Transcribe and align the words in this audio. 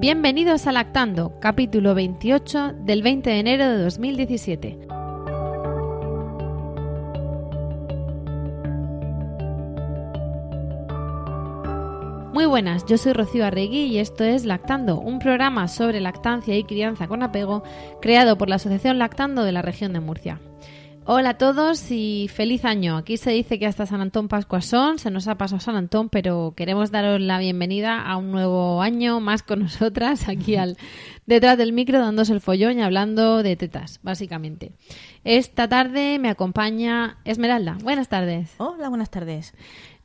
Bienvenidos 0.00 0.68
a 0.68 0.72
Lactando, 0.72 1.40
capítulo 1.40 1.92
28 1.92 2.74
del 2.84 3.02
20 3.02 3.30
de 3.30 3.38
enero 3.40 3.68
de 3.68 3.82
2017. 3.82 4.78
Muy 12.32 12.46
buenas, 12.46 12.86
yo 12.86 12.96
soy 12.96 13.12
Rocío 13.12 13.44
Arregui 13.44 13.86
y 13.86 13.98
esto 13.98 14.22
es 14.22 14.44
Lactando, 14.44 15.00
un 15.00 15.18
programa 15.18 15.66
sobre 15.66 16.00
lactancia 16.00 16.56
y 16.56 16.62
crianza 16.62 17.08
con 17.08 17.24
apego 17.24 17.64
creado 18.00 18.38
por 18.38 18.48
la 18.48 18.54
Asociación 18.54 19.00
Lactando 19.00 19.42
de 19.42 19.50
la 19.50 19.62
región 19.62 19.92
de 19.92 19.98
Murcia. 19.98 20.40
Hola 21.10 21.30
a 21.30 21.38
todos 21.38 21.90
y 21.90 22.28
feliz 22.28 22.66
año. 22.66 22.98
Aquí 22.98 23.16
se 23.16 23.30
dice 23.30 23.58
que 23.58 23.64
hasta 23.64 23.86
San 23.86 24.02
Antón 24.02 24.28
Pascua 24.28 24.60
son, 24.60 24.98
se 24.98 25.10
nos 25.10 25.26
ha 25.26 25.38
pasado 25.38 25.58
San 25.58 25.74
Antón, 25.74 26.10
pero 26.10 26.52
queremos 26.54 26.90
daros 26.90 27.18
la 27.18 27.38
bienvenida 27.38 28.02
a 28.02 28.18
un 28.18 28.30
nuevo 28.30 28.82
año 28.82 29.18
más 29.18 29.42
con 29.42 29.60
nosotras 29.62 30.28
aquí 30.28 30.56
al 30.56 30.76
detrás 31.24 31.56
del 31.56 31.72
micro 31.72 31.98
dándose 31.98 32.34
el 32.34 32.42
follón 32.42 32.78
y 32.78 32.82
hablando 32.82 33.42
de 33.42 33.56
tetas, 33.56 34.00
básicamente. 34.02 34.72
Esta 35.24 35.66
tarde 35.66 36.18
me 36.18 36.28
acompaña 36.28 37.16
Esmeralda. 37.24 37.78
Buenas 37.82 38.10
tardes. 38.10 38.54
Hola, 38.58 38.90
buenas 38.90 39.08
tardes. 39.08 39.54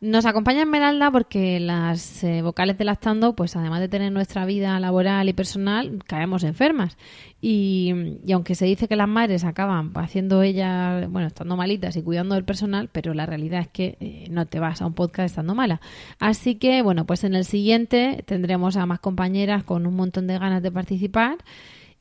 Nos 0.04 0.26
acompaña 0.26 0.64
Esmeralda 0.64 1.10
porque 1.12 1.62
las 1.62 2.26
eh, 2.26 2.42
vocales 2.42 2.78
de 2.78 2.84
lactando, 2.84 3.38
pues 3.38 3.56
además 3.56 3.80
de 3.80 3.88
tener 3.88 4.12
nuestra 4.12 4.46
vida 4.46 4.78
laboral 4.82 5.30
y 5.30 5.32
personal, 5.32 6.04
caemos 6.06 6.44
enfermas. 6.44 6.98
Y, 7.40 7.94
y, 8.26 8.34
aunque 8.34 8.54
se 8.54 8.66
dice 8.66 8.90
que 8.90 8.98
las 8.98 9.08
madres 9.08 9.46
acaban 9.46 9.94
haciendo 9.96 10.42
ellas, 10.42 11.10
bueno, 11.10 11.28
estando 11.28 11.56
malitas 11.56 11.96
y 11.96 12.02
cuidando 12.02 12.36
del 12.36 12.44
personal, 12.44 12.90
pero 12.92 13.14
la 13.14 13.26
realidad 13.26 13.62
es 13.62 13.70
que 13.70 13.98
eh, 14.02 14.28
no 14.30 14.46
te 14.46 14.60
vas 14.60 14.82
a 14.82 14.88
un 14.88 14.94
podcast 14.94 15.28
estando 15.28 15.56
mala. 15.56 15.80
Así 16.20 16.56
que, 16.56 16.82
bueno, 16.82 17.06
pues 17.06 17.24
en 17.24 17.34
el 17.34 17.46
siguiente 17.46 18.26
tendremos 18.26 18.76
a 18.76 18.86
más 18.86 19.00
compañeras 19.00 19.64
con 19.64 19.86
un 19.86 19.96
montón 19.96 20.28
de 20.28 20.38
ganas 20.38 20.62
de 20.62 20.70
participar. 20.70 21.38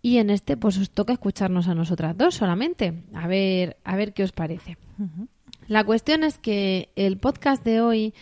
Y 0.03 0.19
en 0.19 0.30
este, 0.30 0.56
pues 0.56 0.77
os 0.77 0.91
toca 0.91 1.12
escucharnos 1.12 1.69
a 1.69 1.77
nosotras 1.77 2.19
dos 2.19 2.34
solamente. 2.34 3.05
A 3.14 3.28
ver, 3.28 3.77
a 3.84 3.95
ver 3.95 4.12
qué 4.12 4.25
os 4.25 4.33
parece. 4.33 4.77
La 5.73 5.84
cuestión 5.84 6.23
es 6.23 6.37
que 6.37 6.91
el 6.97 7.17
podcast 7.17 7.65
de 7.65 7.81
hoy 7.81 8.12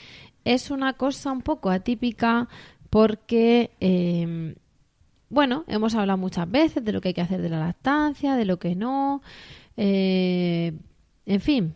es 0.44 0.70
una 0.70 0.92
cosa 0.92 1.32
un 1.32 1.42
poco 1.42 1.70
atípica 1.70 2.48
porque, 2.90 3.72
eh, 3.80 4.54
bueno, 5.30 5.64
hemos 5.66 5.96
hablado 5.96 6.16
muchas 6.16 6.48
veces 6.48 6.84
de 6.84 6.92
lo 6.92 7.00
que 7.00 7.08
hay 7.08 7.14
que 7.14 7.22
hacer 7.22 7.42
de 7.42 7.48
la 7.48 7.58
lactancia, 7.58 8.36
de 8.36 8.44
lo 8.44 8.60
que 8.60 8.76
no, 8.76 9.20
eh, 9.76 10.74
en 11.26 11.40
fin, 11.40 11.74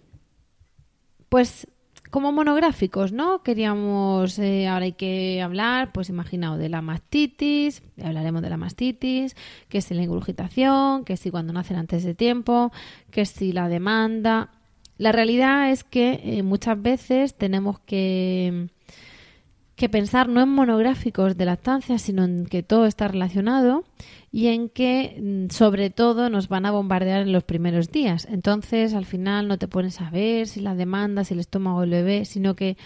pues 1.28 1.66
como 2.08 2.30
monográficos, 2.30 3.12
¿no? 3.12 3.42
Queríamos, 3.42 4.38
eh, 4.38 4.68
ahora 4.68 4.84
hay 4.84 4.92
que 4.92 5.42
hablar, 5.42 5.90
pues 5.90 6.08
imaginaos, 6.08 6.60
de 6.60 6.68
la 6.68 6.82
mastitis, 6.82 7.82
hablaremos 8.00 8.42
de 8.42 8.50
la 8.50 8.56
mastitis, 8.56 9.34
que 9.68 9.80
si 9.80 9.94
la 9.94 10.04
ingurgitación, 10.04 11.04
que 11.04 11.16
si 11.16 11.32
cuando 11.32 11.52
nacen 11.52 11.78
antes 11.78 12.04
de 12.04 12.14
tiempo, 12.14 12.70
que 13.10 13.24
si 13.26 13.50
la 13.50 13.68
demanda, 13.68 14.52
la 14.98 15.12
realidad 15.12 15.70
es 15.70 15.84
que 15.84 16.20
eh, 16.22 16.42
muchas 16.42 16.80
veces 16.80 17.34
tenemos 17.34 17.80
que, 17.80 18.68
que 19.76 19.88
pensar 19.88 20.28
no 20.28 20.40
en 20.40 20.48
monográficos 20.48 21.36
de 21.36 21.44
lactancia, 21.46 21.98
sino 21.98 22.24
en 22.24 22.46
que 22.46 22.62
todo 22.62 22.86
está 22.86 23.08
relacionado 23.08 23.84
y 24.30 24.48
en 24.48 24.68
que 24.68 25.20
mm, 25.20 25.50
sobre 25.50 25.90
todo 25.90 26.30
nos 26.30 26.48
van 26.48 26.66
a 26.66 26.70
bombardear 26.70 27.22
en 27.22 27.32
los 27.32 27.44
primeros 27.44 27.90
días. 27.90 28.26
Entonces 28.30 28.94
al 28.94 29.04
final 29.04 29.48
no 29.48 29.58
te 29.58 29.68
pones 29.68 30.00
a 30.00 30.10
ver 30.10 30.46
si 30.46 30.60
la 30.60 30.74
demanda, 30.74 31.24
si 31.24 31.34
el 31.34 31.40
estómago 31.40 31.80
del 31.80 31.90
bebé, 31.90 32.24
sino 32.24 32.54
que 32.54 32.76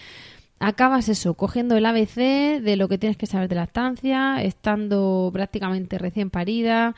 acabas 0.59 1.09
eso, 1.09 1.35
cogiendo 1.35 1.77
el 1.77 1.85
ABC 1.85 2.61
de 2.61 2.75
lo 2.75 2.87
que 2.87 2.97
tienes 2.97 3.17
que 3.17 3.27
saber 3.27 3.49
de 3.49 3.55
lactancia, 3.55 4.41
estando 4.43 5.29
prácticamente 5.31 5.97
recién 5.97 6.29
parida 6.29 6.95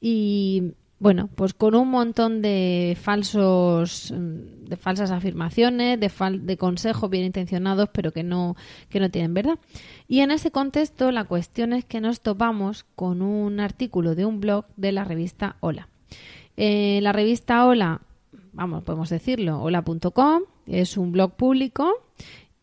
y 0.00 0.72
bueno, 0.98 1.28
pues 1.34 1.54
con 1.54 1.74
un 1.74 1.88
montón 1.90 2.40
de 2.40 2.96
falsos, 3.00 4.12
mm, 4.12 4.68
de 4.68 4.76
falsas 4.76 5.10
afirmaciones, 5.10 5.98
de, 6.00 6.56
consejos 6.56 7.10
bien 7.10 7.24
intencionados, 7.24 7.88
pero 7.92 8.12
que 8.12 8.22
no, 8.22 8.56
que 8.88 9.00
no 9.00 9.10
tienen 9.10 9.34
verdad. 9.34 9.58
Y 10.08 10.20
en 10.20 10.30
ese 10.30 10.50
contexto, 10.50 11.10
la 11.10 11.24
cuestión 11.24 11.72
es 11.72 11.84
que 11.84 12.00
nos 12.00 12.20
topamos 12.20 12.86
con 12.94 13.22
un 13.22 13.60
artículo 13.60 14.14
de 14.14 14.24
un 14.24 14.40
blog 14.40 14.66
de 14.76 14.92
la 14.92 15.04
revista 15.04 15.56
Hola. 15.60 15.88
Eh, 16.56 17.00
la 17.02 17.12
revista 17.12 17.66
Hola, 17.66 18.00
vamos, 18.52 18.84
podemos 18.84 19.10
decirlo, 19.10 19.60
hola.com, 19.60 20.42
es 20.66 20.96
un 20.96 21.12
blog 21.12 21.34
público 21.34 21.92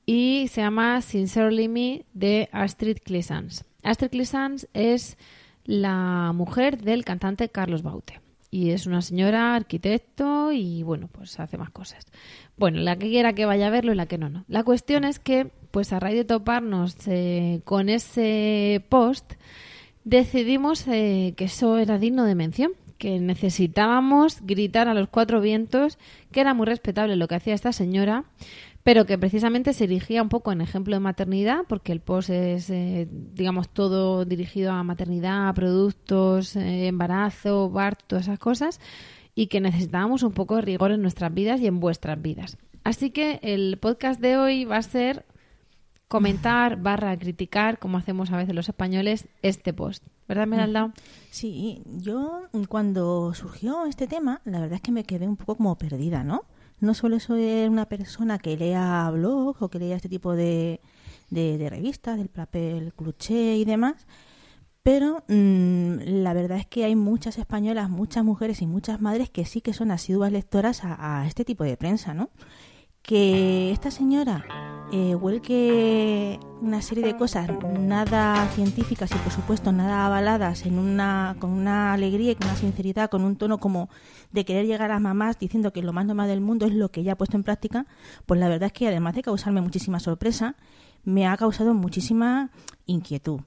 y 0.06 0.48
se 0.48 0.62
llama 0.62 1.02
Sincerely 1.02 1.68
Me 1.68 2.06
de 2.14 2.50
Astrid 2.52 2.98
Clisans. 3.04 3.66
Astrid 3.84 4.10
Clisans 4.10 4.68
es 4.74 5.18
la 5.66 6.32
mujer 6.34 6.82
del 6.82 7.06
cantante 7.06 7.50
Carlos 7.50 7.84
Baute 7.84 8.22
y 8.52 8.72
es 8.72 8.86
una 8.86 9.02
señora 9.02 9.56
arquitecto 9.56 10.52
y 10.52 10.84
bueno, 10.84 11.08
pues 11.10 11.40
hace 11.40 11.58
más 11.58 11.70
cosas. 11.70 12.06
Bueno, 12.58 12.82
la 12.82 12.98
que 12.98 13.08
quiera 13.08 13.34
que 13.34 13.46
vaya 13.46 13.68
a 13.68 13.72
verlo 13.72 13.94
y 13.94 13.96
la 13.96 14.06
que 14.06 14.18
no, 14.18 14.30
no. 14.30 14.44
La 14.50 14.64
cuestión 14.64 15.06
es 15.06 15.20
que, 15.20 15.50
pues 15.72 15.94
a 15.94 16.02
raíz 16.02 16.18
de 16.18 16.26
toparnos 16.26 16.98
eh, 17.08 17.62
con 17.64 17.88
ese 17.88 18.84
post, 18.90 19.34
decidimos 20.04 20.86
eh, 20.90 21.34
que 21.38 21.46
eso 21.46 21.78
era 21.78 21.98
digno 21.98 22.26
de 22.26 22.36
mención, 22.36 22.74
que 22.98 23.20
necesitábamos 23.20 24.42
gritar 24.42 24.90
a 24.90 24.94
los 24.94 25.08
cuatro 25.08 25.40
vientos 25.40 25.98
que 26.32 26.42
era 26.42 26.54
muy 26.54 26.66
respetable 26.66 27.16
lo 27.16 27.28
que 27.30 27.36
hacía 27.36 27.56
esta 27.56 27.72
señora, 27.72 28.26
pero 28.84 29.06
que 29.06 29.18
precisamente 29.18 29.74
se 29.74 29.88
dirigía 29.88 30.22
un 30.22 30.30
poco 30.30 30.52
en 30.52 30.62
ejemplo 30.62 30.96
de 30.96 31.00
maternidad, 31.00 31.66
porque 31.68 31.92
el 31.92 32.00
post 32.00 32.30
es, 32.30 32.70
eh, 32.70 33.08
digamos, 33.12 33.70
todo 33.70 34.26
dirigido 34.26 34.72
a 34.72 34.84
maternidad, 34.84 35.48
a 35.48 35.54
productos, 35.54 36.56
eh, 36.56 36.88
embarazo, 36.88 37.70
BART, 37.70 38.02
todas 38.08 38.26
esas 38.26 38.40
cosas, 38.40 38.80
y 39.36 39.48
que 39.48 39.62
necesitábamos 39.62 40.24
un 40.24 40.32
poco 40.34 40.56
de 40.56 40.62
rigor 40.62 40.92
en 40.92 41.02
nuestras 41.02 41.34
vidas 41.34 41.62
y 41.62 41.68
en 41.68 41.80
vuestras 41.80 42.22
vidas. 42.22 42.58
Así 42.84 43.12
que 43.12 43.40
el 43.44 43.78
podcast 43.78 44.20
de 44.20 44.38
hoy 44.38 44.66
va 44.66 44.78
a 44.78 44.82
ser 44.82 45.26
comentar 46.08 46.82
barra 46.82 47.18
criticar, 47.18 47.80
como 47.80 47.98
hacemos 47.98 48.32
a 48.32 48.38
veces 48.38 48.56
los 48.56 48.68
españoles, 48.68 49.28
este 49.44 49.74
post. 49.74 50.04
¿Verdad, 50.28 50.48
Meralda? 50.48 50.94
Sí, 51.30 51.84
yo 51.86 52.50
cuando 52.68 53.34
surgió 53.34 53.86
este 53.86 54.08
tema, 54.08 54.42
la 54.44 54.60
verdad 54.60 54.76
es 54.76 54.82
que 54.82 54.92
me 54.92 55.04
quedé 55.04 55.28
un 55.28 55.38
poco 55.38 55.56
como 55.56 55.78
perdida, 55.78 56.24
¿no? 56.24 56.44
No 56.82 56.94
suelo 56.94 57.20
ser 57.20 57.70
una 57.70 57.86
persona 57.86 58.40
que 58.40 58.58
lea 58.58 59.10
blogs 59.12 59.62
o 59.62 59.70
que 59.70 59.80
lea 59.80 59.96
este 59.96 60.10
tipo 60.10 60.36
de, 60.36 60.82
de, 61.30 61.70
revistas, 61.70 62.18
del 62.18 62.30
papel 62.30 62.94
cluché 62.94 63.56
y 63.56 63.66
demás, 63.66 64.08
pero 64.84 65.24
mm, 65.28 66.24
la 66.24 66.34
verdad 66.34 66.58
es 66.58 66.66
que 66.66 66.84
hay 66.84 66.96
muchas 66.96 67.38
españolas, 67.38 67.90
muchas 67.90 68.24
mujeres 68.24 68.62
y 68.62 68.68
muchas 68.68 69.00
madres 69.00 69.30
que 69.30 69.46
sí 69.46 69.62
que 69.62 69.74
son 69.74 69.92
asiduas 69.92 70.32
lectoras 70.32 70.84
a, 70.84 71.22
a 71.22 71.28
este 71.28 71.46
tipo 71.46 71.64
de 71.64 71.78
prensa, 71.78 72.14
¿no? 72.14 72.30
Que 73.02 73.72
esta 73.72 73.92
señora 73.92 74.46
eh, 74.94 75.16
vuelque 75.16 76.40
una 76.62 76.82
serie 76.82 77.06
de 77.06 77.16
cosas 77.16 77.50
nada 77.80 78.48
científicas 78.50 79.10
y 79.12 79.16
por 79.16 79.32
supuesto 79.32 79.72
nada 79.72 80.06
avaladas 80.06 80.66
en 80.66 80.78
una 80.78 81.36
con 81.40 81.52
una 81.52 81.94
alegría 81.94 82.32
y 82.32 82.36
con 82.36 82.48
una 82.48 82.58
sinceridad 82.58 83.10
con 83.10 83.24
un 83.24 83.38
tono 83.38 83.58
como 83.58 83.90
de 84.32 84.44
querer 84.44 84.66
llegar 84.66 84.92
a 84.92 85.00
mamás 85.00 85.40
diciendo 85.40 85.72
que 85.72 85.82
lo 85.82 85.94
más 85.94 86.06
normal 86.06 86.28
del 86.28 86.42
mundo 86.42 86.66
es 86.66 86.74
lo 86.74 86.90
que 86.90 87.02
ella 87.02 87.14
ha 87.14 87.18
puesto 87.18 87.38
en 87.38 87.44
práctica 87.44 87.86
pues 88.26 88.40
la 88.40 88.50
verdad 88.50 88.68
es 88.68 88.74
que 88.74 88.88
además 88.88 89.16
de 89.16 89.24
causarme 89.24 89.62
muchísima 89.62 90.00
sorpresa 90.00 90.56
me 91.04 91.26
ha 91.26 91.38
causado 91.38 91.74
muchísima 91.74 92.52
inquietud 92.86 93.42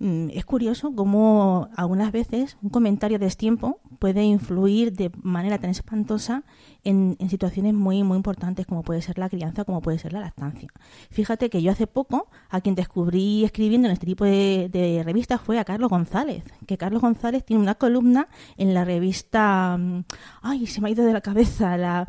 es 0.00 0.44
curioso 0.44 0.94
cómo 0.94 1.68
algunas 1.76 2.10
veces 2.10 2.56
un 2.62 2.70
comentario 2.70 3.18
de 3.18 3.26
destiempo 3.26 3.80
puede 3.98 4.24
influir 4.24 4.92
de 4.92 5.10
manera 5.22 5.58
tan 5.58 5.70
espantosa 5.70 6.42
en, 6.82 7.16
situaciones 7.30 7.74
muy, 7.74 8.02
muy 8.02 8.16
importantes 8.16 8.66
como 8.66 8.82
puede 8.82 9.00
ser 9.02 9.18
la 9.18 9.28
crianza, 9.28 9.64
como 9.64 9.80
puede 9.80 9.98
ser 9.98 10.12
la 10.12 10.20
lactancia. 10.20 10.68
Fíjate 11.10 11.48
que 11.48 11.62
yo 11.62 11.70
hace 11.70 11.86
poco 11.86 12.28
a 12.50 12.60
quien 12.60 12.74
descubrí 12.74 13.44
escribiendo 13.44 13.88
en 13.88 13.92
este 13.92 14.06
tipo 14.06 14.24
de, 14.24 14.68
de 14.70 15.02
revistas 15.04 15.40
fue 15.40 15.58
a 15.58 15.64
Carlos 15.64 15.90
González, 15.90 16.44
que 16.66 16.76
Carlos 16.76 17.00
González 17.00 17.44
tiene 17.44 17.62
una 17.62 17.76
columna 17.76 18.28
en 18.56 18.74
la 18.74 18.84
revista... 18.84 19.76
Mm, 19.78 20.04
ay, 20.42 20.66
se 20.66 20.80
me 20.80 20.88
ha 20.88 20.90
ido 20.90 21.04
de 21.04 21.12
la 21.12 21.20
cabeza 21.20 21.76
la 21.76 22.08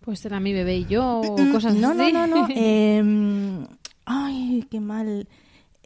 Pues 0.00 0.20
será 0.20 0.40
mi 0.40 0.52
bebé 0.52 0.78
y 0.78 0.86
yo 0.86 1.20
o 1.20 1.36
cosas 1.52 1.74
no, 1.74 1.90
así. 1.90 2.12
No, 2.12 2.26
no, 2.26 2.46
no, 2.46 2.48
eh, 2.54 3.66
ay, 4.06 4.66
qué 4.70 4.80
mal. 4.80 5.26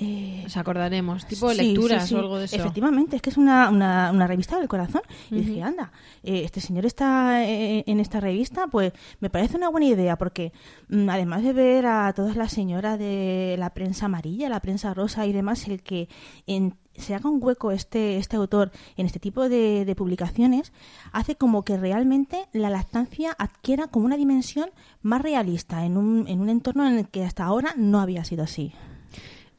Eh, 0.00 0.42
Nos 0.44 0.56
acordaremos, 0.56 1.26
tipo 1.26 1.50
sí, 1.50 1.56
lecturas 1.56 2.04
sí, 2.04 2.10
sí. 2.10 2.14
o 2.14 2.18
algo 2.18 2.38
de 2.38 2.44
eso. 2.44 2.54
Efectivamente, 2.54 3.16
es 3.16 3.22
que 3.22 3.30
es 3.30 3.36
una, 3.36 3.68
una, 3.68 4.12
una 4.12 4.28
revista 4.28 4.56
del 4.56 4.68
corazón. 4.68 5.02
Y 5.28 5.40
dije, 5.40 5.62
anda, 5.62 5.90
eh, 6.22 6.42
este 6.44 6.60
señor 6.60 6.86
está 6.86 7.44
eh, 7.44 7.82
en 7.84 7.98
esta 7.98 8.20
revista, 8.20 8.68
pues 8.68 8.92
me 9.18 9.28
parece 9.28 9.56
una 9.56 9.68
buena 9.68 9.86
idea, 9.86 10.16
porque 10.16 10.52
mm, 10.88 11.10
además 11.10 11.42
de 11.42 11.52
ver 11.52 11.86
a 11.86 12.12
todas 12.12 12.36
las 12.36 12.52
señoras 12.52 12.96
de 12.96 13.56
la 13.58 13.70
prensa 13.70 14.06
amarilla, 14.06 14.48
la 14.48 14.60
prensa 14.60 14.94
rosa 14.94 15.26
y 15.26 15.32
demás, 15.32 15.66
el 15.66 15.82
que 15.82 16.08
en, 16.46 16.76
se 16.94 17.16
haga 17.16 17.28
un 17.28 17.42
hueco 17.42 17.72
este, 17.72 18.18
este 18.18 18.36
autor 18.36 18.70
en 18.96 19.04
este 19.04 19.18
tipo 19.18 19.48
de, 19.48 19.84
de 19.84 19.94
publicaciones 19.96 20.72
hace 21.10 21.34
como 21.34 21.64
que 21.64 21.76
realmente 21.76 22.46
la 22.52 22.70
lactancia 22.70 23.34
adquiera 23.36 23.88
como 23.88 24.06
una 24.06 24.16
dimensión 24.16 24.70
más 25.02 25.22
realista 25.22 25.84
en 25.84 25.96
un, 25.96 26.28
en 26.28 26.40
un 26.40 26.50
entorno 26.50 26.86
en 26.86 26.98
el 26.98 27.08
que 27.08 27.24
hasta 27.24 27.44
ahora 27.44 27.74
no 27.76 28.00
había 28.00 28.24
sido 28.24 28.44
así. 28.44 28.72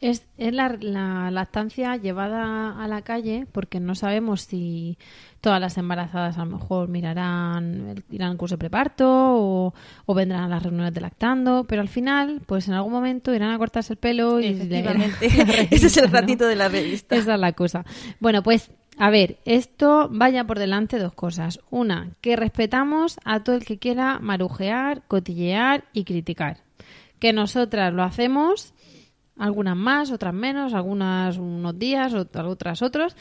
Es, 0.02 0.26
es 0.38 0.54
la, 0.54 0.78
la 0.80 1.30
lactancia 1.30 1.98
llevada 1.98 2.82
a 2.82 2.88
la 2.88 3.02
calle 3.02 3.46
porque 3.52 3.82
no 3.82 3.96
sabemos 3.96 4.44
si 4.44 4.98
todas 5.42 5.60
las 5.60 5.78
embarazadas 5.78 6.38
a 6.38 6.46
lo 6.46 6.58
mejor 6.58 6.88
mirarán, 6.90 8.04
irán 8.10 8.32
al 8.32 8.38
curso 8.38 8.56
de 8.56 8.60
preparto 8.60 9.06
o, 9.08 9.74
o 10.06 10.14
vendrán 10.14 10.44
a 10.44 10.48
las 10.48 10.64
reuniones 10.64 10.94
de 10.94 11.02
lactando, 11.02 11.66
pero 11.66 11.82
al 11.82 11.90
final, 11.90 12.42
pues 12.46 12.68
en 12.68 12.76
algún 12.76 12.94
momento 12.94 13.34
irán 13.34 13.52
a 13.52 13.58
cortarse 13.58 13.94
el 13.94 14.00
pelo 14.00 14.40
y 14.40 14.54
la 14.54 14.92
Ese 15.72 15.88
es 15.88 15.98
el 15.98 16.12
ratito 16.12 16.48
de 16.48 16.56
la 16.56 16.70
revista. 16.70 17.16
Esa 17.16 17.34
es 17.36 17.40
la 17.40 17.54
cosa. 17.54 17.86
Bueno, 18.20 18.44
pues 18.44 18.72
a 18.98 19.10
ver, 19.10 19.38
esto 19.46 20.10
vaya 20.12 20.44
por 20.44 20.60
delante 20.60 21.00
dos 21.00 21.14
cosas. 21.14 21.62
Una, 21.70 22.12
que 22.20 22.36
respetamos 22.36 23.18
a 23.24 23.44
todo 23.44 23.56
el 23.56 23.64
que 23.64 23.80
quiera 23.80 24.20
marujear, 24.20 25.04
cotillear 25.08 25.86
y 25.94 26.04
criticar. 26.04 26.58
Que 27.18 27.32
nosotras 27.32 27.94
lo 27.94 28.04
hacemos, 28.04 28.74
algunas 29.40 29.76
más, 29.76 30.12
otras 30.12 30.34
menos, 30.34 30.74
algunas 30.74 31.38
unos 31.38 31.80
días, 31.80 32.14
ot- 32.14 32.46
otras 32.46 32.82
otros. 32.82 33.16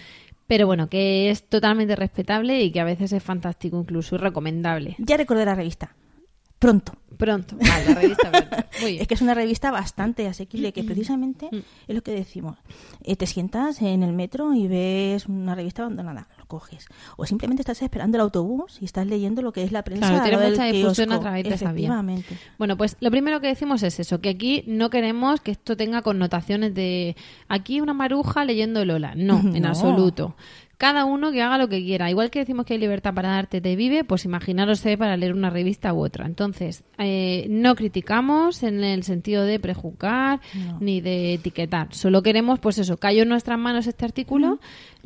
Pero 0.46 0.66
bueno, 0.66 0.88
que 0.88 1.30
es 1.30 1.44
totalmente 1.48 1.94
respetable 1.94 2.62
y 2.62 2.70
que 2.72 2.80
a 2.80 2.84
veces 2.84 3.12
es 3.12 3.22
fantástico 3.22 3.78
incluso 3.80 4.14
y 4.14 4.18
recomendable. 4.18 4.96
Ya 4.98 5.16
recordé 5.16 5.44
la 5.44 5.54
revista. 5.54 5.94
Pronto. 6.58 6.92
Pronto. 7.16 7.56
Vale, 7.56 7.84
la 7.86 7.94
revista. 7.94 8.30
pronto. 8.30 8.56
Muy 8.80 8.90
bien. 8.92 9.02
Es 9.02 9.08
que 9.08 9.14
es 9.14 9.20
una 9.22 9.34
revista 9.34 9.70
bastante 9.70 10.26
asequible, 10.26 10.72
que 10.72 10.82
precisamente 10.84 11.48
es 11.86 11.94
lo 11.94 12.02
que 12.02 12.12
decimos. 12.12 12.56
Eh, 13.04 13.14
te 13.16 13.26
sientas 13.26 13.80
en 13.82 14.02
el 14.02 14.12
metro 14.12 14.54
y 14.54 14.66
ves 14.66 15.26
una 15.26 15.54
revista 15.54 15.82
abandonada, 15.82 16.28
coges. 16.48 16.86
O 17.16 17.26
simplemente 17.26 17.62
estás 17.62 17.80
esperando 17.82 18.16
el 18.16 18.22
autobús 18.22 18.78
y 18.80 18.84
estás 18.86 19.06
leyendo 19.06 19.40
lo 19.42 19.52
que 19.52 19.62
es 19.62 19.70
la 19.70 19.82
prensa. 19.84 20.08
Claro, 20.08 20.24
tiene 20.24 20.50
mucha 20.50 20.64
difusión 20.64 21.12
a 21.12 21.20
través 21.20 21.44
de 21.44 21.54
esa 21.54 21.72
vía. 21.72 22.04
Bueno, 22.58 22.76
pues 22.76 22.96
lo 23.00 23.10
primero 23.12 23.40
que 23.40 23.46
decimos 23.46 23.82
es 23.84 24.00
eso, 24.00 24.20
que 24.20 24.30
aquí 24.30 24.64
no 24.66 24.90
queremos 24.90 25.40
que 25.40 25.52
esto 25.52 25.76
tenga 25.76 26.02
connotaciones 26.02 26.74
de 26.74 27.14
aquí 27.46 27.80
una 27.80 27.94
maruja 27.94 28.44
leyendo 28.44 28.84
Lola. 28.84 29.14
No, 29.14 29.38
en 29.54 29.62
No. 29.62 29.68
absoluto. 29.68 30.34
Cada 30.78 31.04
uno 31.04 31.32
que 31.32 31.42
haga 31.42 31.58
lo 31.58 31.68
que 31.68 31.82
quiera. 31.82 32.08
Igual 32.08 32.30
que 32.30 32.38
decimos 32.38 32.64
que 32.64 32.74
hay 32.74 32.78
libertad 32.78 33.12
para 33.12 33.30
darte 33.30 33.60
te 33.60 33.74
vive, 33.74 34.04
pues 34.04 34.24
imaginaros 34.24 34.86
eh, 34.86 34.96
para 34.96 35.16
leer 35.16 35.32
una 35.34 35.50
revista 35.50 35.92
u 35.92 36.04
otra. 36.04 36.24
Entonces, 36.24 36.84
eh, 36.98 37.46
no 37.50 37.74
criticamos 37.74 38.62
en 38.62 38.84
el 38.84 39.02
sentido 39.02 39.42
de 39.42 39.58
prejuzgar 39.58 40.38
No. 40.54 40.78
ni 40.80 41.00
de 41.00 41.34
etiquetar. 41.34 41.92
Solo 41.92 42.22
queremos, 42.22 42.60
pues 42.60 42.78
eso, 42.78 42.96
cayó 42.96 43.24
en 43.24 43.28
nuestras 43.28 43.58
manos 43.58 43.88
este 43.88 44.04
artículo. 44.04 44.60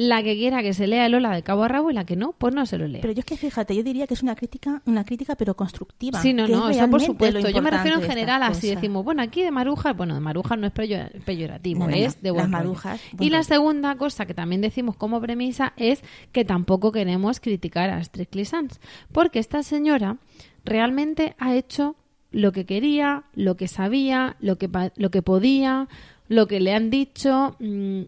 La 0.08 0.22
que 0.22 0.34
quiera 0.36 0.62
que 0.62 0.72
se 0.72 0.86
lea 0.86 1.08
Lola 1.08 1.34
de 1.34 1.42
cabo 1.42 1.64
a 1.64 1.68
rabo 1.68 1.90
y 1.90 1.94
la 1.94 2.04
que 2.04 2.16
no, 2.16 2.32
pues 2.38 2.54
no 2.54 2.64
se 2.66 2.78
lo 2.78 2.86
lea. 2.88 3.00
Pero 3.02 3.12
yo 3.12 3.20
es 3.20 3.26
que 3.26 3.36
fíjate, 3.36 3.76
yo 3.76 3.82
diría 3.82 4.06
que 4.06 4.14
es 4.14 4.22
una 4.22 4.34
crítica, 4.34 4.82
una 4.86 5.04
crítica 5.04 5.36
pero 5.36 5.54
constructiva. 5.54 6.20
Sí, 6.22 6.32
no, 6.32 6.46
que 6.46 6.52
es 6.52 6.58
no, 6.58 6.70
eso 6.70 6.90
por 6.90 7.00
supuesto. 7.00 7.48
Yo 7.50 7.62
me 7.62 7.70
refiero 7.70 7.98
en 7.98 8.02
general, 8.08 8.42
así 8.42 8.68
cosas. 8.68 8.76
decimos, 8.76 9.04
bueno, 9.04 9.22
aquí 9.22 9.42
de 9.42 9.50
marujas, 9.50 9.96
bueno, 9.96 10.14
de 10.14 10.20
marujas 10.20 10.58
no 10.58 10.66
es 10.66 10.72
peyo- 10.72 11.08
peyorativo, 11.24 11.80
No, 11.80 11.86
no, 11.86 11.90
no. 11.92 11.96
es 11.96 12.22
de 12.22 12.30
buen 12.30 12.42
Las 12.44 12.50
marujas, 12.50 13.00
Y 13.20 13.30
la 13.30 13.42
segunda 13.42 13.94
cosa 13.96 14.26
que 14.26 14.34
también 14.34 14.60
decimos 14.60 14.96
como 14.96 15.20
premisa 15.20 15.72
es 15.76 16.02
que 16.32 16.44
tampoco 16.44 16.90
queremos 16.92 17.38
criticar 17.40 17.90
a 17.90 18.02
Strictly 18.02 18.44
Sans, 18.44 18.80
porque 19.12 19.38
esta 19.38 19.62
señora 19.62 20.16
realmente 20.64 21.34
ha 21.38 21.54
hecho 21.54 21.96
lo 22.30 22.52
que 22.52 22.64
quería, 22.64 23.24
lo 23.34 23.56
que 23.56 23.68
sabía, 23.68 24.36
lo 24.40 24.56
que, 24.56 24.68
lo 24.96 25.10
que 25.10 25.22
podía, 25.22 25.88
lo 26.28 26.46
que 26.46 26.60
le 26.60 26.72
han 26.74 26.88
dicho. 26.90 27.56
mm, 27.58 28.02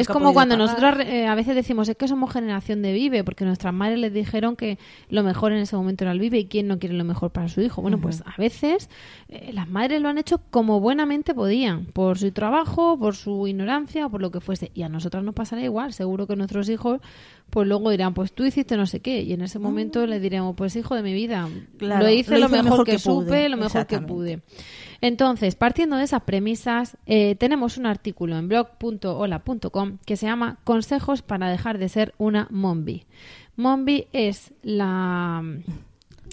es 0.00 0.08
como 0.08 0.32
cuando 0.32 0.56
pagar. 0.56 0.68
nosotros 0.70 1.06
eh, 1.06 1.26
a 1.26 1.34
veces 1.34 1.54
decimos 1.54 1.88
es 1.88 1.96
que 1.96 2.08
somos 2.08 2.32
generación 2.32 2.82
de 2.82 2.92
Vive, 2.92 3.24
porque 3.24 3.44
nuestras 3.44 3.74
madres 3.74 3.98
les 3.98 4.12
dijeron 4.12 4.56
que 4.56 4.78
lo 5.10 5.22
mejor 5.22 5.52
en 5.52 5.58
ese 5.58 5.76
momento 5.76 6.04
era 6.04 6.12
el 6.12 6.20
Vive 6.20 6.38
y 6.38 6.46
quién 6.46 6.68
no 6.68 6.78
quiere 6.78 6.94
lo 6.94 7.04
mejor 7.04 7.30
para 7.30 7.48
su 7.48 7.60
hijo. 7.60 7.82
Bueno, 7.82 8.00
pues 8.00 8.22
a 8.26 8.34
veces 8.38 8.88
eh, 9.28 9.50
las 9.52 9.68
madres 9.68 10.00
lo 10.00 10.08
han 10.08 10.18
hecho 10.18 10.40
como 10.50 10.80
buenamente 10.80 11.34
podían, 11.34 11.86
por 11.86 12.18
su 12.18 12.30
trabajo, 12.32 12.98
por 12.98 13.16
su 13.16 13.46
ignorancia 13.46 14.06
o 14.06 14.10
por 14.10 14.20
lo 14.20 14.30
que 14.30 14.40
fuese. 14.40 14.70
Y 14.74 14.82
a 14.82 14.88
nosotras 14.88 15.22
nos 15.24 15.34
pasará 15.34 15.62
igual. 15.62 15.92
Seguro 15.92 16.26
que 16.26 16.36
nuestros 16.36 16.68
hijos, 16.68 17.00
pues 17.50 17.66
luego 17.66 17.90
dirán, 17.90 18.14
pues 18.14 18.32
tú 18.32 18.44
hiciste 18.44 18.76
no 18.76 18.86
sé 18.86 19.00
qué. 19.00 19.22
Y 19.22 19.32
en 19.32 19.42
ese 19.42 19.58
momento 19.58 20.06
les 20.06 20.20
diremos, 20.20 20.54
pues 20.56 20.76
hijo 20.76 20.94
de 20.94 21.02
mi 21.02 21.12
vida, 21.12 21.48
Claro, 21.78 22.04
lo 22.04 22.10
hice 22.10 22.38
lo 22.38 22.48
mejor, 22.48 22.84
que, 22.84 22.98
supe, 22.98 23.48
lo 23.48 23.56
mejor 23.56 23.86
que 23.86 24.00
pude. 24.00 24.42
Entonces, 25.00 25.54
partiendo 25.54 25.96
de 25.96 26.04
esas 26.04 26.22
premisas, 26.22 26.96
eh, 27.06 27.36
tenemos 27.36 27.78
un 27.78 27.86
artículo 27.86 28.36
en 28.36 28.48
blog.hola.com 28.48 29.98
que 30.04 30.16
se 30.16 30.26
llama 30.26 30.58
Consejos 30.64 31.22
para 31.22 31.48
dejar 31.48 31.78
de 31.78 31.88
ser 31.88 32.14
una 32.18 32.48
mombi. 32.50 33.04
Mombi 33.56 34.06
es 34.12 34.52
la... 34.62 35.42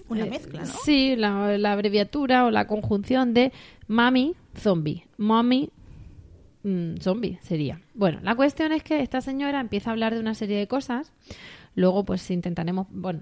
Una 0.07 0.25
eh, 0.25 0.29
mezcla, 0.29 0.62
¿no? 0.62 0.73
Sí, 0.83 1.15
la, 1.15 1.57
la 1.57 1.71
abreviatura 1.71 2.45
o 2.45 2.51
la 2.51 2.67
conjunción 2.67 3.33
de 3.33 3.51
mami 3.88 4.35
zombie. 4.56 5.07
Mommy 5.17 5.69
mm, 6.65 6.97
zombie 6.97 7.39
sería. 7.41 7.79
Bueno, 7.94 8.19
la 8.23 8.35
cuestión 8.35 8.71
es 8.71 8.83
que 8.83 9.01
esta 9.01 9.21
señora 9.21 9.59
empieza 9.59 9.89
a 9.89 9.94
hablar 9.94 10.13
de 10.13 10.19
una 10.19 10.35
serie 10.35 10.57
de 10.57 10.67
cosas. 10.67 11.13
Luego, 11.75 12.06
pues 12.06 12.29
intentaremos, 12.31 12.88
bueno, 12.89 13.21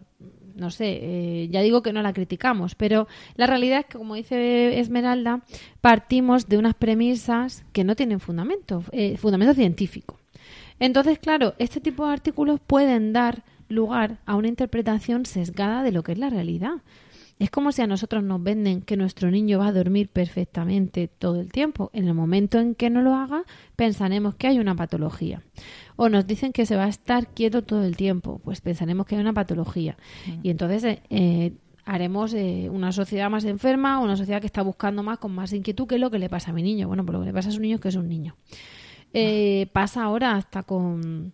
no 0.55 0.69
sé, 0.69 0.99
eh, 1.01 1.47
ya 1.49 1.61
digo 1.61 1.81
que 1.81 1.93
no 1.93 2.01
la 2.01 2.13
criticamos, 2.13 2.75
pero 2.75 3.07
la 3.35 3.47
realidad 3.47 3.79
es 3.79 3.85
que, 3.87 3.97
como 3.97 4.15
dice 4.15 4.79
Esmeralda, 4.79 5.41
partimos 5.81 6.47
de 6.47 6.57
unas 6.57 6.75
premisas 6.75 7.65
que 7.73 7.83
no 7.83 7.95
tienen 7.95 8.19
fundamento, 8.19 8.83
eh, 8.91 9.17
fundamento 9.17 9.53
científico. 9.53 10.19
Entonces, 10.79 11.19
claro, 11.19 11.55
este 11.59 11.79
tipo 11.79 12.05
de 12.05 12.13
artículos 12.13 12.59
pueden 12.59 13.13
dar 13.13 13.43
lugar 13.69 14.19
a 14.25 14.35
una 14.35 14.47
interpretación 14.47 15.25
sesgada 15.25 15.83
de 15.83 15.91
lo 15.91 16.03
que 16.03 16.11
es 16.11 16.17
la 16.17 16.29
realidad. 16.29 16.81
Es 17.39 17.49
como 17.49 17.71
si 17.71 17.81
a 17.81 17.87
nosotros 17.87 18.23
nos 18.23 18.41
venden 18.41 18.81
que 18.81 18.97
nuestro 18.97 19.29
niño 19.31 19.59
va 19.59 19.67
a 19.67 19.71
dormir 19.71 20.09
perfectamente 20.09 21.07
todo 21.07 21.39
el 21.39 21.51
tiempo. 21.51 21.89
En 21.93 22.07
el 22.07 22.13
momento 22.13 22.59
en 22.59 22.75
que 22.75 22.89
no 22.89 23.01
lo 23.01 23.15
haga, 23.15 23.43
pensaremos 23.75 24.35
que 24.35 24.47
hay 24.47 24.59
una 24.59 24.75
patología. 24.75 25.41
O 25.95 26.09
nos 26.09 26.25
dicen 26.27 26.53
que 26.53 26.65
se 26.65 26.75
va 26.75 26.85
a 26.85 26.89
estar 26.89 27.27
quieto 27.27 27.63
todo 27.63 27.83
el 27.83 27.95
tiempo, 27.95 28.39
pues 28.43 28.61
pensaremos 28.61 29.05
que 29.05 29.15
hay 29.15 29.21
una 29.21 29.33
patología. 29.33 29.97
Y 30.41 30.49
entonces 30.49 30.83
eh, 30.83 31.01
eh, 31.09 31.53
haremos 31.85 32.33
eh, 32.33 32.69
una 32.71 32.91
sociedad 32.91 33.29
más 33.29 33.45
enferma, 33.45 33.99
una 33.99 34.15
sociedad 34.15 34.39
que 34.39 34.47
está 34.47 34.61
buscando 34.61 35.03
más, 35.03 35.19
con 35.19 35.33
más 35.33 35.53
inquietud, 35.53 35.87
que 35.87 35.95
es 35.95 36.01
lo 36.01 36.11
que 36.11 36.19
le 36.19 36.29
pasa 36.29 36.51
a 36.51 36.53
mi 36.53 36.63
niño. 36.63 36.87
Bueno, 36.87 37.05
pues 37.05 37.13
lo 37.13 37.19
que 37.21 37.27
le 37.27 37.33
pasa 37.33 37.49
a 37.49 37.51
su 37.51 37.59
niño 37.59 37.75
es 37.75 37.81
que 37.81 37.89
es 37.89 37.95
un 37.95 38.07
niño. 38.07 38.35
Eh, 39.13 39.67
pasa 39.73 40.03
ahora 40.03 40.35
hasta 40.35 40.63
con 40.63 41.33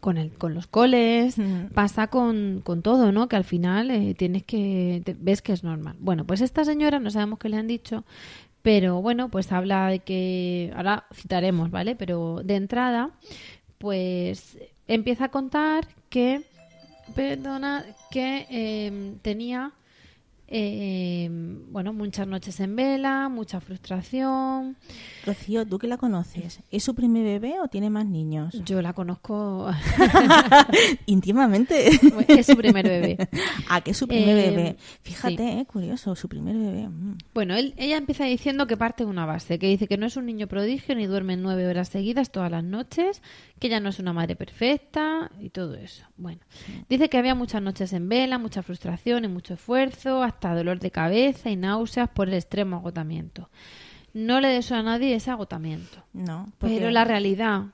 con, 0.00 0.16
el, 0.18 0.30
con 0.32 0.54
los 0.54 0.66
coles, 0.66 1.38
Mm. 1.38 1.66
pasa 1.74 2.06
con, 2.08 2.60
con 2.64 2.82
todo, 2.82 3.10
¿no? 3.12 3.28
Que 3.28 3.36
al 3.36 3.44
final 3.44 3.90
eh, 3.90 4.14
tienes 4.14 4.44
que, 4.44 5.02
te- 5.04 5.16
ves 5.18 5.42
que 5.42 5.52
es 5.52 5.64
normal. 5.64 5.96
Bueno, 5.98 6.24
pues 6.24 6.40
esta 6.40 6.64
señora, 6.64 6.98
no 7.00 7.10
sabemos 7.10 7.38
qué 7.38 7.48
le 7.48 7.56
han 7.56 7.66
dicho, 7.66 8.04
pero 8.62 9.00
bueno, 9.02 9.28
pues 9.28 9.50
habla 9.52 9.88
de 9.88 9.98
que, 10.00 10.72
ahora 10.76 11.04
citaremos, 11.14 11.70
¿vale? 11.70 11.96
Pero 11.96 12.42
de 12.44 12.56
entrada, 12.56 13.10
pues 13.78 14.58
empieza 14.86 15.26
a 15.26 15.28
contar 15.30 15.86
que, 16.10 16.42
perdona, 17.14 17.84
que 18.10 18.46
eh, 18.50 19.12
tenía, 19.22 19.72
eh, 20.50 21.28
bueno, 21.70 21.92
muchas 21.92 22.26
noches 22.26 22.58
en 22.60 22.74
vela, 22.74 23.28
mucha 23.28 23.60
frustración. 23.60 24.76
Rocío, 25.26 25.66
¿tú 25.66 25.78
que 25.78 25.86
la 25.88 25.98
conoces? 25.98 26.60
¿Es 26.70 26.84
su 26.84 26.94
primer 26.94 27.22
bebé 27.24 27.60
o 27.60 27.68
tiene 27.68 27.90
más 27.90 28.06
niños? 28.06 28.54
Yo 28.64 28.80
la 28.80 28.92
conozco, 28.94 29.70
Íntimamente. 31.06 31.88
es 32.28 32.46
su 32.46 32.56
primer 32.56 32.86
bebé. 32.88 33.18
Ah, 33.70 33.82
que 33.82 33.90
es 33.90 33.96
su 33.96 34.08
primer 34.08 34.38
Eh, 34.38 34.50
bebé. 34.50 34.76
Fíjate, 35.02 35.36
sí. 35.36 35.42
eh, 35.42 35.66
curioso, 35.66 36.14
su 36.16 36.28
primer 36.28 36.56
bebé. 36.56 36.88
Mm. 36.88 37.18
Bueno, 37.34 37.54
él, 37.54 37.74
ella 37.76 37.96
empieza 37.98 38.24
diciendo 38.24 38.66
que 38.66 38.76
parte 38.78 39.04
de 39.04 39.10
una 39.10 39.26
base, 39.26 39.58
que 39.58 39.66
dice 39.66 39.86
que 39.86 39.98
no 39.98 40.06
es 40.06 40.16
un 40.16 40.24
niño 40.26 40.46
prodigio 40.46 40.94
ni 40.94 41.06
duerme 41.06 41.36
nueve 41.36 41.66
horas 41.66 41.88
seguidas 41.88 42.30
todas 42.32 42.50
las 42.50 42.64
noches, 42.64 43.20
que 43.58 43.66
ella 43.66 43.80
no 43.80 43.90
es 43.90 43.98
una 43.98 44.12
madre 44.14 44.36
perfecta 44.36 45.30
y 45.40 45.50
todo 45.50 45.74
eso. 45.74 46.04
Bueno, 46.16 46.40
dice 46.88 47.08
que 47.10 47.18
había 47.18 47.34
muchas 47.34 47.60
noches 47.60 47.92
en 47.92 48.08
vela, 48.08 48.38
mucha 48.38 48.62
frustración 48.62 49.24
y 49.24 49.28
mucho 49.28 49.54
esfuerzo, 49.54 50.22
hasta 50.22 50.37
dolor 50.40 50.78
de 50.78 50.90
cabeza 50.90 51.50
y 51.50 51.56
náuseas 51.56 52.08
por 52.08 52.28
el 52.28 52.34
extremo 52.34 52.76
agotamiento. 52.76 53.48
No 54.14 54.40
le 54.40 54.48
deseo 54.48 54.78
a 54.78 54.82
nadie 54.82 55.14
ese 55.14 55.30
agotamiento, 55.30 56.02
No, 56.12 56.50
porque- 56.58 56.76
pero 56.76 56.90
la 56.90 57.04
realidad 57.04 57.66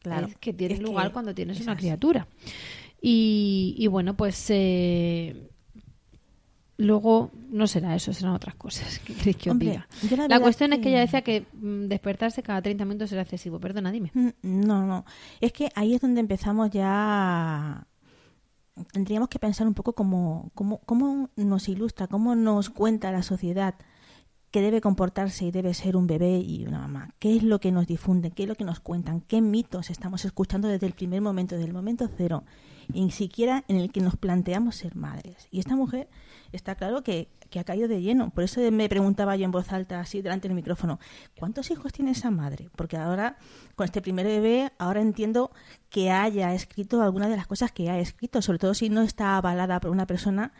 claro, 0.00 0.26
es 0.28 0.36
que 0.36 0.52
tiene 0.52 0.74
es 0.74 0.80
lugar 0.80 1.08
que 1.08 1.12
cuando 1.12 1.34
tienes 1.34 1.56
es 1.58 1.62
una 1.64 1.72
así. 1.72 1.80
criatura. 1.82 2.26
Y, 3.00 3.74
y 3.78 3.86
bueno, 3.88 4.14
pues 4.16 4.46
eh, 4.50 5.48
luego 6.76 7.30
no 7.50 7.66
será 7.66 7.94
eso, 7.94 8.12
serán 8.12 8.34
otras 8.34 8.54
cosas. 8.54 8.98
¿Qué 9.04 9.14
queréis 9.14 9.36
que 9.36 9.50
os 9.50 9.52
Hombre, 9.52 9.82
diga? 10.10 10.28
la 10.28 10.40
cuestión 10.40 10.72
es 10.72 10.78
que- 10.78 10.84
que 10.84 10.88
ella 10.90 11.00
decía 11.00 11.22
que 11.22 11.44
mm, 11.52 11.86
despertarse 11.88 12.42
cada 12.42 12.62
30 12.62 12.84
minutos 12.84 13.12
era 13.12 13.22
excesivo. 13.22 13.58
Perdona, 13.60 13.90
dime. 13.92 14.10
Mm, 14.14 14.28
No, 14.42 14.86
no. 14.86 15.04
Es 15.40 15.52
que 15.52 15.70
ahí 15.74 15.94
es 15.94 16.00
donde 16.00 16.20
empezamos 16.20 16.70
ya. 16.70 17.86
Tendríamos 18.92 19.28
que 19.28 19.38
pensar 19.38 19.66
un 19.66 19.74
poco 19.74 19.94
cómo, 19.94 20.50
cómo, 20.54 20.78
cómo 20.86 21.30
nos 21.36 21.68
ilustra, 21.68 22.06
cómo 22.06 22.34
nos 22.34 22.70
cuenta 22.70 23.12
la 23.12 23.22
sociedad 23.22 23.74
que 24.52 24.60
debe 24.60 24.82
comportarse 24.82 25.46
y 25.46 25.50
debe 25.50 25.72
ser 25.72 25.96
un 25.96 26.06
bebé 26.06 26.38
y 26.38 26.66
una 26.66 26.78
mamá. 26.78 27.14
¿Qué 27.18 27.34
es 27.36 27.42
lo 27.42 27.58
que 27.58 27.72
nos 27.72 27.86
difunden? 27.86 28.32
¿Qué 28.32 28.42
es 28.42 28.48
lo 28.48 28.54
que 28.54 28.64
nos 28.64 28.80
cuentan? 28.80 29.22
¿Qué 29.22 29.40
mitos 29.40 29.88
estamos 29.88 30.26
escuchando 30.26 30.68
desde 30.68 30.86
el 30.86 30.92
primer 30.92 31.22
momento, 31.22 31.54
desde 31.54 31.68
el 31.68 31.74
momento 31.74 32.08
cero? 32.18 32.44
Y 32.92 33.02
ni 33.02 33.10
siquiera 33.10 33.64
en 33.68 33.76
el 33.76 33.90
que 33.90 34.02
nos 34.02 34.16
planteamos 34.16 34.76
ser 34.76 34.94
madres. 34.94 35.48
Y 35.50 35.58
esta 35.58 35.74
mujer 35.74 36.08
está 36.52 36.74
claro 36.74 37.02
que, 37.02 37.28
que 37.50 37.60
ha 37.60 37.64
caído 37.64 37.88
de 37.88 38.00
lleno. 38.00 38.30
Por 38.30 38.44
eso 38.44 38.60
me 38.70 38.88
preguntaba 38.88 39.36
yo 39.36 39.44
en 39.44 39.50
voz 39.50 39.72
alta, 39.72 40.00
así 40.00 40.22
delante 40.22 40.48
del 40.48 40.54
micrófono, 40.54 40.98
¿cuántos 41.38 41.70
hijos 41.70 41.92
tiene 41.92 42.12
esa 42.12 42.30
madre? 42.30 42.68
Porque 42.76 42.96
ahora, 42.96 43.36
con 43.76 43.84
este 43.84 44.00
primer 44.00 44.26
bebé, 44.26 44.72
ahora 44.78 45.00
entiendo 45.00 45.50
que 45.88 46.10
haya 46.10 46.54
escrito 46.54 47.02
algunas 47.02 47.28
de 47.28 47.36
las 47.36 47.46
cosas 47.46 47.72
que 47.72 47.90
ha 47.90 47.98
escrito, 47.98 48.42
sobre 48.42 48.58
todo 48.58 48.74
si 48.74 48.88
no 48.88 49.02
está 49.02 49.36
avalada 49.36 49.80
por 49.80 49.90
una 49.90 50.06
persona 50.06 50.52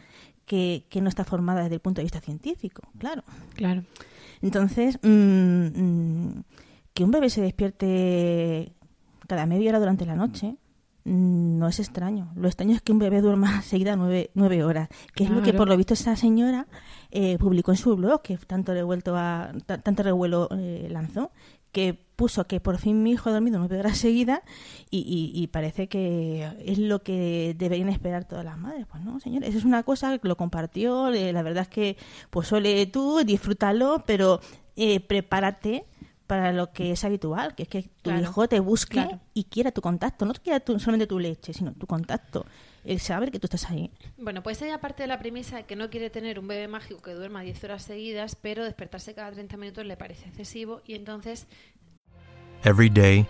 que, 0.46 0.86
que 0.90 1.00
no 1.00 1.08
está 1.08 1.24
formada 1.24 1.62
desde 1.62 1.76
el 1.76 1.80
punto 1.80 2.00
de 2.00 2.04
vista 2.04 2.20
científico, 2.20 2.82
claro. 2.98 3.24
Claro. 3.54 3.84
Entonces, 4.42 4.98
mm, 5.02 5.08
mm, 5.08 6.44
que 6.92 7.04
un 7.04 7.10
bebé 7.10 7.30
se 7.30 7.40
despierte 7.40 8.72
cada 9.26 9.46
media 9.46 9.70
hora 9.70 9.78
durante 9.78 10.04
la 10.04 10.16
noche 10.16 10.56
no 11.04 11.66
es 11.68 11.80
extraño. 11.80 12.32
Lo 12.36 12.46
extraño 12.48 12.74
es 12.74 12.82
que 12.82 12.92
un 12.92 12.98
bebé 12.98 13.20
duerma 13.20 13.62
seguida 13.62 13.96
nueve, 13.96 14.30
nueve 14.34 14.62
horas, 14.64 14.88
que 15.14 15.24
es 15.24 15.30
lo 15.30 15.42
que 15.42 15.52
por 15.58 15.68
lo 15.68 15.76
visto 15.76 15.94
esa 15.94 16.16
señora 16.16 16.66
eh, 17.10 17.38
publicó 17.38 17.72
en 17.72 17.76
su 17.76 17.96
blog, 17.96 18.22
que 18.22 18.36
tanto 18.38 18.72
revuelto 18.72 19.16
a, 19.16 19.52
ta- 19.66 19.78
tanto 19.78 20.02
revuelo 20.02 20.48
eh, 20.56 20.86
lanzó, 20.90 21.30
que 21.72 21.94
puso 22.16 22.46
que 22.46 22.60
por 22.60 22.78
fin 22.78 23.02
mi 23.02 23.12
hijo 23.12 23.30
ha 23.30 23.32
dormido 23.32 23.58
nueve 23.58 23.78
horas 23.78 23.96
seguidas 23.98 24.40
y, 24.90 24.98
y- 24.98 25.42
y 25.42 25.46
parece 25.48 25.88
que 25.88 26.48
es 26.64 26.78
lo 26.78 27.02
que 27.02 27.54
deberían 27.58 27.88
esperar 27.88 28.26
todas 28.26 28.44
las 28.44 28.58
madres. 28.58 28.86
Pues 28.90 29.02
no, 29.02 29.18
señores, 29.20 29.48
eso 29.48 29.58
es 29.58 29.64
una 29.64 29.82
cosa 29.82 30.16
que 30.18 30.28
lo 30.28 30.36
compartió, 30.36 31.08
eh, 31.12 31.32
la 31.32 31.42
verdad 31.42 31.62
es 31.62 31.68
que 31.68 31.96
pues 32.30 32.52
ole 32.52 32.86
tú, 32.86 33.22
disfrútalo, 33.24 34.04
pero 34.06 34.40
eh, 34.76 35.00
prepárate 35.00 35.84
para 36.32 36.50
lo 36.52 36.72
que 36.72 36.92
es 36.92 37.04
habitual, 37.04 37.54
que 37.54 37.64
es 37.64 37.68
que 37.68 37.82
tu 37.82 38.08
Claro, 38.08 38.20
hijo 38.22 38.48
te 38.48 38.58
busque 38.60 38.94
claro. 38.94 39.20
y 39.34 39.44
quiera 39.44 39.70
tu 39.70 39.82
contacto, 39.82 40.24
no 40.24 40.32
quiera 40.32 40.60
tu- 40.60 40.78
solamente 40.78 41.06
tu 41.06 41.18
leche, 41.18 41.52
sino 41.52 41.74
tu 41.74 41.86
contacto, 41.86 42.46
el 42.84 43.00
saber 43.00 43.30
que 43.30 43.38
tú 43.38 43.48
estás 43.48 43.68
ahí. 43.70 43.90
Bueno, 44.16 44.42
pues 44.42 44.62
ella 44.62 44.80
parte 44.80 45.02
de 45.02 45.08
la 45.08 45.18
premisa 45.18 45.56
de 45.56 45.64
que 45.64 45.76
no 45.76 45.90
quiere 45.90 46.08
tener 46.08 46.38
un 46.38 46.48
bebé 46.48 46.68
mágico 46.68 47.02
que 47.02 47.12
duerma 47.12 47.42
10 47.42 47.62
horas 47.64 47.82
seguidas, 47.82 48.34
pero 48.34 48.64
despertarse 48.64 49.12
cada 49.14 49.30
30 49.30 49.58
minutos 49.58 49.84
le 49.84 49.98
parece 49.98 50.26
excesivo 50.28 50.80
y 50.86 50.94
entonces 50.94 51.46
Every 52.64 52.88
day, 52.88 53.26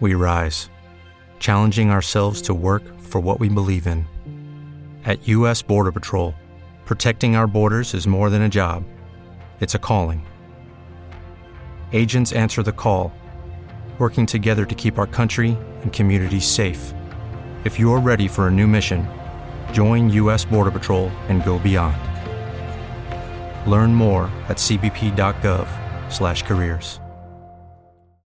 we 0.00 0.14
rise, 0.14 0.68
challenging 1.38 1.88
ourselves 1.90 2.42
to 2.42 2.52
work 2.52 2.82
for 3.00 3.18
what 3.22 3.40
we 3.40 3.48
believe 3.48 3.86
in. 3.90 4.04
At 5.06 5.26
U.S. 5.26 5.62
Border 5.66 5.90
Patrol, 5.92 6.34
protecting 6.84 7.34
our 7.34 7.46
borders 7.46 7.94
is 7.94 8.06
more 8.06 8.28
than 8.28 8.42
a 8.42 8.48
job, 8.50 8.82
it's 9.60 9.74
a 9.74 9.78
calling. 9.78 10.20
Agents 11.94 12.32
answer 12.32 12.62
the 12.64 12.72
call, 12.72 13.12
working 13.98 14.26
together 14.26 14.64
to 14.64 14.74
keep 14.74 14.98
our 14.98 15.06
country 15.06 15.56
and 15.82 15.92
communities 15.92 16.44
safe. 16.44 16.92
If 17.64 17.78
you're 17.78 18.00
ready 18.00 18.26
for 18.26 18.48
a 18.48 18.50
new 18.50 18.66
mission, 18.66 19.06
join 19.72 20.10
U.S. 20.10 20.44
Border 20.44 20.72
Patrol 20.72 21.10
and 21.28 21.44
go 21.44 21.60
beyond. 21.60 21.96
Learn 23.70 23.94
more 23.94 24.24
at 24.48 24.56
cbp.gov/careers. 24.56 26.98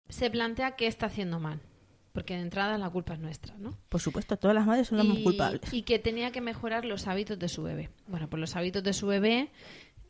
se 0.09 0.29
plantea 0.29 0.75
qué 0.77 0.87
está 0.87 1.07
haciendo 1.07 1.39
mal, 1.39 1.59
porque 2.13 2.35
de 2.35 2.41
entrada 2.41 2.77
la 2.77 2.89
culpa 2.89 3.15
es 3.15 3.19
nuestra, 3.19 3.53
¿no? 3.57 3.77
Por 3.89 3.99
supuesto, 3.99 4.37
todas 4.37 4.55
las 4.55 4.65
madres 4.65 4.87
son 4.87 4.97
las 4.99 5.07
más 5.07 5.17
culpables. 5.17 5.73
y 5.73 5.81
que 5.81 5.99
tenía 5.99 6.31
que 6.31 6.39
mejorar 6.39 6.85
los 6.85 7.07
hábitos 7.07 7.37
de 7.37 7.49
su 7.49 7.63
bebé. 7.63 7.89
Bueno, 8.07 8.29
pues 8.29 8.39
los 8.39 8.55
hábitos 8.55 8.81
de 8.83 8.93
su 8.93 9.07
bebé, 9.07 9.49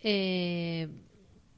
eh, 0.03 0.89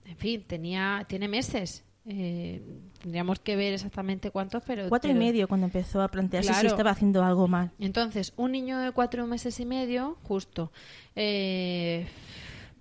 en 0.06 0.16
fin, 0.18 0.46
tenía, 0.48 1.04
tiene 1.10 1.28
meses. 1.28 1.84
Eh, 2.10 2.62
tendríamos 3.02 3.40
que 3.40 3.58
ver 3.58 3.74
exactamente 3.74 4.32
cuántos, 4.32 4.64
pero... 4.66 4.88
Cuatro 4.88 5.12
y 5.12 5.14
medio 5.14 5.48
cuando 5.50 5.66
empezó 5.66 6.02
a 6.02 6.08
plantearse 6.08 6.54
si 6.54 6.68
estaba 6.68 6.92
haciendo 6.92 7.22
algo 7.24 7.50
mal. 7.50 7.72
Entonces, 7.80 8.34
un 8.38 8.54
niño 8.54 8.80
de 8.80 8.92
cuatro 8.92 9.28
meses 9.28 9.60
y 9.60 9.66
medio, 9.66 10.18
justo, 10.24 10.72
eh, 11.16 12.08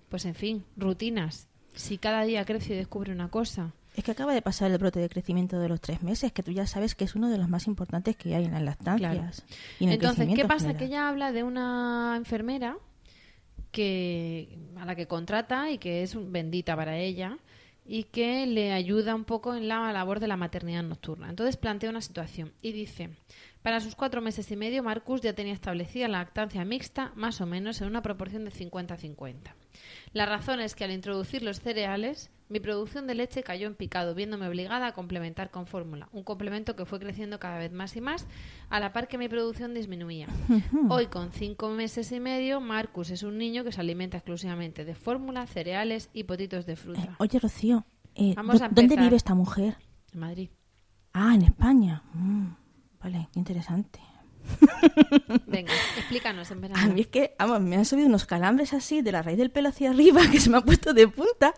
pues 0.07 0.23
en 0.25 0.33
fin, 0.33 0.63
rutinas. 0.77 1.47
Si 1.75 1.97
cada 1.97 2.23
día 2.23 2.45
crece 2.45 2.73
y 2.73 2.77
descubre 2.77 3.11
una 3.11 3.27
cosa, 3.29 3.73
Es 3.95 4.03
que 4.03 4.11
acaba 4.11 4.33
de 4.33 4.41
pasar 4.41 4.71
el 4.71 4.77
brote 4.77 4.99
de 4.99 5.09
crecimiento 5.09 5.59
de 5.59 5.69
los 5.69 5.81
tres 5.81 6.03
meses, 6.03 6.31
que 6.31 6.43
tú 6.43 6.51
ya 6.51 6.65
sabes 6.65 6.95
que 6.95 7.03
es 7.03 7.15
uno 7.15 7.29
de 7.29 7.37
los 7.37 7.49
más 7.49 7.67
importantes 7.67 8.15
que 8.15 8.33
hay 8.33 8.45
en 8.45 8.53
las 8.53 8.61
lactancias. 8.61 9.43
y 9.79 9.85
en 9.85 9.91
Entonces, 9.91 10.27
¿qué 10.35 10.45
pasa? 10.45 10.59
general. 10.59 10.77
Que 10.77 10.85
ella 10.85 11.09
habla 11.09 11.31
de 11.31 11.43
una 11.43 12.13
enfermera 12.15 12.77
que 13.71 14.57
a 14.77 14.85
la 14.85 14.95
que 14.95 15.07
contrata 15.07 15.69
y 15.71 15.79
que 15.79 16.03
es 16.03 16.15
bendita 16.31 16.75
para 16.75 16.97
ella 16.97 17.37
y 17.87 18.03
que 18.03 18.45
le 18.45 18.73
ayuda 18.73 19.15
un 19.15 19.23
poco 19.23 19.55
en 19.55 19.67
la 19.67 19.91
labor 19.93 20.19
de 20.19 20.27
la 20.27 20.37
maternidad 20.37 20.83
nocturna. 20.83 21.29
Entonces 21.29 21.57
plantea 21.57 21.89
una 21.89 22.01
situación 22.01 22.53
y 22.61 22.73
dice, 22.73 23.09
para 23.61 23.79
sus 23.79 23.95
cuatro 23.95 24.21
meses 24.21 24.51
y 24.51 24.55
medio, 24.55 24.83
Marcus 24.83 25.21
ya 25.21 25.33
tenía 25.33 25.53
establecida 25.53 26.07
la 26.07 26.19
lactancia 26.19 26.63
mixta 26.65 27.11
más 27.15 27.41
o 27.41 27.45
menos 27.45 27.81
en 27.81 27.87
una 27.87 28.01
proporción 28.01 28.45
de 28.45 28.51
50-50. 28.51 29.53
La 30.13 30.25
razón 30.25 30.59
es 30.59 30.75
que 30.75 30.83
al 30.83 30.91
introducir 30.91 31.43
los 31.43 31.61
cereales, 31.61 32.29
mi 32.49 32.59
producción 32.59 33.07
de 33.07 33.15
leche 33.15 33.43
cayó 33.43 33.67
en 33.67 33.75
picado, 33.75 34.15
viéndome 34.15 34.47
obligada 34.47 34.87
a 34.87 34.93
complementar 34.93 35.51
con 35.51 35.67
fórmula, 35.67 36.07
un 36.13 36.23
complemento 36.23 36.75
que 36.75 36.85
fue 36.85 36.99
creciendo 36.99 37.39
cada 37.39 37.57
vez 37.57 37.71
más 37.73 37.95
y 37.95 38.01
más, 38.01 38.25
a 38.69 38.79
la 38.79 38.93
par 38.93 39.07
que 39.07 39.17
mi 39.17 39.27
producción 39.27 39.73
disminuía. 39.73 40.27
Hoy, 40.89 41.07
con 41.07 41.31
cinco 41.31 41.69
meses 41.69 42.11
y 42.11 42.19
medio, 42.19 42.61
Marcus 42.61 43.09
es 43.09 43.23
un 43.23 43.37
niño 43.37 43.63
que 43.63 43.71
se 43.71 43.81
alimenta 43.81 44.17
exclusivamente 44.17 44.85
de 44.85 44.95
fórmula, 44.95 45.45
cereales 45.47 46.09
y 46.13 46.23
potitos 46.23 46.65
de 46.65 46.73
Eh, 46.73 46.75
fruta. 46.77 47.15
oye, 47.19 47.37
Rocío, 47.39 47.85
eh, 48.15 48.33
Vamos 48.35 48.59
¿dó- 48.59 48.65
a 48.65 48.69
¿dónde 48.69 48.95
vive 48.95 49.15
esta 49.15 49.35
mujer? 49.35 49.77
En 50.13 50.19
Madrid. 50.19 50.49
Ah, 51.13 51.33
en 51.35 51.41
España. 51.43 52.03
Mm, 52.13 52.47
vale, 53.01 53.27
qué 53.33 53.39
interesante. 53.39 53.99
Venga, 55.47 55.71
explícanos 55.97 56.51
en 56.51 56.57
A 56.57 56.61
verano. 56.61 56.93
mí 56.93 57.01
es 57.01 57.07
que, 57.07 57.35
vamos, 57.39 57.61
me 57.61 57.75
han 57.75 57.85
subido 57.85 58.07
unos 58.07 58.25
calambres 58.25 58.73
así 58.73 59.01
de 59.01 59.11
la 59.11 59.21
raíz 59.21 59.37
del 59.37 59.51
pelo 59.51 59.69
hacia 59.69 59.89
arriba 59.89 60.21
que 60.31 60.39
se 60.39 60.49
me 60.49 60.57
ha 60.57 60.61
puesto 60.61 60.93
de 60.93 61.07
punta. 61.07 61.53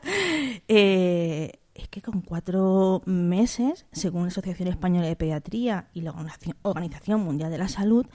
Eh, 0.67 1.51
es 1.73 1.87
que 1.87 2.01
con 2.01 2.21
cuatro 2.21 3.01
meses, 3.05 3.85
según 3.91 4.23
la 4.23 4.27
Asociación 4.29 4.67
Española 4.67 5.07
de 5.07 5.15
Pediatría 5.15 5.87
y 5.93 6.01
la 6.01 6.13
Organización 6.63 7.21
Mundial 7.21 7.51
de 7.51 7.57
la 7.57 7.67
Salud, 7.67 8.05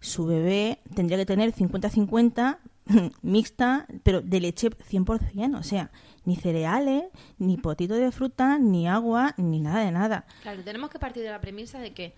su 0.00 0.26
bebé 0.26 0.80
tendría 0.94 1.16
que 1.18 1.26
tener 1.26 1.54
50-50 1.54 2.58
mixta, 3.22 3.86
pero 4.02 4.20
de 4.20 4.40
leche 4.40 4.70
100%. 4.70 5.58
O 5.58 5.62
sea, 5.62 5.90
ni 6.24 6.36
cereales, 6.36 7.04
ni 7.38 7.56
potito 7.56 7.94
de 7.94 8.10
fruta, 8.12 8.58
ni 8.58 8.88
agua, 8.88 9.34
ni 9.36 9.60
nada 9.60 9.84
de 9.84 9.92
nada. 9.92 10.26
Claro, 10.42 10.62
tenemos 10.62 10.90
que 10.90 10.98
partir 10.98 11.22
de 11.22 11.30
la 11.30 11.40
premisa 11.40 11.78
de 11.78 11.92
que 11.94 12.14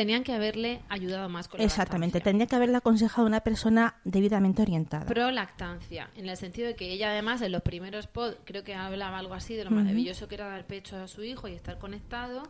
tenían 0.00 0.24
que 0.24 0.32
haberle 0.32 0.80
ayudado 0.88 1.28
más 1.28 1.46
con 1.46 1.58
la 1.58 1.64
Exactamente, 1.66 2.14
lactancia. 2.16 2.30
tendría 2.30 2.46
que 2.46 2.56
haberle 2.56 2.76
aconsejado 2.78 3.26
a 3.26 3.26
una 3.28 3.40
persona 3.42 3.96
debidamente 4.04 4.62
orientada. 4.62 5.04
Pro 5.04 5.30
lactancia, 5.30 6.08
en 6.16 6.26
el 6.26 6.38
sentido 6.38 6.68
de 6.68 6.74
que 6.74 6.90
ella 6.90 7.10
además 7.10 7.42
en 7.42 7.52
los 7.52 7.60
primeros 7.60 8.06
pod 8.06 8.36
creo 8.46 8.64
que 8.64 8.74
hablaba 8.74 9.18
algo 9.18 9.34
así 9.34 9.54
de 9.54 9.64
lo 9.64 9.70
maravilloso 9.70 10.26
que 10.26 10.36
era 10.36 10.48
dar 10.48 10.66
pecho 10.66 10.96
a 10.96 11.06
su 11.06 11.22
hijo 11.22 11.48
y 11.48 11.52
estar 11.52 11.78
conectado 11.78 12.44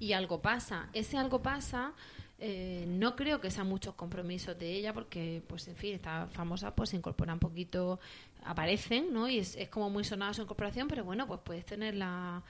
y 0.00 0.14
algo 0.14 0.42
pasa. 0.42 0.88
Ese 0.94 1.16
algo 1.16 1.40
pasa, 1.42 1.92
eh, 2.40 2.84
no 2.88 3.14
creo 3.14 3.40
que 3.40 3.52
sean 3.52 3.68
muchos 3.68 3.94
compromisos 3.94 4.58
de 4.58 4.72
ella 4.72 4.92
porque 4.92 5.44
pues 5.46 5.68
en 5.68 5.76
fin, 5.76 5.94
está 5.94 6.26
famosa, 6.32 6.74
pues 6.74 6.90
se 6.90 6.96
incorpora 6.96 7.32
un 7.34 7.38
poquito, 7.38 8.00
aparecen, 8.44 9.12
¿no? 9.12 9.28
Y 9.28 9.38
es, 9.38 9.54
es 9.54 9.68
como 9.68 9.90
muy 9.90 10.02
sonada 10.02 10.34
su 10.34 10.42
incorporación, 10.42 10.88
pero 10.88 11.04
bueno, 11.04 11.28
pues 11.28 11.38
puedes 11.44 11.64
tener 11.64 11.94
la 11.94 12.42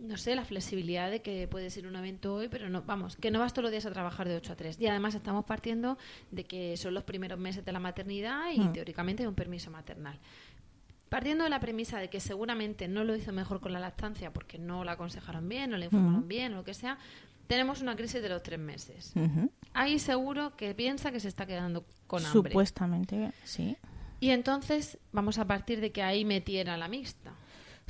no 0.00 0.16
sé, 0.16 0.34
la 0.34 0.44
flexibilidad 0.44 1.10
de 1.10 1.20
que 1.22 1.46
puedes 1.48 1.76
ir 1.76 1.84
a 1.84 1.88
un 1.88 1.96
evento 1.96 2.34
hoy, 2.34 2.48
pero 2.48 2.68
no, 2.70 2.82
vamos, 2.82 3.16
que 3.16 3.30
no 3.30 3.38
vas 3.38 3.52
todos 3.52 3.64
los 3.64 3.70
días 3.70 3.86
a 3.86 3.90
trabajar 3.92 4.28
de 4.28 4.36
8 4.36 4.52
a 4.52 4.56
3. 4.56 4.80
Y 4.80 4.86
además 4.86 5.14
estamos 5.14 5.44
partiendo 5.44 5.98
de 6.30 6.44
que 6.44 6.76
son 6.76 6.94
los 6.94 7.04
primeros 7.04 7.38
meses 7.38 7.64
de 7.64 7.72
la 7.72 7.80
maternidad 7.80 8.50
y 8.52 8.60
Mm. 8.60 8.72
teóricamente 8.72 9.22
hay 9.22 9.26
un 9.28 9.34
permiso 9.34 9.70
maternal. 9.70 10.18
Partiendo 11.08 11.44
de 11.44 11.50
la 11.50 11.58
premisa 11.60 11.98
de 11.98 12.08
que 12.08 12.20
seguramente 12.20 12.86
no 12.88 13.02
lo 13.04 13.16
hizo 13.16 13.32
mejor 13.32 13.60
con 13.60 13.72
la 13.72 13.80
lactancia 13.80 14.32
porque 14.32 14.58
no 14.58 14.84
la 14.84 14.92
aconsejaron 14.92 15.48
bien, 15.48 15.70
no 15.70 15.76
la 15.76 15.86
informaron 15.86 16.24
Mm. 16.24 16.28
bien 16.28 16.52
o 16.54 16.56
lo 16.56 16.64
que 16.64 16.72
sea, 16.74 16.98
tenemos 17.48 17.80
una 17.82 17.96
crisis 17.96 18.22
de 18.22 18.28
los 18.28 18.42
tres 18.44 18.60
meses. 18.60 19.12
Ujú. 19.16 19.50
Ahí 19.74 19.98
seguro 19.98 20.56
que 20.56 20.72
piensa 20.74 21.10
que 21.10 21.18
se 21.18 21.26
está 21.28 21.46
quedando 21.46 21.84
con 22.06 22.24
hambre. 22.24 22.50
Supuestamente, 22.52 23.32
sí. 23.44 23.76
Y 24.20 24.30
entonces 24.30 24.98
vamos 25.12 25.38
a 25.38 25.46
partir 25.46 25.80
de 25.80 25.90
que 25.90 26.02
ahí 26.02 26.24
metiera 26.24 26.76
la 26.76 26.86
mixta. 26.88 27.32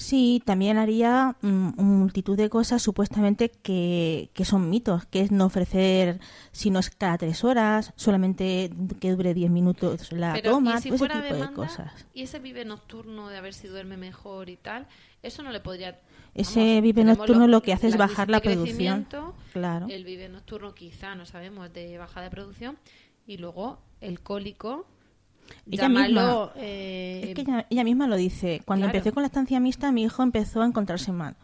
Sí, 0.00 0.42
también 0.46 0.78
haría 0.78 1.36
mm, 1.42 1.78
multitud 1.78 2.34
de 2.34 2.48
cosas 2.48 2.80
supuestamente 2.80 3.50
que, 3.50 4.30
que 4.32 4.46
son 4.46 4.70
mitos, 4.70 5.04
que 5.04 5.20
es 5.20 5.30
no 5.30 5.44
ofrecer, 5.44 6.20
si 6.52 6.70
no 6.70 6.78
es 6.78 6.88
cada 6.88 7.18
tres 7.18 7.44
horas, 7.44 7.92
solamente 7.96 8.70
que 8.98 9.10
dure 9.10 9.34
diez 9.34 9.50
minutos 9.50 10.10
la 10.12 10.32
Pero, 10.32 10.52
toma, 10.52 10.78
¿y 10.78 10.80
si 10.80 10.88
todo 10.88 11.04
ese 11.04 11.20
tipo 11.20 11.34
de 11.34 11.52
cosas. 11.52 12.06
Y 12.14 12.22
ese 12.22 12.38
vive 12.38 12.64
nocturno 12.64 13.28
de 13.28 13.36
a 13.36 13.42
ver 13.42 13.52
si 13.52 13.68
duerme 13.68 13.98
mejor 13.98 14.48
y 14.48 14.56
tal, 14.56 14.86
eso 15.22 15.42
no 15.42 15.52
le 15.52 15.60
podría... 15.60 16.00
Ese 16.34 16.60
vamos, 16.60 16.82
vive 16.82 17.04
nocturno 17.04 17.46
lo 17.46 17.60
que 17.60 17.74
hace 17.74 17.88
es 17.88 17.98
bajar 17.98 18.30
la 18.30 18.40
producción. 18.40 19.06
Claro. 19.52 19.86
El 19.90 20.04
vive 20.04 20.30
nocturno 20.30 20.74
quizá, 20.74 21.14
no 21.14 21.26
sabemos, 21.26 21.74
de 21.74 21.98
baja 21.98 22.22
de 22.22 22.30
producción. 22.30 22.78
Y 23.26 23.36
luego 23.36 23.80
el 24.00 24.20
cólico, 24.20 24.86
Ella 25.70 25.88
misma- 25.88 26.52
eh, 26.56 27.20
Es 27.28 27.34
que 27.34 27.40
ella, 27.42 27.66
ella 27.70 27.84
misma 27.84 28.06
lo 28.06 28.16
dice. 28.16 28.60
Cuando 28.64 28.84
Claro. 28.86 28.98
empecé 28.98 29.12
con 29.12 29.22
la 29.22 29.26
estancia 29.28 29.60
mixta, 29.60 29.92
mi 29.92 30.02
hijo 30.04 30.22
empezó 30.22 30.62
a 30.62 30.66
encontrarse 30.66 31.12
mal. 31.12 31.36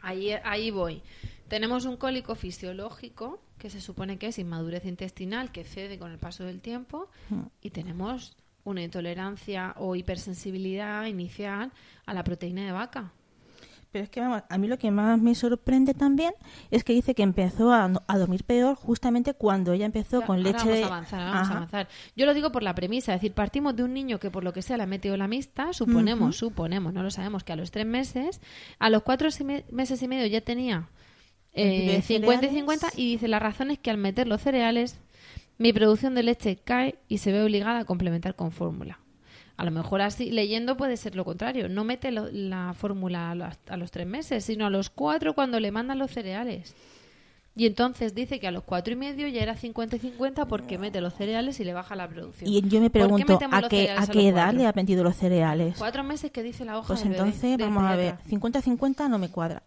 Ahí, 0.00 0.30
ahí 0.44 0.70
voy. 0.70 1.02
Tenemos 1.48 1.84
un 1.84 1.96
cólico 1.96 2.34
fisiológico, 2.34 3.40
que 3.58 3.70
se 3.70 3.80
supone 3.80 4.18
que 4.18 4.26
es 4.28 4.38
inmadurez 4.38 4.84
intestinal, 4.84 5.50
que 5.52 5.64
cede 5.64 5.98
con 5.98 6.10
el 6.10 6.18
paso 6.18 6.44
del 6.44 6.60
tiempo, 6.60 7.08
Mm. 7.30 7.40
y 7.62 7.70
tenemos 7.70 8.36
una 8.64 8.82
intolerancia 8.82 9.74
o 9.78 9.94
hipersensibilidad 9.94 11.04
inicial 11.06 11.70
a 12.06 12.14
la 12.14 12.24
proteína 12.24 12.64
de 12.64 12.72
vaca. 12.72 13.12
Pero 13.94 14.02
es 14.02 14.10
que, 14.10 14.18
vamos, 14.18 14.42
a 14.48 14.58
mí 14.58 14.66
lo 14.66 14.76
que 14.76 14.90
más 14.90 15.20
me 15.20 15.36
sorprende 15.36 15.94
también 15.94 16.34
es 16.72 16.82
que 16.82 16.92
dice 16.92 17.14
que 17.14 17.22
empezó 17.22 17.72
a, 17.72 17.88
dormir 18.18 18.42
peor 18.42 18.74
justamente 18.74 19.34
cuando 19.34 19.72
ella 19.72 19.86
empezó 19.86 20.22
con 20.22 20.38
ahora 20.38 20.50
leche 20.50 20.64
vamos 20.64 20.74
de... 20.74 20.82
a 20.82 20.86
avanzar, 20.88 21.20
ahora 21.20 21.32
vamos 21.32 21.48
a 21.48 21.56
avanzar. 21.58 21.88
Yo 22.16 22.26
lo 22.26 22.34
digo 22.34 22.50
por 22.50 22.64
la 22.64 22.74
premisa, 22.74 23.14
es 23.14 23.20
decir, 23.20 23.34
partimos 23.34 23.76
de 23.76 23.84
un 23.84 23.94
niño 23.94 24.18
que 24.18 24.32
por 24.32 24.42
lo 24.42 24.52
que 24.52 24.62
sea 24.62 24.78
le 24.78 24.82
ha 24.82 24.86
metido 24.86 25.16
la 25.16 25.28
mixta, 25.28 25.72
suponemos, 25.72 26.36
suponemos, 26.36 26.92
no 26.92 27.04
lo 27.04 27.10
sabemos, 27.12 27.44
que 27.44 27.52
a 27.52 27.56
los 27.56 27.70
tres 27.70 27.86
meses, 27.86 28.40
a 28.80 28.90
los 28.90 29.04
cuatro 29.04 29.28
meses 29.70 30.02
y 30.02 30.08
medio 30.08 30.26
ya 30.26 30.40
tenía 30.40 30.88
eh, 31.52 31.86
bebé 31.86 32.02
50 32.02 32.46
y 32.46 32.50
cereales. 32.50 32.50
50 32.50 32.88
y 32.96 33.12
dice 33.12 33.28
la 33.28 33.38
razón 33.38 33.70
es 33.70 33.78
que 33.78 33.90
al 33.90 33.98
meter 33.98 34.26
los 34.26 34.40
cereales 34.40 34.98
mi 35.56 35.72
producción 35.72 36.16
de 36.16 36.24
leche 36.24 36.56
cae 36.56 36.98
y 37.06 37.18
se 37.18 37.30
ve 37.30 37.44
obligada 37.44 37.78
a 37.78 37.84
complementar 37.84 38.34
con 38.34 38.50
fórmula. 38.50 38.98
A 39.56 39.64
lo 39.64 39.70
mejor 39.70 40.00
así, 40.02 40.30
leyendo 40.30 40.76
puede 40.76 40.96
ser 40.96 41.14
lo 41.14 41.24
contrario. 41.24 41.68
No 41.68 41.84
mete 41.84 42.10
lo- 42.10 42.28
la 42.32 42.74
fórmula 42.76 43.30
a 43.30 43.34
los, 43.34 43.54
a 43.68 43.76
los 43.76 43.90
tres 43.92 44.06
meses, 44.06 44.44
sino 44.44 44.66
a 44.66 44.70
los 44.70 44.90
cuatro 44.90 45.34
cuando 45.34 45.60
le 45.60 45.70
mandan 45.70 45.98
los 45.98 46.10
cereales. 46.10 46.74
Y 47.56 47.66
entonces 47.66 48.16
dice 48.16 48.40
que 48.40 48.48
a 48.48 48.50
los 48.50 48.64
cuatro 48.64 48.94
y 48.94 48.96
medio 48.96 49.28
ya 49.28 49.40
era 49.40 49.54
50 49.56 49.94
y 49.94 49.98
50 50.00 50.46
porque 50.46 50.76
mete 50.76 51.00
los 51.00 51.14
cereales 51.14 51.60
y 51.60 51.64
le 51.64 51.72
baja 51.72 51.94
la 51.94 52.08
producción. 52.08 52.50
Y 52.50 52.60
yo 52.62 52.80
me 52.80 52.90
¿Por 52.90 53.00
qué 53.16 53.24
pregunto, 53.24 53.38
¿a 53.52 53.68
qué, 53.68 53.90
a 53.90 54.02
edad 54.02 54.42
cuatro? 54.46 54.58
le 54.58 54.66
ha 54.66 54.72
metido 54.74 55.04
los 55.04 55.14
cereales? 55.14 55.76
Cuatro 55.78 56.02
meses 56.02 56.32
que 56.32 56.42
dice 56.42 56.64
la 56.64 56.76
hoja 56.78 56.88
Pues 56.88 57.00
del 57.04 57.10
bebé, 57.10 57.20
entonces, 57.22 57.56
del 57.56 57.68
vamos 57.68 57.84
a 57.84 57.94
ver, 57.94 58.16
pediatra. 58.16 58.50
50-50 58.50 59.08
no 59.08 59.18
me 59.20 59.28
cuadra. 59.28 59.62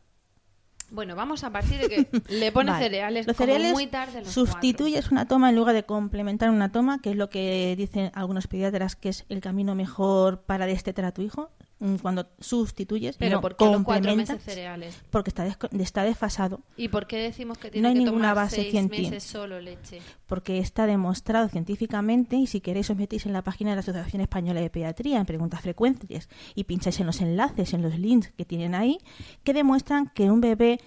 Bueno, 0.90 1.16
vamos 1.16 1.44
a 1.44 1.52
partir 1.52 1.80
de 1.80 1.90
que 1.90 2.08
le 2.34 2.52
pone 2.52 2.72
Vale. 2.72 2.84
cereales, 2.86 3.28
Los 3.28 3.36
como 3.36 3.46
cereales 3.46 3.74
muy 3.74 3.88
tarde 3.88 4.22
los 4.22 4.30
sustituyes 4.30 5.12
una 5.12 5.28
toma 5.28 5.50
en 5.50 5.56
lugar 5.56 5.76
de 5.76 5.84
complementar 5.84 6.50
una 6.50 6.72
toma, 6.72 7.02
que 7.02 7.12
es 7.12 7.16
lo 7.16 7.30
que 7.30 7.76
dicen 7.78 8.12
algunos 8.14 8.48
pediatras 8.48 8.96
que 8.96 9.10
es 9.10 9.26
el 9.30 9.42
camino 9.42 9.76
mejor 9.76 10.42
para 10.42 10.66
destetar 10.66 11.06
a 11.06 11.12
tu 11.12 11.22
hijo. 11.22 11.50
Cuando 12.02 12.28
sustituyes, 12.40 13.18
Pero 13.18 13.36
no 13.36 13.42
¿por 13.42 13.56
qué 13.56 13.64
a 13.66 13.68
los 13.68 13.84
cuatro 13.84 14.04
complementas, 14.10 14.38
meses 14.38 14.44
cereales? 14.54 15.02
porque 15.12 15.30
está, 15.30 15.46
está 15.46 16.04
desfasado. 16.04 16.62
¿Y 16.76 16.88
por 16.88 17.06
qué 17.06 17.18
decimos 17.18 17.60
que 17.60 17.70
tiene 17.70 17.84
No 17.84 17.90
hay 17.90 17.94
que 17.94 18.00
ninguna 18.00 18.30
tomar 18.32 18.36
base 18.46 18.56
seis 18.58 18.72
científica. 18.72 19.10
meses 19.12 19.24
solo 19.30 19.60
leche? 19.62 20.00
porque 20.26 20.58
está 20.58 20.88
demostrado 20.88 21.48
científicamente 21.50 22.36
y 22.36 22.48
si 22.48 22.62
queréis 22.62 22.90
os 22.90 22.98
metéis 22.98 23.26
en 23.28 23.34
la 23.34 23.44
página 23.44 23.70
de 23.70 23.76
la 23.76 23.80
Asociación 23.82 24.22
Española 24.22 24.60
de 24.60 24.70
Pediatría 24.70 25.20
en 25.20 25.26
preguntas 25.26 25.62
frecuentes 25.62 26.30
y 26.56 26.64
pincháis 26.64 27.00
en 27.00 27.06
los 27.06 27.22
enlaces, 27.22 27.74
en 27.74 27.82
los 27.84 27.98
links 28.00 28.32
que 28.36 28.44
tienen 28.44 28.74
ahí, 28.74 28.98
que 29.44 29.54
demuestran 29.54 30.10
que 30.10 30.32
un 30.32 30.42
bebé 30.42 30.80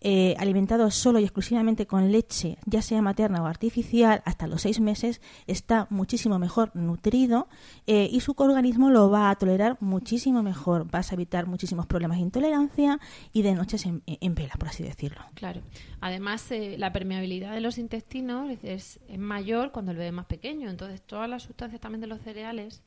eh, 0.00 0.34
alimentado 0.38 0.90
solo 0.90 1.18
y 1.18 1.24
exclusivamente 1.24 1.86
con 1.86 2.12
leche, 2.12 2.58
ya 2.66 2.82
sea 2.82 3.02
materna 3.02 3.42
o 3.42 3.46
artificial, 3.46 4.22
hasta 4.24 4.46
los 4.46 4.62
seis 4.62 4.80
meses, 4.80 5.20
está 5.46 5.86
muchísimo 5.90 6.38
mejor 6.38 6.74
nutrido 6.74 7.48
eh, 7.86 8.08
y 8.10 8.20
su 8.20 8.34
organismo 8.36 8.90
lo 8.90 9.10
va 9.10 9.30
a 9.30 9.36
tolerar 9.36 9.76
muchísimo 9.80 10.42
mejor. 10.42 10.90
Vas 10.90 11.10
a 11.10 11.14
evitar 11.14 11.46
muchísimos 11.46 11.86
problemas 11.86 12.18
de 12.18 12.22
intolerancia 12.22 13.00
y 13.32 13.42
de 13.42 13.54
noches 13.54 13.86
en, 13.86 14.02
en 14.06 14.34
vela, 14.34 14.54
por 14.58 14.68
así 14.68 14.82
decirlo. 14.82 15.20
Claro. 15.34 15.60
Además, 16.00 16.50
eh, 16.52 16.76
la 16.78 16.92
permeabilidad 16.92 17.52
de 17.52 17.60
los 17.60 17.78
intestinos 17.78 18.50
es, 18.62 19.00
es 19.08 19.18
mayor 19.18 19.72
cuando 19.72 19.90
el 19.90 19.96
bebé 19.96 20.08
es 20.08 20.14
más 20.14 20.26
pequeño. 20.26 20.70
Entonces, 20.70 21.02
todas 21.02 21.28
las 21.28 21.42
sustancias 21.42 21.80
también 21.80 22.00
de 22.00 22.06
los 22.06 22.20
cereales, 22.20 22.82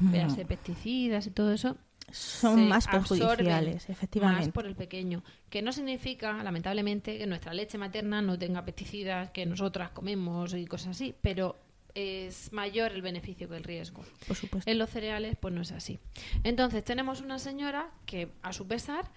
véase 0.00 0.44
pesticidas 0.44 1.26
y 1.26 1.30
todo 1.30 1.52
eso, 1.52 1.76
Son 2.12 2.68
más 2.68 2.86
perjudiciales, 2.86 3.88
efectivamente. 3.88 4.46
Más 4.46 4.52
por 4.52 4.66
el 4.66 4.76
pequeño. 4.76 5.22
Que 5.48 5.62
no 5.62 5.72
significa, 5.72 6.42
lamentablemente, 6.42 7.18
que 7.18 7.26
nuestra 7.26 7.54
leche 7.54 7.78
materna 7.78 8.22
no 8.22 8.38
tenga 8.38 8.64
pesticidas 8.64 9.30
que 9.30 9.46
nosotras 9.46 9.90
comemos 9.90 10.54
y 10.54 10.66
cosas 10.66 10.88
así, 10.88 11.14
pero 11.20 11.56
es 11.94 12.52
mayor 12.52 12.92
el 12.92 13.02
beneficio 13.02 13.48
que 13.48 13.56
el 13.56 13.64
riesgo. 13.64 14.04
Por 14.26 14.36
supuesto. 14.36 14.70
En 14.70 14.78
los 14.78 14.90
cereales, 14.90 15.36
pues 15.40 15.52
no 15.54 15.62
es 15.62 15.72
así. 15.72 15.98
Entonces, 16.44 16.84
tenemos 16.84 17.20
una 17.20 17.38
señora 17.38 17.90
que, 18.06 18.30
a 18.42 18.52
su 18.52 18.66
pesar, 18.66 19.10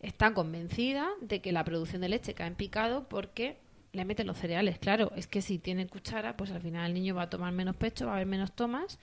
está 0.00 0.34
convencida 0.34 1.08
de 1.20 1.40
que 1.40 1.52
la 1.52 1.64
producción 1.64 2.00
de 2.00 2.08
leche 2.08 2.34
cae 2.34 2.48
en 2.48 2.54
picado 2.54 3.08
porque 3.08 3.58
le 3.92 4.04
meten 4.04 4.26
los 4.26 4.38
cereales. 4.38 4.78
Claro, 4.78 5.12
es 5.16 5.26
que 5.26 5.42
si 5.42 5.58
tiene 5.58 5.86
cuchara, 5.86 6.36
pues 6.36 6.50
al 6.50 6.60
final 6.60 6.86
el 6.86 6.94
niño 6.94 7.14
va 7.14 7.22
a 7.22 7.30
tomar 7.30 7.52
menos 7.52 7.76
pecho, 7.76 8.06
va 8.06 8.12
a 8.12 8.14
haber 8.16 8.26
menos 8.26 8.52
tomas 8.52 8.98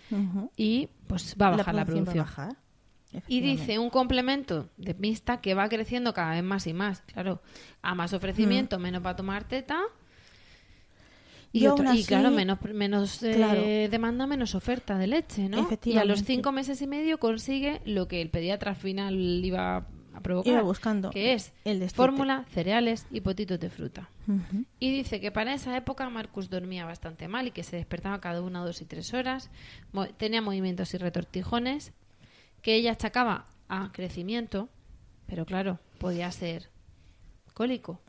y 0.58 0.90
pues 1.08 1.36
va 1.40 1.48
a 1.48 1.58
bajar 1.58 1.76
la 1.76 1.86
producción. 1.86 2.18
va 2.18 2.22
a 2.22 2.26
bajar. 2.26 2.58
Y 3.28 3.42
dice 3.42 3.80
un 3.80 3.90
complemento 3.90 4.70
de 4.78 4.94
mixta 4.94 5.42
que 5.42 5.54
va 5.56 5.68
creciendo 5.70 6.14
cada 6.14 6.32
vez 6.34 6.44
más 6.44 6.68
y 6.68 6.74
más. 6.74 7.02
Claro, 7.02 7.42
a 7.82 7.96
más 7.96 8.14
ofrecimiento, 8.14 8.78
menos 8.80 9.04
va 9.06 9.12
a 9.12 9.16
tomar 9.16 9.46
teta. 9.48 9.82
Y, 11.52 11.62
otro- 11.74 11.86
y 11.96 12.04
claro, 12.06 12.30
menos, 12.30 12.60
menos 12.62 13.24
eh, 13.24 13.88
demanda, 13.90 14.28
menos 14.28 14.54
oferta 14.54 14.98
de 15.00 15.08
leche, 15.08 15.50
¿no? 15.50 15.58
Y 15.96 15.98
a 15.98 16.06
los 16.06 16.20
cinco 16.24 16.52
meses 16.52 16.82
y 16.84 16.88
medio 16.88 17.18
consigue 17.18 17.82
lo 17.86 18.08
que 18.08 18.22
el 18.22 18.30
pediatra 18.30 18.72
al 18.72 18.78
final 18.78 19.16
iba 19.44 19.78
a 20.14 20.22
provocar. 20.22 20.54
Iba 20.54 20.62
buscando 20.62 21.10
Que 21.10 21.34
es 21.34 21.52
el 21.66 21.80
fórmula, 21.90 22.46
cereales 22.52 23.08
y 23.10 23.22
potitos 23.22 23.60
de 23.60 23.72
fruta. 23.72 24.10
Y 24.80 24.92
dice 24.92 25.20
que 25.20 25.32
para 25.32 25.56
esa 25.56 25.76
época 25.76 26.08
Marcus 26.12 26.52
dormía 26.52 26.86
bastante 26.86 27.28
mal 27.28 27.48
y 27.48 27.52
que 27.52 27.64
se 27.64 27.78
despertaba 27.78 28.22
cada 28.22 28.44
una, 28.44 28.64
dos 28.64 28.80
y 28.82 28.86
tres 28.86 29.12
horas. 29.16 29.50
Mo- 29.92 30.06
tenía 30.08 30.44
movimientos 30.44 30.94
y 30.94 30.98
retortijones 30.98 31.94
que 32.62 32.76
ella 32.76 32.92
achacaba 32.92 33.46
a 33.68 33.92
crecimiento, 33.92 34.70
pero 35.28 35.46
claro, 35.46 35.80
podía 36.00 36.32
ser 36.32 36.70
cólico 37.54 38.00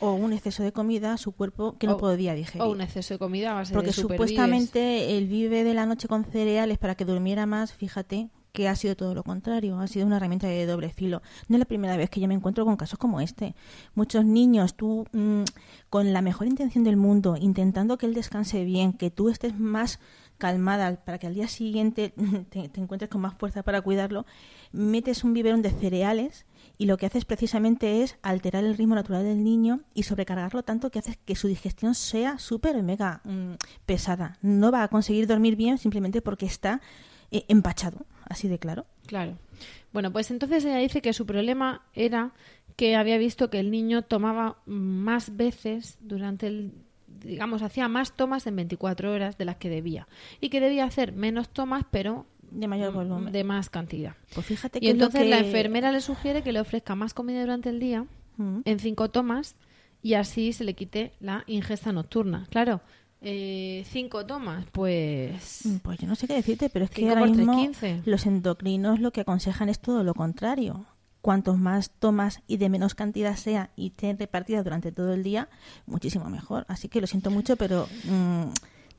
O 0.00 0.12
un 0.12 0.32
exceso 0.32 0.62
de 0.62 0.72
comida, 0.72 1.16
su 1.16 1.32
cuerpo 1.32 1.76
que 1.78 1.86
no 1.86 1.96
podía 1.96 2.34
digerir. 2.34 2.62
o 2.62 2.70
un 2.70 2.80
exceso 2.80 3.14
de 3.14 3.18
comida 3.18 3.50
a 3.50 3.54
base 3.54 3.74
Porque 3.74 3.88
de 3.88 3.92
supuestamente 3.94 5.16
el 5.18 5.26
vive 5.26 5.64
de 5.64 5.74
la 5.74 5.86
noche 5.86 6.06
con 6.06 6.24
cereales 6.24 6.78
para 6.78 6.94
que 6.94 7.04
durmiera 7.04 7.46
más, 7.46 7.72
fíjate 7.72 8.30
que 8.52 8.68
ha 8.68 8.74
sido 8.76 8.96
todo 8.96 9.14
lo 9.14 9.22
contrario, 9.22 9.78
ha 9.78 9.86
sido 9.86 10.06
una 10.06 10.16
herramienta 10.16 10.48
de 10.48 10.66
doble 10.66 10.90
filo. 10.90 11.22
No 11.48 11.56
es 11.56 11.58
la 11.60 11.64
primera 11.64 11.96
vez 11.96 12.10
que 12.10 12.20
yo 12.20 12.28
me 12.28 12.34
encuentro 12.34 12.64
con 12.64 12.76
casos 12.76 12.98
como 12.98 13.20
este. 13.20 13.54
Muchos 13.94 14.24
niños, 14.24 14.74
tú 14.74 15.06
mm, 15.12 15.42
con 15.90 16.12
la 16.12 16.22
mejor 16.22 16.46
intención 16.46 16.82
del 16.82 16.96
mundo, 16.96 17.36
intentando 17.38 17.98
que 17.98 18.06
él 18.06 18.14
descanse 18.14 18.64
bien, 18.64 18.94
que 18.94 19.10
tú 19.10 19.28
estés 19.28 19.58
más 19.58 20.00
calmada 20.38 20.96
para 21.04 21.18
que 21.18 21.26
al 21.26 21.34
día 21.34 21.48
siguiente 21.48 22.14
te, 22.50 22.70
encuentres 22.80 23.10
con 23.10 23.20
más 23.20 23.34
fuerza 23.34 23.62
para 23.62 23.82
cuidarlo, 23.82 24.24
metes 24.72 25.24
un 25.24 25.34
biberón 25.34 25.62
de 25.62 25.70
cereales 25.70 26.46
y 26.78 26.86
lo 26.86 26.96
que 26.96 27.06
haces 27.06 27.24
precisamente 27.24 28.02
es 28.02 28.16
alterar 28.22 28.64
el 28.64 28.76
ritmo 28.76 28.94
natural 28.94 29.24
del 29.24 29.42
niño 29.42 29.80
y 29.94 30.04
sobrecargarlo 30.04 30.62
tanto 30.62 30.90
que 30.90 31.00
haces 31.00 31.18
que 31.24 31.34
su 31.34 31.48
digestión 31.48 31.94
sea 31.94 32.38
súper 32.38 32.82
mega 32.82 33.20
mm, 33.24 33.54
pesada. 33.84 34.38
No 34.40 34.70
va 34.70 34.84
a 34.84 34.88
conseguir 34.88 35.26
dormir 35.26 35.56
bien 35.56 35.76
simplemente 35.78 36.22
porque 36.22 36.46
está 36.46 36.80
eh, 37.30 37.44
empachado, 37.48 38.06
así 38.24 38.48
de 38.48 38.58
claro. 38.58 38.86
Claro. 39.06 39.36
Bueno, 39.92 40.12
pues 40.12 40.30
entonces 40.30 40.64
ella 40.64 40.78
dice 40.78 41.02
que 41.02 41.12
su 41.12 41.26
problema 41.26 41.82
era 41.94 42.32
que 42.76 42.94
había 42.94 43.18
visto 43.18 43.50
que 43.50 43.58
el 43.58 43.72
niño 43.72 44.02
tomaba 44.02 44.58
más 44.66 45.36
veces 45.36 45.98
durante 46.00 46.46
el 46.46 46.72
digamos, 47.22 47.62
hacía 47.62 47.88
más 47.88 48.12
tomas 48.16 48.46
en 48.46 48.56
24 48.56 49.12
horas 49.12 49.38
de 49.38 49.44
las 49.44 49.56
que 49.56 49.68
debía 49.68 50.06
y 50.40 50.48
que 50.48 50.60
debía 50.60 50.84
hacer 50.84 51.12
menos 51.12 51.48
tomas, 51.48 51.84
pero 51.90 52.26
De 52.50 52.66
mayor 52.68 52.92
volumen. 52.92 53.32
de 53.32 53.44
más 53.44 53.68
cantidad. 53.70 54.14
Pues 54.34 54.46
fíjate 54.46 54.80
que 54.80 54.86
Y 54.86 54.90
entonces 54.90 55.26
la 55.28 55.38
enfermera 55.38 55.92
le 55.92 56.00
sugiere 56.00 56.42
que 56.42 56.52
le 56.52 56.60
ofrezca 56.60 56.94
más 56.94 57.14
comida 57.14 57.40
durante 57.40 57.68
el 57.70 57.80
día 57.80 58.06
Mm. 58.36 58.60
en 58.64 58.78
cinco 58.78 59.10
tomas 59.10 59.56
y 60.02 60.14
así 60.14 60.52
se 60.52 60.62
le 60.64 60.74
quite 60.74 61.12
la 61.20 61.42
ingesta 61.48 61.92
nocturna. 61.92 62.46
Claro, 62.50 62.80
eh, 63.20 63.82
cinco 63.88 64.24
tomas, 64.24 64.64
pues 64.70 65.62
Mm, 65.64 65.76
Pues 65.78 65.98
yo 65.98 66.06
no 66.06 66.14
sé 66.14 66.28
qué 66.28 66.34
decirte, 66.34 66.70
pero 66.70 66.84
es 66.84 66.90
que 66.92 67.08
ahora 67.08 67.26
mismo 67.26 67.56
15. 67.56 68.02
los 68.04 68.26
endocrinos 68.26 69.00
lo 69.00 69.10
que 69.10 69.22
aconsejan 69.22 69.68
es 69.68 69.80
todo 69.80 70.04
lo 70.04 70.14
contrario. 70.14 70.86
Cuantos 71.28 71.58
más 71.58 71.90
tomas 71.90 72.40
y 72.46 72.56
de 72.56 72.70
menos 72.70 72.94
cantidad 72.94 73.36
sea 73.36 73.68
y 73.76 73.88
estén 73.88 74.18
repartidas 74.18 74.64
durante 74.64 74.92
todo 74.92 75.12
el 75.12 75.22
día, 75.22 75.50
muchísimo 75.84 76.30
mejor. 76.30 76.64
Así 76.68 76.88
que 76.88 77.02
lo 77.02 77.06
siento 77.06 77.30
mucho, 77.30 77.56
pero 77.56 77.86
mm, 78.04 78.44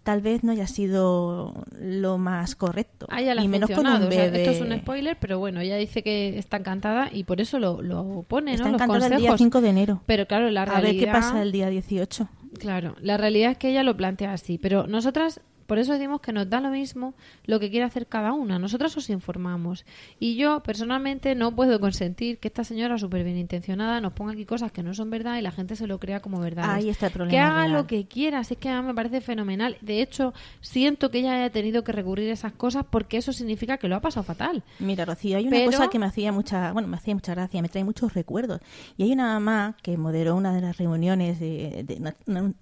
tal 0.03 0.21
vez 0.21 0.43
no 0.43 0.51
haya 0.51 0.67
sido 0.67 1.65
lo 1.79 2.19
más 2.19 2.55
correcto. 2.55 3.07
A 3.09 3.19
ella 3.19 3.33
le 3.33 3.41
ha 3.41 3.43
y 3.45 3.47
menos 3.47 3.71
con 3.71 3.83
O 3.83 4.11
sea, 4.11 4.25
esto 4.27 4.51
es 4.51 4.61
un 4.61 4.77
spoiler, 4.77 5.17
pero 5.19 5.39
bueno, 5.39 5.59
ella 5.59 5.77
dice 5.77 6.03
que 6.03 6.37
está 6.37 6.57
encantada 6.57 7.09
y 7.11 7.23
por 7.23 7.41
eso 7.41 7.57
lo, 7.57 7.81
lo 7.81 8.23
pone, 8.27 8.53
Está 8.53 8.65
¿no? 8.65 8.73
Los 8.73 8.81
encantada 8.83 9.07
el 9.07 9.21
día 9.21 9.29
consejos. 9.31 9.39
5 9.39 9.61
de 9.61 9.69
enero. 9.69 10.01
Pero 10.05 10.27
claro, 10.27 10.51
la 10.51 10.61
A 10.61 10.65
realidad... 10.65 10.93
ver 10.93 10.99
qué 10.99 11.11
pasa 11.11 11.41
el 11.41 11.51
día 11.51 11.67
18. 11.71 12.29
Claro, 12.59 12.95
la 13.01 13.17
realidad 13.17 13.53
es 13.53 13.57
que 13.57 13.71
ella 13.71 13.81
lo 13.81 13.97
plantea 13.97 14.33
así, 14.33 14.59
pero 14.59 14.85
nosotras, 14.85 15.41
por 15.69 15.77
eso 15.79 15.93
decimos 15.93 16.19
que 16.19 16.33
nos 16.33 16.49
da 16.49 16.59
lo 16.59 16.69
mismo 16.71 17.13
lo 17.45 17.59
que 17.59 17.69
quiere 17.69 17.85
hacer 17.85 18.07
cada 18.07 18.33
una. 18.33 18.57
Nosotras 18.59 18.97
os 18.97 19.09
informamos. 19.09 19.85
Y 20.19 20.35
yo, 20.35 20.61
personalmente, 20.63 21.35
no 21.35 21.55
puedo 21.55 21.79
consentir 21.79 22.39
que 22.39 22.47
esta 22.47 22.63
señora 22.63 22.97
súper 22.97 23.23
bien 23.23 23.37
intencionada 23.37 24.01
nos 24.01 24.13
ponga 24.13 24.33
aquí 24.33 24.45
cosas 24.45 24.71
que 24.71 24.81
no 24.81 24.93
son 24.95 25.11
verdad 25.11 25.37
y 25.37 25.41
la 25.43 25.51
gente 25.51 25.75
se 25.75 25.85
lo 25.85 25.99
crea 25.99 26.19
como 26.21 26.39
verdad. 26.41 26.65
Ahí 26.67 26.89
está 26.89 27.05
el 27.05 27.13
problema. 27.13 27.31
Que 27.31 27.39
haga 27.39 27.61
real. 27.67 27.73
lo 27.73 27.87
que 27.87 28.07
quiera, 28.07 28.43
si 28.43 28.55
es 28.55 28.59
que 28.59 28.67
a 28.69 28.81
mí 28.81 28.87
me 28.87 28.95
parece 28.95 29.21
fenomenal. 29.21 29.77
De 29.81 30.01
hecho, 30.01 30.33
siento 30.59 31.11
que 31.11 31.19
ella 31.19 31.35
haya 31.35 31.51
tenido 31.51 31.83
que 31.83 31.91
recurrir 31.91 32.29
a 32.31 32.33
esas 32.33 32.51
cosas 32.53 32.83
porque 32.89 33.17
eso 33.17 33.31
significa 33.31 33.77
que 33.77 33.87
lo 33.87 33.95
ha 33.95 34.01
pasado 34.01 34.23
fatal. 34.23 34.63
Mira, 34.79 35.05
Rocío, 35.05 35.37
hay 35.37 35.43
una 35.47 35.51
Pero- 35.57 35.71
cosa 35.71 35.87
que 35.89 35.99
me 35.99 36.07
hacía 36.07 36.31
mucha, 36.31 36.73
bueno, 36.73 36.87
me 36.87 36.97
hacía 36.97 37.13
mucha 37.13 37.35
gracia, 37.35 37.61
me 37.61 37.69
trae 37.69 37.83
muchos 37.83 38.15
recuerdos. 38.15 38.59
Y 38.97 39.03
hay 39.03 39.11
una 39.13 39.33
mamá 39.33 39.77
que 39.83 39.95
moderó 39.97 40.35
una 40.35 40.51
de 40.51 40.61
las 40.61 40.77
reuniones 40.77 41.39
de, 41.39 41.85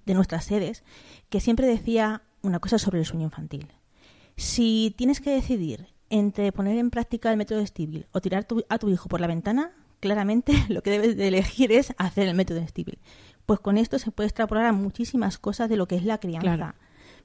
de 0.05 0.13
nuestras 0.13 0.43
sedes 0.43 0.83
que 1.29 1.39
siempre 1.39 1.67
decía 1.67 2.21
una 2.47 2.59
cosa 2.59 2.77
sobre 2.79 2.99
el 2.99 3.05
sueño 3.05 3.25
infantil. 3.25 3.67
Si 4.35 4.93
tienes 4.97 5.19
que 5.21 5.31
decidir 5.31 5.87
entre 6.09 6.51
poner 6.51 6.77
en 6.77 6.89
práctica 6.89 7.31
el 7.31 7.37
método 7.37 7.65
Stibil 7.65 8.07
o 8.11 8.21
tirar 8.21 8.45
tu- 8.45 8.63
a 8.69 8.77
tu 8.77 8.89
hijo 8.89 9.09
por 9.09 9.19
la 9.21 9.27
ventana, 9.27 9.71
claramente 9.99 10.53
lo 10.69 10.81
que 10.83 10.91
debes 10.91 11.17
de 11.17 11.27
elegir 11.27 11.71
es 11.71 11.93
hacer 11.97 12.27
el 12.27 12.35
método 12.35 12.65
Stibil. 12.67 12.99
Pues 13.45 13.59
con 13.59 13.77
esto 13.77 13.97
se 13.99 14.11
puede 14.11 14.27
extrapolar 14.27 14.65
a 14.65 14.73
muchísimas 14.73 15.37
cosas 15.37 15.69
de 15.69 15.77
lo 15.77 15.87
que 15.87 15.95
es 15.95 16.03
la 16.03 16.19
crianza. 16.19 16.55
Claro. 16.55 16.73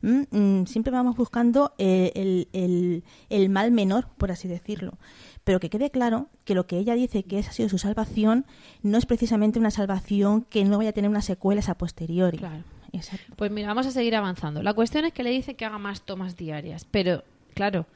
Mm, 0.02 0.22
mm, 0.62 0.66
siempre 0.66 0.92
vamos 0.92 1.16
buscando 1.16 1.74
eh, 1.78 2.12
el, 2.16 2.48
el- 2.52 3.04
el 3.28 3.48
mal 3.50 3.70
menor, 3.70 4.08
por 4.18 4.32
así 4.32 4.48
decirlo. 4.48 4.98
Pero 5.44 5.60
que 5.60 5.70
quede 5.70 5.90
claro 5.90 6.28
que 6.44 6.54
lo 6.54 6.66
que 6.66 6.78
ella 6.78 6.94
dice 6.94 7.24
que 7.24 7.38
esa 7.38 7.50
ha 7.50 7.52
sido 7.52 7.68
su 7.68 7.78
salvación 7.78 8.46
no 8.82 8.98
es 8.98 9.06
precisamente 9.06 9.58
una 9.58 9.70
salvación 9.70 10.42
que 10.42 10.64
no 10.64 10.78
vaya 10.78 10.90
a 10.90 10.92
tener 10.92 11.10
unas 11.10 11.24
secuelas 11.24 11.68
a 11.68 11.74
posteriori. 11.74 12.38
Claro. 12.38 12.64
Exacto. 12.92 13.32
Pues 13.36 13.50
mira, 13.50 13.68
vamos 13.68 13.86
a 13.86 13.90
seguir 13.90 14.14
avanzando. 14.16 14.62
La 14.62 14.74
cuestión 14.74 15.04
es 15.04 15.12
que 15.12 15.22
le 15.22 15.30
dice 15.30 15.54
que 15.54 15.64
haga 15.64 15.78
más 15.78 16.02
tomas 16.02 16.36
diarias, 16.36 16.86
pero 16.90 17.24
claro. 17.54 17.86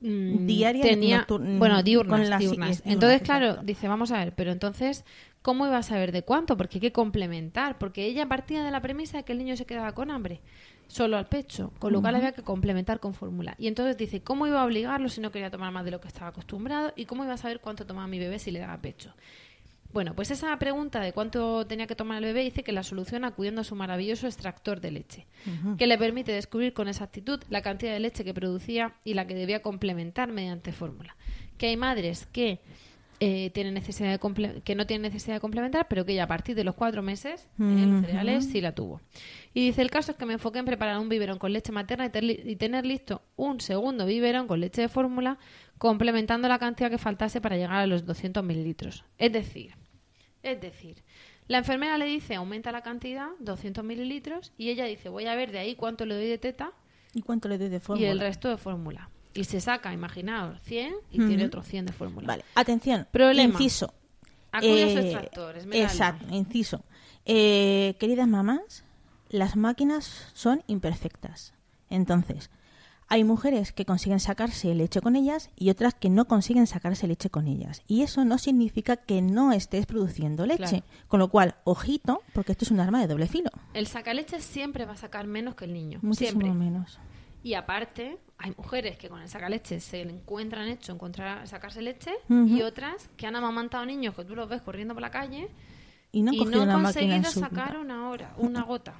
mm, 0.00 0.46
Diarias, 0.46 0.86
tenía 0.86 1.26
noctur- 1.26 1.58
bueno 1.58 1.82
diurnas, 1.82 2.20
con 2.20 2.30
las- 2.30 2.40
diurnas. 2.40 2.82
entonces 2.86 3.20
claro 3.22 3.46
exacto. 3.46 3.66
dice 3.66 3.86
vamos 3.88 4.10
a 4.12 4.18
ver 4.18 4.32
pero 4.34 4.50
entonces 4.50 5.04
cómo 5.42 5.66
iba 5.66 5.76
a 5.76 5.82
saber 5.82 6.10
de 6.12 6.22
cuánto 6.22 6.56
porque 6.56 6.76
hay 6.78 6.80
que 6.80 6.92
complementar 6.92 7.76
porque 7.78 8.06
ella 8.06 8.26
partía 8.26 8.64
de 8.64 8.70
la 8.70 8.80
premisa 8.80 9.18
de 9.18 9.24
que 9.24 9.32
el 9.32 9.38
niño 9.38 9.56
se 9.56 9.66
quedaba 9.66 9.92
con 9.92 10.10
hambre 10.10 10.40
solo 10.88 11.18
al 11.18 11.26
pecho 11.26 11.72
con 11.78 11.92
lo 11.92 12.00
cual 12.00 12.14
había 12.16 12.32
que 12.32 12.42
complementar 12.42 12.98
con 12.98 13.12
fórmula 13.12 13.54
y 13.58 13.66
entonces 13.68 13.96
dice 13.98 14.22
cómo 14.22 14.46
iba 14.46 14.62
a 14.62 14.64
obligarlo 14.64 15.08
si 15.10 15.20
no 15.20 15.30
quería 15.30 15.50
tomar 15.50 15.70
más 15.70 15.84
de 15.84 15.90
lo 15.90 16.00
que 16.00 16.08
estaba 16.08 16.28
acostumbrado 16.28 16.92
y 16.96 17.04
cómo 17.04 17.24
iba 17.24 17.34
a 17.34 17.36
saber 17.36 17.60
cuánto 17.60 17.84
tomaba 17.84 18.06
mi 18.06 18.18
bebé 18.18 18.38
si 18.38 18.50
le 18.50 18.58
daba 18.60 18.78
pecho 18.80 19.12
bueno, 19.92 20.14
pues 20.14 20.30
esa 20.30 20.56
pregunta 20.58 21.00
de 21.00 21.12
cuánto 21.12 21.66
tenía 21.66 21.86
que 21.86 21.96
tomar 21.96 22.18
el 22.18 22.24
bebé 22.24 22.42
dice 22.42 22.62
que 22.62 22.72
la 22.72 22.82
soluciona 22.82 23.28
acudiendo 23.28 23.62
a 23.62 23.64
su 23.64 23.74
maravilloso 23.74 24.26
extractor 24.26 24.80
de 24.80 24.90
leche, 24.92 25.26
que 25.78 25.86
le 25.86 25.98
permite 25.98 26.32
descubrir 26.32 26.72
con 26.72 26.88
exactitud 26.88 27.40
la 27.48 27.62
cantidad 27.62 27.92
de 27.92 28.00
leche 28.00 28.24
que 28.24 28.34
producía 28.34 28.94
y 29.04 29.14
la 29.14 29.26
que 29.26 29.34
debía 29.34 29.62
complementar 29.62 30.30
mediante 30.30 30.72
fórmula. 30.72 31.16
Que 31.58 31.66
hay 31.66 31.76
madres 31.76 32.26
que 32.26 32.60
eh, 33.22 33.50
tienen 33.50 33.74
necesidad 33.74 34.18
de 34.18 34.62
que 34.62 34.74
no 34.74 34.86
tienen 34.86 35.02
necesidad 35.02 35.34
de 35.34 35.40
complementar, 35.40 35.88
pero 35.88 36.06
que 36.06 36.12
ella 36.12 36.24
a 36.24 36.26
partir 36.26 36.56
de 36.56 36.64
los 36.64 36.74
cuatro 36.74 37.02
meses 37.02 37.48
en 37.58 37.92
los 37.92 38.06
cereales 38.06 38.46
sí 38.46 38.62
la 38.62 38.74
tuvo. 38.74 39.02
Y 39.52 39.66
dice 39.66 39.82
el 39.82 39.90
caso 39.90 40.12
es 40.12 40.16
que 40.16 40.24
me 40.24 40.32
enfoqué 40.32 40.60
en 40.60 40.64
preparar 40.64 40.98
un 40.98 41.10
biberón 41.10 41.38
con 41.38 41.52
leche 41.52 41.70
materna 41.70 42.06
y, 42.06 42.50
y 42.50 42.56
tener 42.56 42.86
listo 42.86 43.20
un 43.36 43.60
segundo 43.60 44.06
biberón 44.06 44.46
con 44.46 44.60
leche 44.60 44.80
de 44.82 44.88
fórmula, 44.88 45.38
complementando 45.76 46.48
la 46.48 46.58
cantidad 46.58 46.90
que 46.90 46.96
faltase 46.96 47.42
para 47.42 47.56
llegar 47.56 47.76
a 47.76 47.86
los 47.86 48.06
200 48.06 48.42
mililitros. 48.42 49.04
Es 49.18 49.32
decir, 49.32 49.74
es 50.42 50.60
decir, 50.60 51.02
la 51.48 51.58
enfermera 51.58 51.98
le 51.98 52.06
dice 52.06 52.34
aumenta 52.36 52.72
la 52.72 52.82
cantidad, 52.82 53.28
200 53.40 53.84
mililitros, 53.84 54.52
y 54.56 54.70
ella 54.70 54.84
dice 54.84 55.08
voy 55.08 55.26
a 55.26 55.34
ver 55.34 55.50
de 55.52 55.58
ahí 55.58 55.74
cuánto 55.74 56.06
le 56.06 56.14
doy 56.14 56.26
de 56.28 56.38
teta 56.38 56.72
¿Y 57.12 57.22
cuánto 57.22 57.48
le 57.48 57.58
doy 57.58 57.68
de 57.68 57.80
fórmula? 57.80 58.06
y 58.06 58.10
el 58.10 58.20
resto 58.20 58.48
de 58.48 58.56
fórmula. 58.56 59.10
Y 59.34 59.44
se 59.44 59.60
saca, 59.60 59.92
imaginaos, 59.92 60.60
100 60.62 60.94
y 61.12 61.18
tiene 61.26 61.44
otros 61.46 61.66
100 61.66 61.86
de 61.86 61.92
fórmula. 61.92 62.26
Vale, 62.26 62.44
atención. 62.54 63.06
Problema. 63.10 63.52
Inciso. 63.52 63.92
Acude 64.52 64.84
a 64.84 64.88
su 64.88 64.98
Eh, 64.98 65.00
extractor. 65.02 65.56
Exacto, 65.72 66.26
inciso. 66.34 66.84
Eh, 67.26 67.94
queridas 68.00 68.26
mamás, 68.28 68.84
las 69.28 69.54
máquinas 69.56 70.30
son 70.34 70.62
imperfectas. 70.66 71.52
Entonces, 71.90 72.50
hay 73.10 73.24
mujeres 73.24 73.72
que 73.72 73.84
consiguen 73.84 74.20
sacarse 74.20 74.72
leche 74.72 75.00
con 75.00 75.16
ellas 75.16 75.50
y 75.56 75.70
otras 75.70 75.94
que 75.94 76.08
no 76.08 76.26
consiguen 76.26 76.68
sacarse 76.68 77.08
leche 77.08 77.28
con 77.28 77.48
ellas. 77.48 77.82
Y 77.88 78.02
eso 78.02 78.24
no 78.24 78.38
significa 78.38 78.96
que 78.96 79.20
no 79.20 79.50
estés 79.50 79.84
produciendo 79.84 80.46
leche. 80.46 80.82
Claro. 80.82 80.84
Con 81.08 81.18
lo 81.18 81.28
cual, 81.28 81.56
ojito, 81.64 82.22
porque 82.32 82.52
esto 82.52 82.64
es 82.64 82.70
un 82.70 82.78
arma 82.78 83.00
de 83.00 83.08
doble 83.08 83.26
filo. 83.26 83.50
El 83.74 83.88
sacaleche 83.88 84.40
siempre 84.40 84.84
va 84.84 84.92
a 84.92 84.96
sacar 84.96 85.26
menos 85.26 85.56
que 85.56 85.64
el 85.64 85.72
niño. 85.72 85.98
Muchísimo 86.02 86.40
siempre. 86.40 86.52
menos. 86.52 87.00
Y 87.42 87.54
aparte, 87.54 88.16
hay 88.38 88.52
mujeres 88.56 88.96
que 88.96 89.08
con 89.08 89.20
el 89.20 89.28
sacaleche 89.28 89.80
se 89.80 90.04
le 90.04 90.12
encuentran 90.12 90.68
hecho 90.68 90.92
encontrar 90.92 91.48
sacarse 91.48 91.82
leche 91.82 92.12
y 92.28 92.62
otras 92.62 93.10
que 93.16 93.26
han 93.26 93.34
amamantado 93.34 93.84
niños 93.86 94.14
que 94.14 94.24
tú 94.24 94.36
los 94.36 94.48
ves 94.48 94.62
corriendo 94.62 94.94
por 94.94 95.00
la 95.00 95.10
calle 95.10 95.48
Y 96.12 96.22
no 96.22 96.30
han 96.30 96.36
y 96.36 96.44
no 96.44 96.62
han 96.62 96.82
conseguido 96.84 97.24
sacar 97.24 97.76
una 97.76 98.08
hora, 98.08 98.34
una 98.36 98.62
gota. 98.62 98.94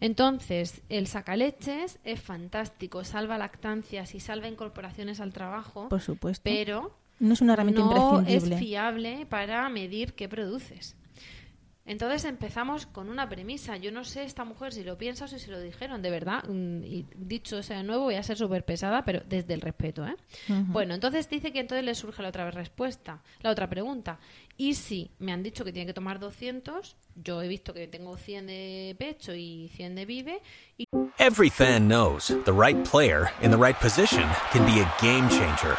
Entonces, 0.00 0.82
el 0.88 1.06
sacaleches 1.06 1.98
es 2.04 2.20
fantástico, 2.20 3.04
salva 3.04 3.38
lactancias 3.38 4.14
y 4.14 4.20
salva 4.20 4.48
incorporaciones 4.48 5.20
al 5.20 5.32
trabajo, 5.32 5.88
Por 5.88 6.00
supuesto. 6.00 6.42
pero 6.44 6.96
no 7.20 7.32
es 7.34 7.40
una 7.40 7.52
herramienta 7.54 7.82
no 7.82 8.20
es 8.26 8.44
fiable 8.58 9.26
para 9.26 9.68
medir 9.68 10.14
qué 10.14 10.28
produces. 10.28 10.96
Entonces 11.86 12.24
empezamos 12.24 12.86
con 12.86 13.10
una 13.10 13.28
premisa. 13.28 13.76
Yo 13.76 13.92
no 13.92 14.04
sé 14.04 14.24
esta 14.24 14.46
mujer 14.46 14.72
si 14.72 14.82
lo 14.84 14.96
piensa 14.96 15.26
o 15.26 15.28
si 15.28 15.38
se 15.38 15.50
lo 15.50 15.60
dijeron, 15.60 16.00
de 16.00 16.10
verdad. 16.10 16.42
Mm, 16.48 16.82
Y 16.82 17.06
dicho 17.14 17.62
sea 17.62 17.76
de 17.76 17.82
nuevo, 17.84 18.04
voy 18.04 18.14
a 18.14 18.22
ser 18.22 18.38
súper 18.38 18.64
pesada, 18.64 19.04
pero 19.04 19.20
desde 19.28 19.52
el 19.52 19.60
respeto. 19.60 20.06
¿eh? 20.06 20.16
Bueno, 20.48 20.94
entonces 20.94 21.28
dice 21.28 21.52
que 21.52 21.60
entonces 21.60 21.84
le 21.84 21.94
surge 21.94 22.22
la 22.22 22.30
otra 22.30 22.50
respuesta, 22.50 23.20
la 23.42 23.50
otra 23.50 23.68
pregunta. 23.68 24.18
Y 24.56 24.74
si 24.74 25.10
me 25.18 25.32
han 25.32 25.42
dicho 25.42 25.64
que 25.64 25.72
tiene 25.72 25.86
que 25.86 25.94
tomar 25.94 26.20
200, 26.20 26.96
yo 27.16 27.42
he 27.42 27.48
visto 27.48 27.74
que 27.74 27.88
tengo 27.88 28.16
100 28.16 28.46
de 28.46 28.96
pecho 28.98 29.34
y 29.34 29.70
100 29.74 29.94
de 29.96 30.04
vive, 30.04 30.42
y 30.78 30.86
Every 31.18 31.48
fan 31.48 31.88
knows 31.88 32.28
the 32.28 32.52
right 32.52 32.84
player 32.84 33.30
in 33.40 33.50
the 33.50 33.56
right 33.56 33.78
position 33.80 34.28
can 34.52 34.66
be 34.66 34.80
a 34.80 34.94
game 35.00 35.28
changer. 35.28 35.76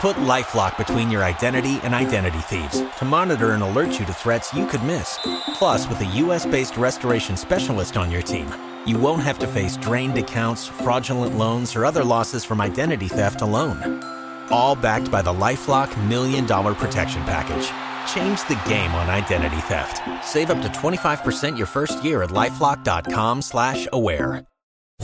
Put 0.00 0.16
LifeLock 0.16 0.76
between 0.76 1.10
your 1.10 1.22
identity 1.24 1.78
and 1.82 1.94
identity 1.94 2.38
thieves 2.40 2.82
to 2.98 3.04
monitor 3.04 3.52
and 3.52 3.62
alert 3.62 3.98
you 3.98 4.06
to 4.06 4.12
threats 4.12 4.52
you 4.52 4.66
could 4.66 4.82
miss. 4.82 5.18
Plus, 5.54 5.88
with 5.88 6.00
a 6.00 6.06
US-based 6.24 6.76
restoration 6.76 7.36
specialist 7.36 7.96
on 7.96 8.10
your 8.10 8.22
team, 8.22 8.48
you 8.86 8.98
won't 8.98 9.22
have 9.22 9.38
to 9.38 9.46
face 9.46 9.76
drained 9.76 10.18
accounts, 10.18 10.66
fraudulent 10.66 11.36
loans, 11.36 11.76
or 11.76 11.84
other 11.84 12.04
losses 12.04 12.44
from 12.44 12.60
identity 12.60 13.08
theft 13.08 13.40
alone. 13.40 14.02
All 14.50 14.74
backed 14.74 15.10
by 15.10 15.22
the 15.22 15.32
LifeLock 15.32 15.94
Million 16.08 16.46
Dollar 16.46 16.74
Protection 16.74 17.22
Package. 17.24 17.70
Change 18.12 18.46
the 18.48 18.60
game 18.68 18.92
on 18.94 19.08
identity 19.08 19.60
theft. 19.62 20.02
Save 20.24 20.50
up 20.50 20.60
to 20.62 20.68
25% 20.68 21.56
your 21.56 21.66
first 21.66 22.04
year 22.04 22.22
at 22.22 22.30
LifeLock.com 22.30 23.42
slash 23.42 23.86
aware. 23.92 24.44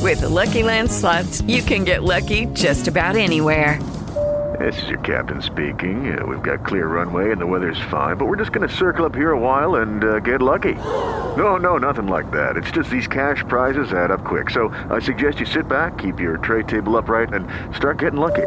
With 0.01 0.21
the 0.21 0.29
Lucky 0.29 0.63
Land 0.63 0.91
slots, 0.91 1.41
you 1.43 1.63
can 1.63 1.85
get 1.85 2.03
lucky 2.03 2.47
just 2.47 2.89
about 2.89 3.17
anywhere. 3.17 3.81
This 4.59 4.83
is 4.83 4.89
your 4.89 4.99
captain 5.01 5.41
speaking. 5.41 6.17
Uh, 6.17 6.25
we've 6.27 6.43
got 6.43 6.65
clear 6.65 6.87
runway 6.87 7.33
and 7.33 7.41
the 7.41 7.47
weather's 7.47 7.81
fine, 7.91 8.17
but 8.17 8.27
we're 8.27 8.37
just 8.37 8.53
going 8.53 8.69
to 8.69 8.75
circle 8.75 9.05
up 9.05 9.15
here 9.15 9.33
a 9.33 9.39
while 9.39 9.77
and 9.77 10.05
uh, 10.05 10.19
get 10.21 10.43
lucky. 10.43 10.75
No, 10.75 11.57
no, 11.57 11.79
nothing 11.79 12.07
like 12.07 12.31
that. 12.31 12.57
It's 12.57 12.71
just 12.71 12.91
these 12.91 13.07
cash 13.07 13.43
prizes 13.49 13.93
add 13.93 14.11
up 14.11 14.25
quick. 14.25 14.51
So 14.51 14.69
I 14.91 14.99
suggest 14.99 15.41
you 15.41 15.47
sit 15.47 15.69
back, 15.69 15.99
keep 15.99 16.21
your 16.21 16.37
tray 16.37 16.63
table 16.63 16.97
upright, 16.97 17.33
and 17.33 17.49
start 17.75 17.99
getting 17.99 18.21
lucky. 18.21 18.47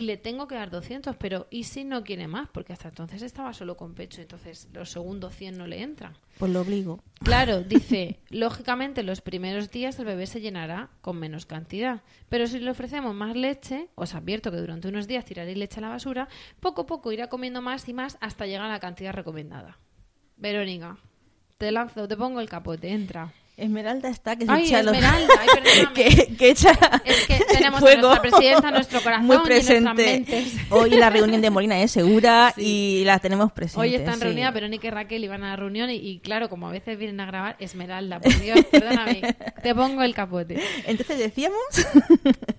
Le 0.00 0.16
tengo 0.16 0.48
que 0.48 0.54
dar 0.54 0.70
200, 0.70 1.16
pero 1.16 1.46
¿y 1.50 1.64
si 1.64 1.84
no 1.84 2.02
quiere 2.04 2.26
más? 2.26 2.48
Porque 2.48 2.72
hasta 2.72 2.88
entonces 2.88 3.22
estaba 3.22 3.52
solo 3.52 3.76
con 3.76 3.94
pecho, 3.94 4.20
entonces 4.20 4.68
los 4.72 4.90
segundos 4.90 5.34
100 5.36 5.58
no 5.58 5.66
le 5.66 5.82
entran. 5.82 6.14
Pues 6.38 6.50
lo 6.52 6.62
obligo. 6.62 7.02
Claro, 7.22 7.62
dice, 7.62 8.20
lógicamente 8.30 9.02
los 9.02 9.20
primeros 9.20 9.70
días 9.70 9.98
el 9.98 10.06
bebé 10.06 10.26
se 10.26 10.40
llenará 10.40 10.90
con 11.00 11.18
menos 11.18 11.46
cantidad, 11.46 12.02
pero 12.28 12.46
si 12.46 12.58
le 12.58 12.70
ofrecemos 12.70 13.14
más 13.14 13.36
leche, 13.36 13.88
os 13.94 14.14
advierto 14.14 14.50
que 14.50 14.56
durante 14.56 14.88
unos 14.88 15.06
días 15.06 15.24
tiraréis 15.24 15.58
leche 15.58 15.78
a 15.78 15.82
la 15.82 15.88
basura, 15.88 16.28
poco 16.60 16.82
a 16.82 16.86
poco 16.86 17.12
irá 17.12 17.28
comiendo 17.28 17.62
más 17.62 17.88
y 17.88 17.92
más 17.92 18.16
hasta 18.20 18.46
llegar 18.46 18.66
a 18.66 18.72
la 18.72 18.80
cantidad 18.80 19.12
recomendada. 19.12 19.78
Verónica, 20.36 20.96
te 21.58 21.70
lanzo, 21.70 22.08
te 22.08 22.16
pongo 22.16 22.40
el 22.40 22.48
capote, 22.48 22.88
entra. 22.90 23.34
Esmeralda 23.60 24.08
está 24.08 24.36
que 24.36 24.46
se 24.46 24.50
Ay, 24.52 24.64
echa 24.66 24.82
los- 24.82 24.94
Esmeralda, 24.94 25.34
ay, 25.40 25.48
perdóname. 25.54 25.94
que, 26.26 26.36
que 26.36 26.50
echa 26.50 26.72
Es 27.04 27.26
que 27.26 27.44
tenemos 27.52 27.78
a 27.78 27.80
fuego. 27.80 28.08
nuestra 28.08 28.22
presidenta 28.30 28.68
en 28.68 28.74
nuestro 28.74 29.00
corazón 29.02 29.26
muy 29.26 29.36
y 29.36 29.40
presente. 29.40 29.94
mentes. 29.94 30.54
Hoy 30.70 30.90
la 30.90 31.10
reunión 31.10 31.40
de 31.40 31.50
Molina 31.50 31.80
es 31.80 31.90
segura 31.92 32.52
Sí. 32.56 32.62
y 33.00 33.04
la 33.04 33.18
tenemos 33.18 33.52
presente. 33.52 33.80
Hoy 33.80 33.94
están 33.94 34.14
sí. 34.18 34.24
reunidas 34.24 34.52
Verónica 34.54 34.86
y 34.86 34.90
Raquel 34.90 35.24
iban 35.24 35.44
a 35.44 35.50
la 35.50 35.56
reunión 35.56 35.90
y, 35.90 35.94
y 35.96 36.18
claro, 36.20 36.48
como 36.48 36.68
a 36.68 36.72
veces 36.72 36.98
vienen 36.98 37.20
a 37.20 37.26
grabar, 37.26 37.56
Esmeralda, 37.58 38.20
por 38.20 38.38
Dios, 38.40 38.64
perdóname, 38.70 39.22
te 39.62 39.74
pongo 39.74 40.02
el 40.02 40.14
capote. 40.14 40.60
Entonces 40.86 41.18
decíamos 41.18 41.58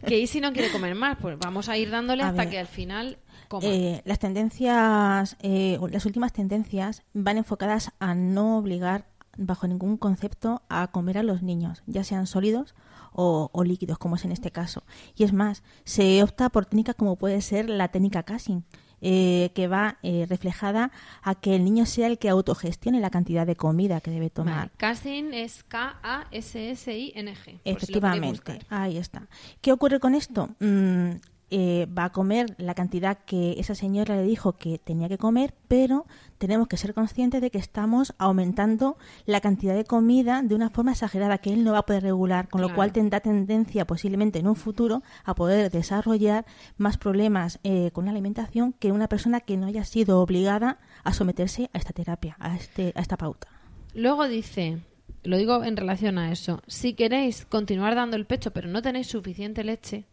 Que 0.08 0.20
y 0.20 0.28
si 0.28 0.42
no 0.42 0.54
quiere 0.54 0.70
comer 0.72 0.96
más, 0.96 1.18
pues 1.22 1.38
vamos 1.40 1.70
a 1.70 1.78
ir 1.78 1.90
dándole 1.90 2.24
A 2.24 2.28
hasta 2.30 2.44
ver. 2.44 2.50
que 2.52 2.60
al 2.60 2.68
final. 2.68 3.18
Eh, 3.64 4.02
las 4.06 4.18
tendencias, 4.20 5.36
eh, 5.42 5.78
las 5.92 6.06
últimas 6.06 6.32
tendencias 6.32 7.04
van 7.14 7.38
enfocadas 7.38 7.92
a 8.00 8.16
no 8.16 8.58
obligar 8.58 9.06
bajo 9.38 9.68
ningún 9.68 9.98
concepto 9.98 10.62
a 10.70 10.88
comer 10.88 11.18
a 11.18 11.24
los 11.24 11.42
niños, 11.42 11.84
ya 11.88 12.04
sean 12.04 12.28
sólidos 12.28 12.76
o, 13.14 13.50
o 13.54 13.64
líquidos, 13.64 13.98
como 13.98 14.16
es 14.16 14.26
en 14.26 14.32
este 14.32 14.52
caso. 14.52 14.84
Y 15.16 15.24
es 15.24 15.34
más, 15.34 15.64
se 15.84 16.22
opta 16.24 16.50
por 16.50 16.66
técnicas 16.66 16.96
como 16.96 17.16
puede 17.16 17.42
ser 17.42 17.70
la 17.70 17.90
técnica 17.90 18.24
casing, 18.24 18.62
eh, 19.04 19.50
que 19.56 19.68
va 19.68 19.98
eh, 20.04 20.28
reflejada 20.30 20.92
a 21.24 21.34
que 21.34 21.56
el 21.56 21.64
niño 21.64 21.88
sea 21.88 22.06
el 22.06 22.20
que 22.20 22.30
autogestione 22.30 23.00
la 23.00 23.10
cantidad 23.10 23.48
de 23.48 23.56
comida 23.56 24.00
que 24.00 24.12
debe 24.12 24.30
tomar. 24.30 24.70
Vale, 24.80 25.44
es 25.44 25.64
K-A-S-S-I-N-G. 25.64 27.44
si 27.44 27.60
Efectivamente, 27.66 28.60
ahí 28.70 28.98
está. 28.98 29.28
¿Qué 29.60 29.72
ocurre 29.72 30.00
con 30.00 30.14
esto? 30.14 30.50
Mm, 30.60 31.14
eh, 31.52 31.86
va 31.86 32.06
a 32.06 32.12
comer 32.12 32.56
la 32.58 32.74
cantidad 32.74 33.18
que 33.26 33.60
esa 33.60 33.76
señora 33.76 34.16
le 34.16 34.24
dijo 34.24 34.54
que 34.54 34.80
tenía 34.80 35.10
que 35.10 35.18
comer, 35.18 35.54
pero 35.68 36.06
tenemos 36.38 36.70
que 36.70 36.78
ser 36.78 36.94
conscientes 36.94 37.42
de 37.42 37.52
que 37.52 37.58
estamos 37.58 38.16
aumentando 38.18 38.98
la 39.26 39.42
cantidad 39.42 39.76
de 39.76 39.84
comida 39.84 40.42
de 40.44 40.56
una 40.56 40.70
forma 40.70 40.92
exagerada 40.92 41.40
que 41.40 41.52
él 41.52 41.66
no 41.66 41.74
va 41.74 41.80
a 41.80 41.86
poder 41.86 42.04
regular, 42.04 42.48
con 42.48 42.62
lo 42.62 42.74
cual 42.74 42.94
tendrá 42.94 43.20
tendencia 43.20 43.86
posiblemente 43.86 44.40
en 44.40 44.48
un 44.48 44.56
futuro 44.56 45.04
a 45.26 45.36
poder 45.36 45.70
desarrollar 45.70 46.46
más 46.78 46.98
problemas 46.98 47.60
eh, 47.64 47.92
con 47.92 48.06
la 48.06 48.12
alimentación 48.12 48.74
que 48.74 48.94
una 48.94 49.10
persona 49.10 49.42
que 49.42 49.58
no 49.58 49.68
haya 49.68 49.84
sido 49.84 50.22
obligada 50.22 50.80
a 51.04 51.14
someterse 51.14 51.70
a 51.74 51.78
esta 51.78 51.92
terapia, 51.92 52.38
a, 52.40 52.56
este, 52.56 52.94
a 52.96 53.02
esta 53.02 53.18
pauta. 53.18 53.50
Luego 53.94 54.28
dice, 54.28 54.80
lo 55.24 55.38
digo 55.38 55.64
en 55.66 55.76
relación 55.76 56.18
a 56.18 56.32
eso, 56.32 56.62
si 56.68 56.94
queréis 56.94 57.46
continuar 57.46 57.96
dando 57.96 58.16
el 58.16 58.26
pecho 58.26 58.52
pero 58.52 58.70
no 58.70 58.82
tenéis 58.82 59.08
suficiente 59.08 59.64
leche, 59.66 60.06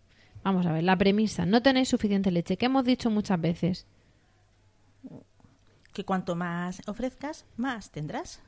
vamos 0.42 0.66
a 0.66 0.72
ver, 0.72 0.84
la 0.84 0.96
premisa, 0.96 1.46
no 1.46 1.62
tenéis 1.62 1.88
suficiente 1.88 2.30
leche, 2.30 2.56
que 2.56 2.66
hemos 2.66 2.84
dicho 2.84 3.10
muchas 3.10 3.40
veces. 3.40 3.86
Que 5.92 6.04
cuanto 6.04 6.36
más 6.36 6.80
ofrezcas, 6.86 7.44
más 7.56 7.90
tendrás. 7.90 8.40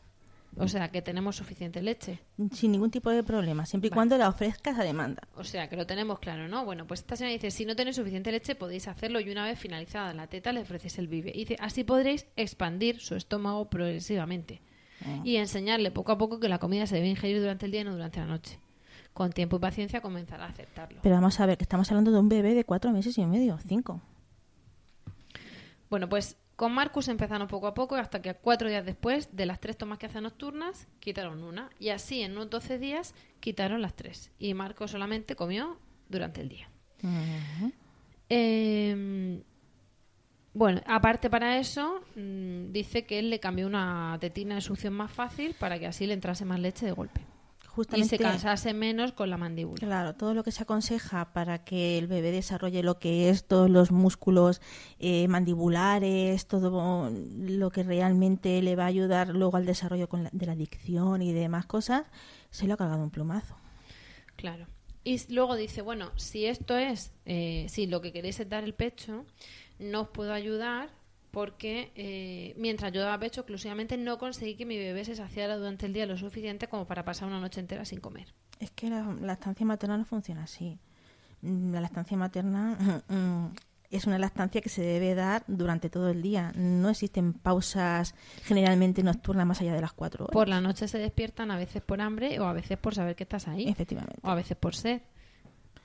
O 0.56 0.66
sea, 0.66 0.90
que 0.90 1.00
tenemos 1.00 1.36
suficiente 1.36 1.80
leche. 1.80 2.18
sin 2.52 2.72
ningún 2.72 2.90
tipo 2.90 3.08
de 3.10 3.22
problema, 3.22 3.66
siempre 3.66 3.86
y 3.86 3.90
Vale. 3.90 3.96
cuando 3.96 4.18
la 4.18 4.28
ofrezcas 4.28 4.78
a 4.78 4.82
demanda. 4.82 5.22
O 5.36 5.44
sea, 5.44 5.68
que 5.68 5.76
lo 5.76 5.86
tenemos 5.86 6.18
claro, 6.18 6.48
¿no? 6.48 6.64
Bueno, 6.64 6.86
pues 6.88 7.00
esta 7.00 7.14
señora 7.14 7.32
dice, 7.32 7.52
si 7.52 7.64
no 7.64 7.76
tenéis 7.76 7.96
suficiente 7.96 8.32
leche 8.32 8.56
podéis 8.56 8.88
hacerlo 8.88 9.20
y 9.20 9.30
una 9.30 9.44
vez 9.44 9.58
finalizada 9.58 10.12
la 10.12 10.26
teta 10.26 10.52
le 10.52 10.60
ofrecéis 10.62 10.98
el 10.98 11.06
bibe. 11.06 11.30
Y 11.32 11.40
dice, 11.40 11.56
así 11.60 11.84
podréis 11.84 12.26
expandir 12.36 12.98
su 13.00 13.14
estómago 13.14 13.70
progresivamente 13.70 14.60
y 15.24 15.36
enseñarle 15.36 15.90
poco 15.92 16.12
a 16.12 16.18
poco 16.18 16.40
que 16.40 16.48
la 16.48 16.58
comida 16.58 16.86
se 16.86 16.96
debe 16.96 17.08
ingerir 17.08 17.40
durante 17.40 17.66
el 17.66 17.72
día 17.72 17.82
y 17.82 17.84
no 17.84 17.92
durante 17.92 18.18
la 18.18 18.26
noche. 18.26 18.58
Con 19.12 19.32
tiempo 19.32 19.56
y 19.56 19.58
paciencia 19.58 20.00
comenzará 20.00 20.44
a 20.44 20.48
aceptarlo. 20.48 21.00
Pero 21.02 21.14
vamos 21.14 21.38
a 21.40 21.46
ver 21.46 21.58
que 21.58 21.64
estamos 21.64 21.90
hablando 21.90 22.10
de 22.10 22.18
un 22.18 22.28
bebé 22.28 22.54
de 22.54 22.64
cuatro 22.64 22.92
meses 22.92 23.16
y 23.18 23.26
medio, 23.26 23.58
cinco. 23.58 24.00
Bueno, 25.90 26.08
pues 26.08 26.36
con 26.56 26.72
Marcus 26.72 27.08
empezaron 27.08 27.48
poco 27.48 27.66
a 27.66 27.74
poco 27.74 27.96
hasta 27.96 28.22
que 28.22 28.34
cuatro 28.34 28.68
días 28.68 28.84
después 28.84 29.34
de 29.34 29.46
las 29.46 29.60
tres 29.60 29.76
tomas 29.76 29.98
que 29.98 30.06
hacen 30.06 30.22
nocturnas 30.22 30.86
quitaron 31.00 31.42
una 31.42 31.70
y 31.78 31.88
así 31.88 32.22
en 32.22 32.32
unos 32.32 32.50
12 32.50 32.78
días 32.78 33.14
quitaron 33.40 33.82
las 33.82 33.94
tres 33.94 34.30
y 34.38 34.54
Marcos 34.54 34.90
solamente 34.90 35.34
comió 35.36 35.78
durante 36.08 36.42
el 36.42 36.48
día. 36.50 36.68
Eh, 38.28 39.42
bueno, 40.52 40.80
aparte 40.86 41.30
para 41.30 41.58
eso, 41.58 42.02
mm, 42.16 42.72
dice 42.72 43.06
que 43.06 43.18
él 43.20 43.30
le 43.30 43.40
cambió 43.40 43.66
una 43.66 44.18
tetina 44.20 44.56
de 44.56 44.60
succión 44.60 44.92
más 44.92 45.12
fácil 45.12 45.54
para 45.58 45.78
que 45.78 45.86
así 45.86 46.06
le 46.06 46.14
entrase 46.14 46.44
más 46.44 46.60
leche 46.60 46.84
de 46.86 46.92
golpe. 46.92 47.20
Y 47.70 47.72
Justamente, 47.72 48.16
se 48.16 48.22
cansase 48.22 48.74
menos 48.74 49.12
con 49.12 49.30
la 49.30 49.36
mandíbula. 49.36 49.78
claro, 49.78 50.14
todo 50.14 50.34
lo 50.34 50.42
que 50.42 50.50
se 50.50 50.64
aconseja 50.64 51.32
para 51.32 51.64
que 51.64 51.98
el 51.98 52.08
bebé 52.08 52.30
desarrolle 52.32 52.82
lo 52.82 52.98
que 52.98 53.30
es 53.30 53.46
todos 53.46 53.70
los 53.70 53.90
músculos 53.92 54.60
eh, 54.98 55.28
mandibulares, 55.28 56.46
todo 56.46 57.10
lo 57.10 57.70
que 57.70 57.82
realmente 57.84 58.60
le 58.60 58.76
va 58.76 58.84
a 58.84 58.86
ayudar 58.88 59.28
luego 59.28 59.56
al 59.56 59.66
desarrollo 59.66 60.08
con 60.08 60.24
la- 60.24 60.30
de 60.32 60.46
la 60.46 60.52
adicción 60.52 61.22
y 61.22 61.32
demás 61.32 61.66
cosas, 61.66 62.04
se 62.50 62.66
lo 62.66 62.74
ha 62.74 62.76
cargado 62.76 63.02
un 63.02 63.10
plumazo. 63.10 63.54
Claro. 64.36 64.66
Y 65.04 65.32
luego 65.32 65.56
dice, 65.56 65.80
bueno, 65.80 66.10
si 66.16 66.44
esto 66.46 66.76
es, 66.76 67.12
eh, 67.24 67.66
si 67.70 67.86
lo 67.86 68.00
que 68.02 68.12
queréis 68.12 68.38
es 68.40 68.48
dar 68.48 68.64
el 68.64 68.74
pecho, 68.74 69.24
no 69.78 70.02
os 70.02 70.08
puedo 70.08 70.32
ayudar 70.34 70.90
porque 71.30 71.92
eh, 71.94 72.54
mientras 72.56 72.92
yo 72.92 73.00
daba 73.02 73.18
pecho 73.18 73.42
exclusivamente 73.42 73.96
no 73.96 74.18
conseguí 74.18 74.56
que 74.56 74.66
mi 74.66 74.76
bebé 74.76 75.04
se 75.04 75.14
saciara 75.14 75.56
durante 75.56 75.86
el 75.86 75.92
día 75.92 76.06
lo 76.06 76.16
suficiente 76.16 76.68
como 76.68 76.86
para 76.86 77.04
pasar 77.04 77.28
una 77.28 77.40
noche 77.40 77.60
entera 77.60 77.84
sin 77.84 78.00
comer. 78.00 78.34
Es 78.58 78.70
que 78.70 78.90
la, 78.90 79.02
la 79.02 79.26
lactancia 79.26 79.64
materna 79.64 79.96
no 79.96 80.04
funciona 80.04 80.42
así. 80.44 80.78
Mm, 81.42 81.72
La 81.72 81.80
lactancia 81.80 82.16
materna 82.16 83.02
mm, 83.08 83.46
es 83.90 84.06
una 84.06 84.18
lactancia 84.18 84.60
que 84.60 84.68
se 84.68 84.82
debe 84.82 85.14
dar 85.14 85.42
durante 85.46 85.88
todo 85.90 86.10
el 86.10 86.22
día. 86.22 86.52
No 86.56 86.90
existen 86.90 87.32
pausas 87.32 88.14
generalmente 88.44 89.02
nocturnas 89.02 89.46
más 89.46 89.60
allá 89.60 89.74
de 89.74 89.80
las 89.80 89.92
cuatro 89.92 90.24
horas. 90.24 90.32
Por 90.34 90.48
la 90.48 90.60
noche 90.60 90.86
se 90.88 90.98
despiertan 90.98 91.50
a 91.50 91.56
veces 91.56 91.82
por 91.82 92.00
hambre 92.00 92.38
o 92.40 92.44
a 92.44 92.52
veces 92.52 92.78
por 92.78 92.94
saber 92.94 93.16
que 93.16 93.24
estás 93.24 93.48
ahí 93.48 93.68
Efectivamente. 93.68 94.18
o 94.22 94.28
a 94.28 94.34
veces 94.34 94.56
por 94.56 94.74
sed. 94.74 95.00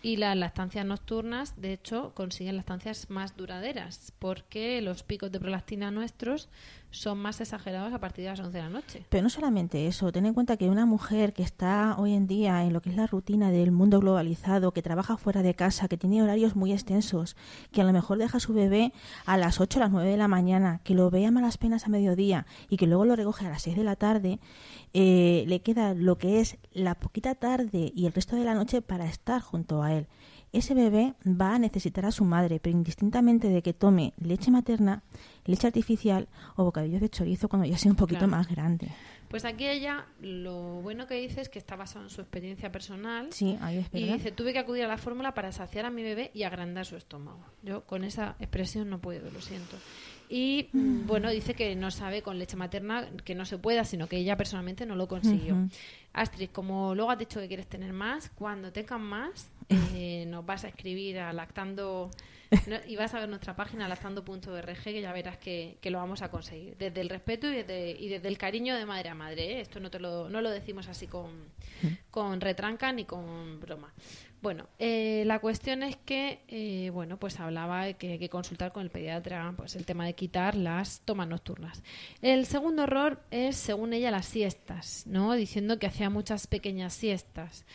Y 0.05 0.17
las 0.17 0.37
lactancias 0.37 0.85
nocturnas, 0.85 1.59
de 1.59 1.73
hecho, 1.73 2.13
consiguen 2.13 2.57
lactancias 2.57 3.09
más 3.09 3.35
duraderas 3.35 4.13
porque 4.19 4.79
los 4.79 5.01
picos 5.01 5.31
de 5.31 5.39
prolactina 5.39 5.89
nuestros 5.89 6.47
son 6.91 7.17
más 7.17 7.41
exagerados 7.41 7.93
a 7.93 7.99
partir 7.99 8.23
de 8.23 8.31
las 8.31 8.39
11 8.39 8.51
de 8.51 8.63
la 8.63 8.69
noche. 8.69 9.05
Pero 9.09 9.23
no 9.23 9.29
solamente 9.29 9.87
eso, 9.87 10.11
ten 10.11 10.25
en 10.25 10.33
cuenta 10.33 10.57
que 10.57 10.69
una 10.69 10.85
mujer 10.85 11.33
que 11.33 11.43
está 11.43 11.95
hoy 11.97 12.13
en 12.13 12.27
día 12.27 12.63
en 12.63 12.73
lo 12.73 12.81
que 12.81 12.89
es 12.89 12.95
la 12.95 13.07
rutina 13.07 13.51
del 13.51 13.71
mundo 13.71 13.99
globalizado, 13.99 14.71
que 14.71 14.81
trabaja 14.81 15.17
fuera 15.17 15.41
de 15.41 15.53
casa, 15.53 15.87
que 15.87 15.97
tiene 15.97 16.23
horarios 16.23 16.55
muy 16.55 16.71
extensos, 16.71 17.35
que 17.71 17.81
a 17.81 17.83
lo 17.83 17.93
mejor 17.93 18.17
deja 18.17 18.37
a 18.37 18.39
su 18.39 18.53
bebé 18.53 18.93
a 19.25 19.37
las 19.37 19.59
8 19.59 19.79
o 19.79 19.81
las 19.81 19.91
9 19.91 20.09
de 20.09 20.17
la 20.17 20.27
mañana, 20.27 20.79
que 20.83 20.93
lo 20.93 21.09
ve 21.09 21.25
a 21.25 21.31
malas 21.31 21.57
penas 21.57 21.85
a 21.85 21.89
mediodía 21.89 22.45
y 22.69 22.77
que 22.77 22.87
luego 22.87 23.05
lo 23.05 23.15
recoge 23.15 23.45
a 23.45 23.49
las 23.49 23.63
6 23.63 23.75
de 23.75 23.83
la 23.83 23.95
tarde, 23.95 24.39
eh, 24.93 25.43
le 25.47 25.61
queda 25.61 25.93
lo 25.93 26.17
que 26.17 26.39
es 26.39 26.57
la 26.71 26.95
poquita 26.95 27.35
tarde 27.35 27.91
y 27.93 28.05
el 28.05 28.13
resto 28.13 28.35
de 28.35 28.45
la 28.45 28.53
noche 28.53 28.81
para 28.81 29.05
estar 29.05 29.41
junto 29.41 29.83
a 29.83 29.93
él. 29.93 30.07
Ese 30.55 30.73
bebé 30.73 31.13
va 31.27 31.55
a 31.55 31.59
necesitar 31.59 32.05
a 32.05 32.11
su 32.11 32.23
madre, 32.23 32.61
pero 32.61 32.75
indistintamente 32.77 33.49
de 33.49 33.61
que 33.61 33.73
tome 33.73 34.13
leche 34.17 34.51
materna, 34.51 35.03
leche 35.45 35.67
artificial 35.67 36.29
o 36.55 36.63
bocadillos 36.63 37.01
de 37.01 37.09
chorizo 37.09 37.49
cuando 37.49 37.67
ya 37.67 37.77
sea 37.77 37.91
un 37.91 37.97
poquito 37.97 38.19
Claro. 38.19 38.31
más 38.31 38.47
grande. 38.47 38.89
Pues 39.27 39.43
aquí 39.43 39.67
ella 39.67 40.05
lo 40.21 40.81
bueno 40.81 41.07
que 41.07 41.15
dice 41.15 41.41
es 41.41 41.49
que 41.49 41.59
está 41.59 41.75
basado 41.75 42.05
en 42.05 42.09
su 42.09 42.21
experiencia 42.21 42.71
personal. 42.71 43.33
Sí, 43.33 43.57
ahí 43.59 43.79
es 43.79 43.87
Y 43.91 44.05
dice, 44.13 44.31
tuve 44.31 44.53
que 44.53 44.59
acudir 44.59 44.85
a 44.85 44.87
la 44.87 44.97
fórmula 44.97 45.33
para 45.33 45.51
saciar 45.51 45.85
a 45.85 45.89
mi 45.89 46.03
bebé 46.03 46.31
y 46.33 46.43
agrandar 46.43 46.85
su 46.85 46.95
estómago. 46.95 47.43
Yo 47.61 47.83
con 47.85 48.05
esa 48.05 48.37
expresión 48.39 48.89
no 48.89 48.99
puedo, 48.99 49.29
lo 49.31 49.41
siento. 49.41 49.75
Y 50.29 50.69
mm, 50.73 51.05
bueno, 51.05 51.29
dice 51.29 51.53
que 51.53 51.75
no 51.75 51.91
sabe 51.91 52.21
con 52.21 52.39
leche 52.39 52.55
materna 52.55 53.07
que 53.23 53.35
no 53.35 53.45
se 53.45 53.57
pueda, 53.57 53.83
sino 53.85 54.07
que 54.07 54.17
ella 54.17 54.35
personalmente 54.37 54.85
no 54.85 54.95
lo 54.95 55.07
consiguió. 55.07 55.53
Ujú. 55.55 55.69
Astrid, 56.13 56.49
como 56.51 56.95
luego 56.95 57.11
has 57.11 57.19
dicho 57.19 57.39
que 57.39 57.47
quieres 57.47 57.67
tener 57.67 57.91
más, 57.93 58.29
cuando 58.35 58.71
tengas 58.71 58.99
más, 58.99 59.49
eh, 59.93 60.25
nos 60.27 60.45
vas 60.45 60.63
a 60.63 60.69
escribir 60.69 61.19
a 61.19 61.33
lactando 61.33 62.09
no- 62.67 62.77
y 62.87 62.95
vas 62.95 63.13
a 63.13 63.19
ver 63.19 63.27
nuestra 63.27 63.55
página 63.55 63.87
lactando.org 63.89 64.83
que 64.83 65.01
ya 65.01 65.11
verás 65.11 65.37
que, 65.37 65.77
que 65.81 65.89
lo 65.89 65.97
vamos 65.97 66.21
a 66.21 66.29
conseguir. 66.31 66.77
Desde 66.77 67.01
el 67.01 67.09
respeto 67.09 67.51
y 67.51 67.55
desde, 67.55 67.91
y 67.91 68.07
desde 68.07 68.27
el 68.29 68.37
cariño 68.37 68.75
de 68.75 68.85
madre 68.85 69.09
a 69.09 69.15
madre. 69.15 69.53
¿eh? 69.57 69.61
Esto 69.61 69.79
no, 69.79 69.89
te 69.91 69.99
lo, 69.99 70.29
no 70.29 70.41
lo 70.41 70.49
decimos 70.51 70.87
así 70.87 71.07
con, 71.07 71.31
con 72.11 72.39
retranca 72.39 72.91
ni 72.93 73.03
con 73.05 73.59
broma. 73.59 73.91
Bueno, 74.45 74.67
eh, 74.77 75.23
la 75.25 75.39
cuestión 75.39 75.81
es 75.81 75.97
que, 75.97 76.43
eh, 76.49 76.91
bueno, 76.91 77.17
pues 77.17 77.39
hablaba 77.39 77.91
que 77.93 78.11
hay 78.11 78.19
que 78.19 78.29
consultar 78.29 78.71
con 78.71 78.83
el 78.83 78.91
pediatra 78.91 79.51
pues 79.57 79.75
el 79.75 79.87
tema 79.87 80.05
de 80.05 80.13
quitar 80.13 80.53
las 80.53 80.99
tomas 80.99 81.27
nocturnas. 81.27 81.81
El 82.21 82.45
segundo 82.45 82.83
error 82.83 83.23
es, 83.31 83.55
según 83.55 83.91
ella, 83.93 84.11
las 84.11 84.27
siestas, 84.27 85.07
¿no? 85.07 85.33
Diciendo 85.33 85.79
que 85.79 85.87
hacía 85.87 86.11
muchas 86.11 86.45
pequeñas 86.45 86.93
siestas. 86.93 87.65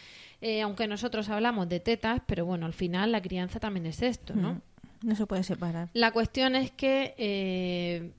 Eh, 0.41 0.63
aunque 0.63 0.87
nosotros 0.87 1.29
hablamos 1.29 1.69
de 1.69 1.81
tetas, 1.81 2.23
pero 2.25 2.47
bueno, 2.47 2.67
al 2.67 2.73
final 2.73 3.11
la 3.11 3.21
crianza 3.21 3.59
también 3.59 3.87
es 3.87 4.01
esto, 4.01 4.37
¿no? 4.37 4.53
Mm, 4.53 5.09
No 5.09 5.17
se 5.17 5.27
puede 5.27 5.43
separar. 5.43 5.89
La 5.93 6.13
cuestión 6.13 6.55
es 6.55 6.71
que 6.71 7.17
eh, 7.19 8.13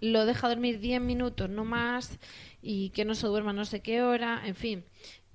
lo 0.00 0.26
deja 0.26 0.48
dormir 0.48 0.80
10 0.80 1.00
minutos, 1.00 1.48
no 1.48 1.64
más, 1.64 2.18
y 2.60 2.90
que 2.90 3.04
no 3.04 3.14
se 3.14 3.28
duerma 3.28 3.52
no 3.52 3.64
sé 3.64 3.82
qué 3.82 4.02
hora, 4.02 4.42
en 4.44 4.56
fin. 4.56 4.84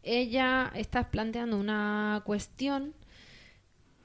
Ella 0.03 0.71
está 0.75 1.09
planteando 1.11 1.57
una 1.57 2.21
cuestión 2.25 2.93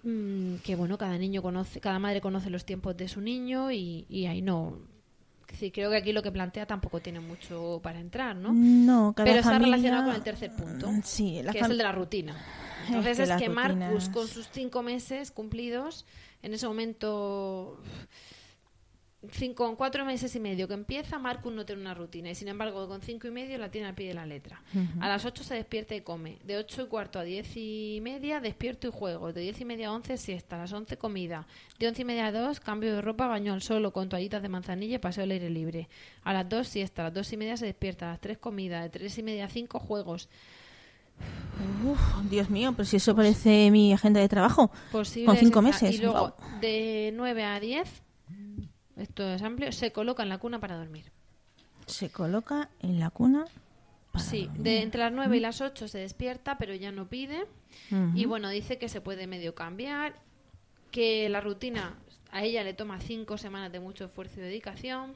mm, 0.02 0.57
que, 0.57 0.74
bueno, 0.76 0.98
cada 0.98 1.16
niño 1.18 1.42
conoce, 1.42 1.80
cada 1.80 1.98
madre 1.98 2.20
conoce 2.20 2.50
los 2.50 2.64
tiempos 2.64 2.96
de 2.96 3.09
su 3.09 3.20
niño 3.20 3.70
y, 3.70 4.07
y 4.09 4.26
ahí 4.26 4.42
no, 4.42 4.78
Sí, 5.59 5.70
creo 5.70 5.88
que 5.88 5.96
aquí 5.98 6.12
lo 6.12 6.20
que 6.22 6.33
plantea 6.33 6.66
tampoco 6.66 6.98
tiene 6.98 7.20
mucho 7.20 7.78
para 7.80 8.00
entrar, 8.00 8.35
¿no? 8.35 8.52
No, 8.52 9.12
cada 9.14 9.24
Pero 9.24 9.38
está 9.38 9.57
relacionado 9.57 10.07
con 10.07 10.14
el 10.16 10.22
tercer 10.22 10.50
punto, 10.57 10.90
Mm, 10.90 11.02
Sí, 11.04 11.40
la 11.44 11.52
que 11.52 11.61
fam- 11.61 11.64
es 11.66 11.70
el 11.70 11.78
de 11.78 11.85
la 11.85 11.92
rutina. 11.92 12.37
Entonces 12.88 13.12
Es 13.12 13.16
que 13.18 13.22
es 13.22 13.28
las 13.28 13.40
que 13.42 13.48
Marcus, 13.50 13.78
rutinas- 13.78 14.09
con 14.11 14.26
sus 14.26 14.48
cinco 14.50 14.83
meses 14.83 15.30
cumplidos, 15.30 16.07
en 16.42 16.54
ese 16.54 16.66
momento, 16.66 17.80
cinco, 19.30 19.66
con 19.66 19.76
cuatro 19.76 20.04
meses 20.04 20.34
y 20.34 20.40
medio 20.40 20.68
que 20.68 20.74
empieza, 20.74 21.18
Marcus 21.18 21.52
no 21.52 21.64
tiene 21.64 21.82
una 21.82 21.94
rutina. 21.94 22.30
Y 22.30 22.34
sin 22.34 22.48
embargo, 22.48 22.87
con 22.88 23.00
cinco 23.02 23.26
y 23.28 23.30
medio 23.30 23.58
la 23.58 23.70
tiene 23.70 23.88
al 23.88 23.94
pie 23.94 24.08
de 24.08 24.14
la 24.14 24.26
letra. 24.26 24.62
A 25.00 25.08
las 25.08 25.24
ocho 25.24 25.44
se 25.44 25.54
despierta 25.54 25.94
y 25.94 26.00
come. 26.00 26.38
De 26.44 26.56
ocho 26.56 26.82
y 26.82 26.87
cuarto 26.87 27.18
a 27.18 27.22
diez 27.22 27.56
y 27.56 28.00
media, 28.02 28.40
despierto 28.40 28.88
y 28.88 28.90
juego. 28.92 29.32
De 29.32 29.40
diez 29.40 29.60
y 29.60 29.64
media 29.64 29.88
a 29.88 29.92
once, 29.92 30.16
siesta. 30.16 30.56
A 30.56 30.60
las 30.60 30.72
once, 30.72 30.96
comida. 30.96 31.46
De 31.78 31.88
once 31.88 32.02
y 32.02 32.04
media 32.04 32.26
a 32.26 32.32
dos, 32.32 32.60
cambio 32.60 32.94
de 32.94 33.00
ropa, 33.00 33.26
baño 33.26 33.52
al 33.52 33.62
sol 33.62 33.84
o 33.84 33.92
con 33.92 34.08
toallitas 34.08 34.42
de 34.42 34.48
manzanilla 34.48 34.96
y 34.96 34.98
paseo 34.98 35.24
al 35.24 35.30
aire 35.30 35.50
libre. 35.50 35.88
A 36.22 36.32
las 36.32 36.48
dos, 36.48 36.68
siesta. 36.68 37.02
A 37.02 37.04
las 37.06 37.14
dos 37.14 37.32
y 37.32 37.37
media 37.37 37.56
se 37.56 37.66
despierta. 37.66 38.06
A 38.06 38.10
las 38.12 38.20
tres, 38.20 38.38
comida. 38.38 38.82
De 38.82 38.90
tres 38.90 39.18
y 39.18 39.22
media 39.22 39.46
a 39.46 39.48
cinco, 39.48 39.78
juegos. 39.78 40.28
Uf, 41.84 42.00
Dios 42.30 42.50
mío, 42.50 42.72
pero 42.72 42.84
si 42.84 42.96
eso 42.96 43.14
parece 43.14 43.70
mi 43.70 43.92
agenda 43.92 44.20
de 44.20 44.28
trabajo. 44.28 44.70
Posible 44.90 45.26
Con 45.26 45.37
cinco 45.37 45.62
meses. 45.62 45.94
Y 45.94 45.98
luego, 45.98 46.34
de 46.60 47.12
9 47.14 47.44
a 47.44 47.60
10, 47.60 48.02
esto 48.96 49.28
es 49.28 49.42
amplio, 49.42 49.72
se 49.72 49.92
coloca 49.92 50.22
en 50.22 50.28
la 50.28 50.38
cuna 50.38 50.61
para 50.61 50.76
dormir. 50.76 51.11
Se 51.87 52.11
coloca 52.11 52.70
en 52.80 52.98
la 53.00 53.11
cuna. 53.11 53.46
Sí, 54.16 54.48
de 54.54 54.83
entre 54.83 55.00
las 55.00 55.12
9 55.12 55.37
y 55.37 55.40
las 55.40 55.61
8 55.61 55.88
se 55.88 55.98
despierta, 55.98 56.57
pero 56.57 56.72
ya 56.74 56.92
no 56.92 57.09
pide. 57.09 57.46
Y 58.14 58.26
bueno, 58.26 58.48
dice 58.48 58.78
que 58.78 58.88
se 58.88 59.00
puede 59.00 59.26
medio 59.26 59.54
cambiar, 59.54 60.14
que 60.92 61.28
la 61.28 61.40
rutina 61.40 61.98
a 62.30 62.44
ella 62.44 62.62
le 62.62 62.74
toma 62.74 63.00
5 63.00 63.37
semanas 63.38 63.72
de 63.72 63.80
mucho 63.80 64.04
esfuerzo 64.04 64.38
y 64.38 64.44
dedicación 64.44 65.14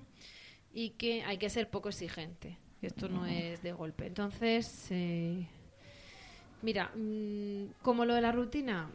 y 0.72 0.90
que 0.90 1.22
hay 1.24 1.38
que 1.38 1.48
ser 1.48 1.70
poco 1.70 1.88
exigente. 1.88 2.58
que 2.80 2.88
Esto 2.88 3.08
no 3.08 3.26
es 3.26 3.62
de 3.62 3.72
golpe. 3.72 4.06
Entonces, 4.06 4.88
eh, 4.90 5.46
mira, 6.62 6.90
mm, 6.96 7.74
como 7.82 8.04
lo 8.04 8.14
de 8.14 8.20
la 8.20 8.32
rutina, 8.32 8.90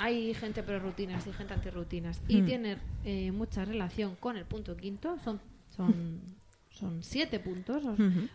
hay 0.00 0.32
gente 0.34 0.62
pro 0.62 0.78
rutinas 0.80 1.26
y 1.26 1.32
gente 1.32 1.52
anti 1.54 1.68
rutinas 1.70 2.20
y 2.26 2.40
Mm. 2.40 2.46
tiene 2.46 2.78
eh, 3.04 3.30
mucha 3.32 3.64
relación 3.64 4.16
con 4.16 4.36
el 4.36 4.46
punto 4.46 4.76
quinto. 4.76 5.18
Son, 5.22 5.38
son, 5.76 5.92
son 6.70 7.02
siete 7.02 7.40
puntos. 7.40 7.82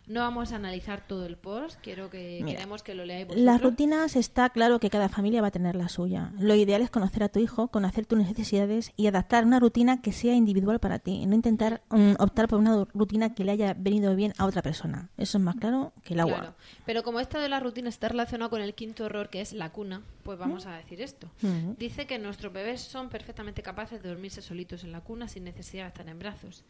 No 0.07 0.19
vamos 0.19 0.51
a 0.51 0.57
analizar 0.57 1.07
todo 1.07 1.25
el 1.25 1.37
post. 1.37 1.79
Quiero 1.81 2.09
que 2.09 2.41
Mira, 2.43 2.57
queremos 2.57 2.83
que 2.83 2.93
lo 2.93 3.05
leáis 3.05 3.27
Las 3.35 3.61
rutinas 3.61 4.15
está 4.15 4.49
claro 4.49 4.79
que 4.79 4.89
cada 4.89 5.09
familia 5.09 5.41
va 5.41 5.47
a 5.47 5.51
tener 5.51 5.75
la 5.75 5.89
suya. 5.89 6.31
Lo 6.37 6.53
ideal 6.53 6.81
es 6.81 6.89
conocer 6.89 7.23
a 7.23 7.29
tu 7.29 7.39
hijo, 7.39 7.69
conocer 7.69 8.05
tus 8.05 8.19
necesidades 8.19 8.91
y 8.97 9.07
adaptar 9.07 9.45
una 9.45 9.59
rutina 9.59 10.01
que 10.01 10.11
sea 10.11 10.33
individual 10.33 10.79
para 10.79 10.99
ti. 10.99 11.25
No 11.25 11.33
intentar 11.35 11.81
mm, 11.89 12.13
optar 12.19 12.47
por 12.47 12.59
una 12.59 12.85
rutina 12.93 13.33
que 13.33 13.45
le 13.45 13.53
haya 13.53 13.73
venido 13.73 14.15
bien 14.15 14.33
a 14.37 14.45
otra 14.45 14.61
persona. 14.61 15.09
Eso 15.17 15.37
es 15.37 15.43
más 15.43 15.55
claro 15.55 15.93
que 16.03 16.13
el 16.13 16.19
agua. 16.19 16.37
Claro. 16.37 16.55
Pero 16.85 17.03
como 17.03 17.19
esto 17.19 17.39
de 17.39 17.49
la 17.49 17.59
rutina 17.59 17.89
está 17.89 18.09
relacionado 18.09 18.49
con 18.49 18.61
el 18.61 18.75
quinto 18.75 19.05
error, 19.05 19.29
que 19.29 19.41
es 19.41 19.53
la 19.53 19.71
cuna, 19.71 20.01
pues 20.23 20.37
vamos 20.37 20.65
a 20.65 20.75
decir 20.77 21.01
esto. 21.01 21.31
Ujú. 21.41 21.75
Dice 21.79 22.05
que 22.05 22.19
nuestros 22.19 22.51
bebés 22.51 22.81
son 22.81 23.09
perfectamente 23.09 23.63
capaces 23.63 24.03
de 24.03 24.09
dormirse 24.09 24.41
solitos 24.41 24.83
en 24.83 24.91
la 24.91 25.01
cuna 25.01 25.27
sin 25.27 25.45
necesidad 25.45 25.83
de 25.83 25.87
estar 25.89 26.07
en 26.07 26.19
brazos. 26.19 26.65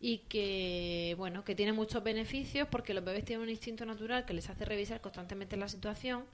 Y 0.00 0.18
que, 0.28 1.14
bueno, 1.18 1.44
que 1.44 1.54
tiene 1.54 1.74
muchos 1.74 2.02
beneficios 2.02 2.66
porque 2.70 2.94
los 2.94 3.04
bebés 3.04 3.24
tienen 3.24 3.42
un 3.42 3.50
instinto 3.50 3.84
natural 3.84 4.24
que 4.24 4.32
les 4.32 4.48
hace 4.48 4.64
revisar 4.64 5.00
constantemente 5.02 5.56
la 5.58 5.68
situación 5.68 6.24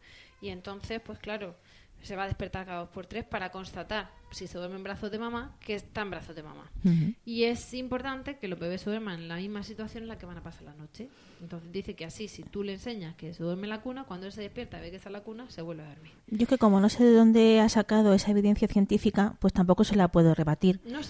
y 0.40 0.50
entonces, 0.50 1.00
pues 1.05 1.18
claro, 1.18 1.57
se 2.02 2.14
va 2.14 2.24
a 2.24 2.26
despertar 2.26 2.66
cada 2.66 2.81
dos 2.81 2.88
por 2.90 3.07
tres 3.07 3.24
para 3.24 3.50
constatar 3.50 4.11
si 4.30 4.46
se 4.46 4.58
duerme 4.58 4.76
en 4.76 4.82
brazos 4.84 5.10
de 5.10 5.18
mamá 5.18 5.56
que 5.60 5.74
está 5.74 6.02
en 6.02 6.10
brazos 6.10 6.34
de 6.36 6.42
mamá. 6.42 6.70
Ujú. 6.84 7.14
Y 7.24 7.44
es 7.44 7.72
importante 7.74 8.38
que 8.38 8.48
los 8.48 8.58
bebés 8.58 8.82
se 8.82 8.90
duerman 8.90 9.20
en 9.20 9.28
la 9.28 9.36
misma 9.36 9.62
situación 9.62 10.02
en 10.04 10.08
la 10.08 10.18
que 10.18 10.26
van 10.26 10.36
a 10.38 10.42
pasar 10.42 10.62
la 10.64 10.74
noche. 10.74 11.08
Entonces 11.40 11.70
dice 11.70 11.94
que 11.94 12.04
así, 12.06 12.28
si 12.28 12.42
tú 12.42 12.62
le 12.62 12.72
enseñas 12.74 13.14
que 13.14 13.34
se 13.34 13.42
duerme 13.42 13.64
en 13.64 13.70
la 13.70 13.82
cuna, 13.82 14.04
cuando 14.04 14.26
él 14.26 14.32
se 14.32 14.40
despierta 14.40 14.78
y 14.78 14.80
ve 14.82 14.90
que 14.90 14.96
está 14.96 15.10
en 15.10 15.14
la 15.14 15.20
cuna, 15.20 15.44
se 15.50 15.60
vuelve 15.62 15.82
a 15.84 15.88
dormir. 15.88 16.12
Yo 16.28 16.42
es 16.44 16.48
que 16.48 16.56
como 16.58 16.80
no 16.80 16.88
sé 16.88 17.04
de 17.04 17.12
dónde 17.12 17.60
ha 17.60 17.68
sacado 17.68 18.14
esa 18.14 18.30
evidencia 18.30 18.66
científica, 18.68 19.36
pues 19.38 19.52
tampoco 19.52 19.84
se 19.84 19.96
la 19.96 20.08
puedo 20.08 20.34
rebatir. 20.34 20.80
No, 20.86 21.00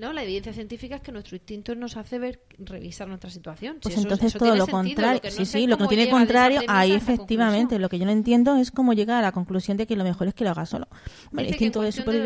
no, 0.00 0.12
la 0.14 0.22
evidencia 0.22 0.52
científica 0.54 0.96
es 0.96 1.02
que 1.02 1.12
nuestro 1.12 1.36
instinto 1.36 1.74
nos 1.74 1.96
hace 1.98 2.18
ver, 2.18 2.40
revisar 2.58 3.08
nuestra 3.08 3.28
situación. 3.30 3.74
Si 3.76 3.80
Pues 3.82 3.94
eso- 3.94 4.02
entonces 4.02 4.26
eso 4.28 4.38
todo 4.38 4.48
tiene 4.52 4.58
lo 4.58 4.66
contrario. 4.66 5.20
no 5.22 5.30
sí, 5.30 5.44
sí, 5.46 5.66
lo 5.66 5.76
que 5.76 5.82
no 5.84 5.88
tiene 5.88 6.04
llega 6.04 6.16
contrario, 6.18 6.60
ahí 6.66 6.92
efectivamente. 6.92 7.58
conclusión. 7.76 7.82
Lo 7.82 7.88
que 7.90 7.98
yo 7.98 8.04
no 8.06 8.12
entiendo 8.12 8.56
es 8.56 8.70
cómo 8.70 8.94
llegar 8.94 9.18
a 9.18 9.22
la 9.22 9.32
conclusión 9.32 9.76
de 9.76 9.86
que 9.86 9.96
lo 9.96 10.04
mejor 10.04 10.28
es 10.28 10.34
que 10.34 10.44
lo 10.44 10.50
haga 10.50 10.64
solo. 10.66 10.88
Que 11.34 11.42
en 11.42 11.48
instinto 11.48 11.80
de 11.82 11.86
cuestión 11.92 12.06
de 12.06 12.22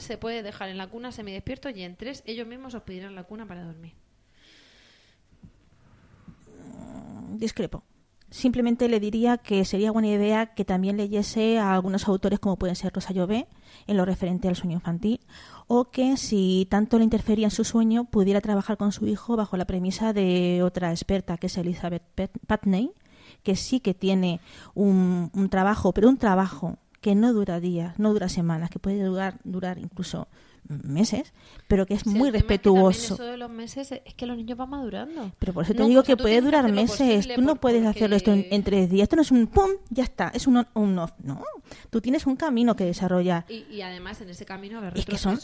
se 0.00 0.18
puede 0.18 0.42
dejar 0.42 0.68
en 0.68 0.78
la 0.78 0.88
cuna 0.88 1.12
semidespierto 1.12 1.68
y 1.70 1.82
en 1.82 1.96
tres 1.96 2.22
ellos 2.26 2.46
mismos 2.46 2.74
os 2.74 2.82
pedirán 2.82 3.14
la 3.14 3.24
cuna 3.24 3.46
para 3.46 3.64
dormir. 3.64 3.92
discrepo. 7.38 7.82
Simplemente 8.30 8.88
le 8.88 9.00
diría 9.00 9.38
que 9.38 9.64
sería 9.64 9.92
buena 9.92 10.08
idea 10.08 10.54
que 10.54 10.64
también 10.64 10.96
leyese 10.96 11.58
a 11.58 11.74
algunos 11.74 12.08
autores 12.08 12.40
como 12.40 12.56
pueden 12.56 12.74
ser 12.74 12.92
Rosa 12.92 13.12
Llobé 13.12 13.46
en 13.86 13.96
lo 13.96 14.04
referente 14.04 14.48
al 14.48 14.56
sueño 14.56 14.74
infantil 14.74 15.20
o 15.68 15.90
que 15.90 16.16
si 16.16 16.66
tanto 16.70 16.98
le 16.98 17.04
interfería 17.04 17.46
en 17.46 17.50
su 17.50 17.64
sueño 17.64 18.04
pudiera 18.04 18.40
trabajar 18.40 18.76
con 18.76 18.92
su 18.92 19.06
hijo 19.06 19.36
bajo 19.36 19.56
la 19.56 19.66
premisa 19.66 20.12
de 20.12 20.62
otra 20.64 20.90
experta 20.90 21.36
que 21.36 21.46
es 21.46 21.56
Elizabeth 21.58 22.02
Pat- 22.14 22.38
Patney 22.46 22.90
que 23.42 23.56
sí 23.56 23.78
que 23.80 23.94
tiene 23.94 24.40
un 24.74 25.48
trabajo, 25.50 25.92
pero 25.92 26.08
un 26.08 26.16
trabajo 26.16 26.78
que 27.04 27.14
no 27.14 27.34
dura 27.34 27.60
días, 27.60 27.98
no 27.98 28.14
dura 28.14 28.30
semanas, 28.30 28.70
que 28.70 28.78
puede 28.78 29.02
durar, 29.04 29.38
durar 29.44 29.76
incluso 29.78 30.26
meses, 30.68 31.34
pero 31.68 31.84
que 31.84 31.92
es 31.92 32.00
Sí, 32.00 32.08
muy 32.08 32.28
el 32.28 32.32
tema 32.32 32.36
es 32.38 32.42
que 32.44 32.48
respetuoso. 32.48 33.14
eso 33.14 33.24
de 33.24 33.36
los 33.36 33.50
meses 33.50 33.92
es 33.92 34.14
que 34.14 34.24
los 34.24 34.38
niños 34.38 34.56
van 34.56 34.70
madurando. 34.70 35.30
Pero 35.38 35.52
por 35.52 35.64
eso 35.64 35.74
te 35.74 35.80
No, 35.80 35.86
digo 35.88 36.02
que 36.02 36.16
puede 36.16 36.40
durar 36.40 36.72
meses. 36.72 36.96
posible 36.98 37.34
Tú 37.34 37.42
no 37.42 37.56
puedes 37.56 37.84
hacerlo 37.84 38.16
esto 38.16 38.32
en, 38.32 38.40
porque- 38.44 38.54
en 38.56 38.62
tres 38.64 38.88
días. 38.90 39.02
Esto 39.02 39.16
no 39.16 39.22
es 39.22 39.30
un 39.30 39.46
pum, 39.48 39.70
ya 39.90 40.04
está. 40.04 40.28
Es 40.34 40.46
un 40.46 40.56
on, 40.56 40.66
un 40.72 40.98
off. 40.98 41.12
No. 41.22 41.44
Tú 41.90 42.00
tienes 42.00 42.26
un 42.26 42.36
camino 42.36 42.74
que 42.74 42.84
desarrollar. 42.86 43.44
Y, 43.50 43.64
y 43.70 43.82
además 43.82 44.22
en 44.22 44.30
ese 44.30 44.46
camino 44.46 44.78
haber 44.78 44.96
Es 44.98 45.04
que 45.04 45.18
son-. 45.18 45.38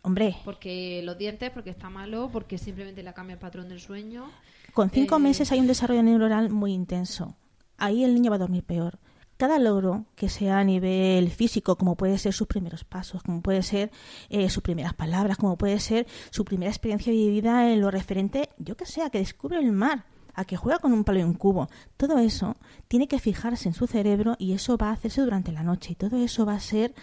Hombre, 0.00 0.36
Porque 0.46 1.02
los 1.04 1.16
dientes, 1.18 1.50
porque 1.50 1.68
está 1.70 1.90
malo, 1.90 2.30
porque 2.32 2.56
simplemente 2.58 3.02
le 3.02 3.12
cambia 3.12 3.34
el 3.34 3.40
patrón 3.40 3.68
del 3.68 3.80
sueño. 3.80 4.30
con 4.72 4.88
cinco 4.90 5.16
eh, 5.16 5.18
meses 5.18 5.52
hay 5.52 5.60
un 5.60 5.66
desarrollo 5.66 6.02
neuronal 6.02 6.48
muy 6.50 6.72
intenso. 6.72 7.36
Ahí 7.76 8.02
el 8.04 8.14
niño 8.14 8.30
va 8.30 8.36
a 8.36 8.38
dormir 8.38 8.64
peor. 8.64 8.98
Cada 9.36 9.58
logro 9.58 10.06
que 10.14 10.28
sea 10.28 10.58
a 10.58 10.64
nivel 10.64 11.30
físico, 11.30 11.76
como 11.76 11.96
puede 11.96 12.18
ser 12.18 12.32
sus 12.32 12.46
primeros 12.46 12.84
pasos, 12.84 13.22
como 13.22 13.42
puede 13.42 13.62
ser 13.62 13.90
eh, 14.28 14.48
sus 14.48 14.62
primeras 14.62 14.94
palabras, 14.94 15.36
como 15.36 15.58
puede 15.58 15.80
ser 15.80 16.06
su 16.30 16.44
primera 16.44 16.70
experiencia 16.70 17.12
vivida 17.12 17.72
en 17.72 17.80
lo 17.80 17.90
referente, 17.90 18.50
yo 18.58 18.76
que 18.76 18.86
sé, 18.86 19.02
a 19.02 19.10
que 19.10 19.18
descubre 19.18 19.58
el 19.58 19.72
mar, 19.72 20.06
a 20.34 20.44
que 20.44 20.56
juega 20.56 20.78
con 20.78 20.92
un 20.92 21.04
palo 21.04 21.20
y 21.20 21.22
un 21.22 21.34
cubo, 21.34 21.68
todo 21.96 22.18
eso 22.18 22.56
tiene 22.88 23.08
que 23.08 23.18
fijarse 23.18 23.68
en 23.68 23.74
su 23.74 23.86
cerebro 23.86 24.36
y 24.38 24.52
eso 24.52 24.76
va 24.76 24.90
a 24.90 24.92
hacerse 24.92 25.20
durante 25.20 25.52
la 25.52 25.62
noche 25.62 25.92
y 25.92 25.96
todo 25.96 26.16
eso 26.16 26.44
va 26.46 26.54
a 26.54 26.60
ser 26.60 26.94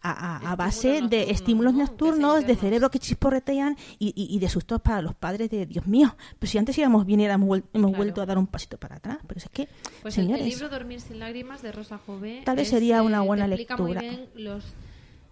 a, 0.00 0.52
a- 0.52 0.56
base 0.56 1.02
de 1.02 1.30
estímulos 1.30 1.74
nocturnos, 1.74 2.34
de 2.34 2.40
internos. 2.40 2.60
cerebro 2.60 2.90
que 2.90 2.98
chisporretean 2.98 3.76
y, 3.98 4.08
y, 4.16 4.34
y 4.34 4.38
de 4.38 4.48
sustos 4.48 4.80
para 4.80 5.02
los 5.02 5.14
padres 5.14 5.50
de 5.50 5.66
Dios 5.66 5.86
mío. 5.86 6.16
Pero 6.38 6.50
si 6.50 6.58
antes 6.58 6.76
íbamos 6.78 7.04
bien 7.06 7.20
y 7.20 7.26
hemos, 7.26 7.60
Claro. 7.72 7.88
vuelto 7.96 8.22
a 8.22 8.26
dar 8.26 8.38
un 8.38 8.46
pasito 8.46 8.78
para 8.78 8.96
atrás. 8.96 9.18
Pero 9.26 9.38
es 9.38 9.48
que, 9.50 9.68
Pues 10.02 10.14
señores, 10.14 10.44
el, 10.44 10.50
libro 10.50 10.68
Dormir 10.68 11.00
sin 11.00 11.18
lágrimas 11.18 11.62
de 11.62 11.72
Rosa 11.72 11.98
Jové 11.98 12.42
Tal 12.44 12.56
vez 12.56 12.68
sería 12.68 13.02
una 13.02 13.22
eh, 13.22 13.26
buena 13.26 13.46
te 13.46 13.54
explica 13.54 13.76
lectura. 13.76 14.00
muy 14.00 14.08
bien 14.08 14.28
los 14.34 14.64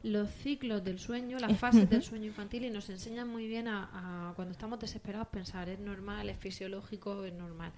los 0.03 0.29
ciclos 0.31 0.85
del 0.85 1.01
sueño, 1.01 1.37
las 1.41 1.51
Eh, 1.51 1.55
fases 1.57 1.91
del 1.91 2.01
sueño 2.01 2.27
infantil 2.27 2.65
y 2.65 2.71
nos 2.71 2.89
enseñan 2.91 3.27
muy 3.29 3.49
bien 3.49 3.67
a, 3.67 4.29
a 4.31 4.35
cuando 4.35 4.53
estamos 4.53 4.79
desesperados 4.79 5.27
pensar 5.29 5.69
es 5.69 5.81
normal, 5.81 6.29
es 6.29 6.39
fisiológico, 6.39 7.25
es 7.25 7.33
normal. 7.35 7.73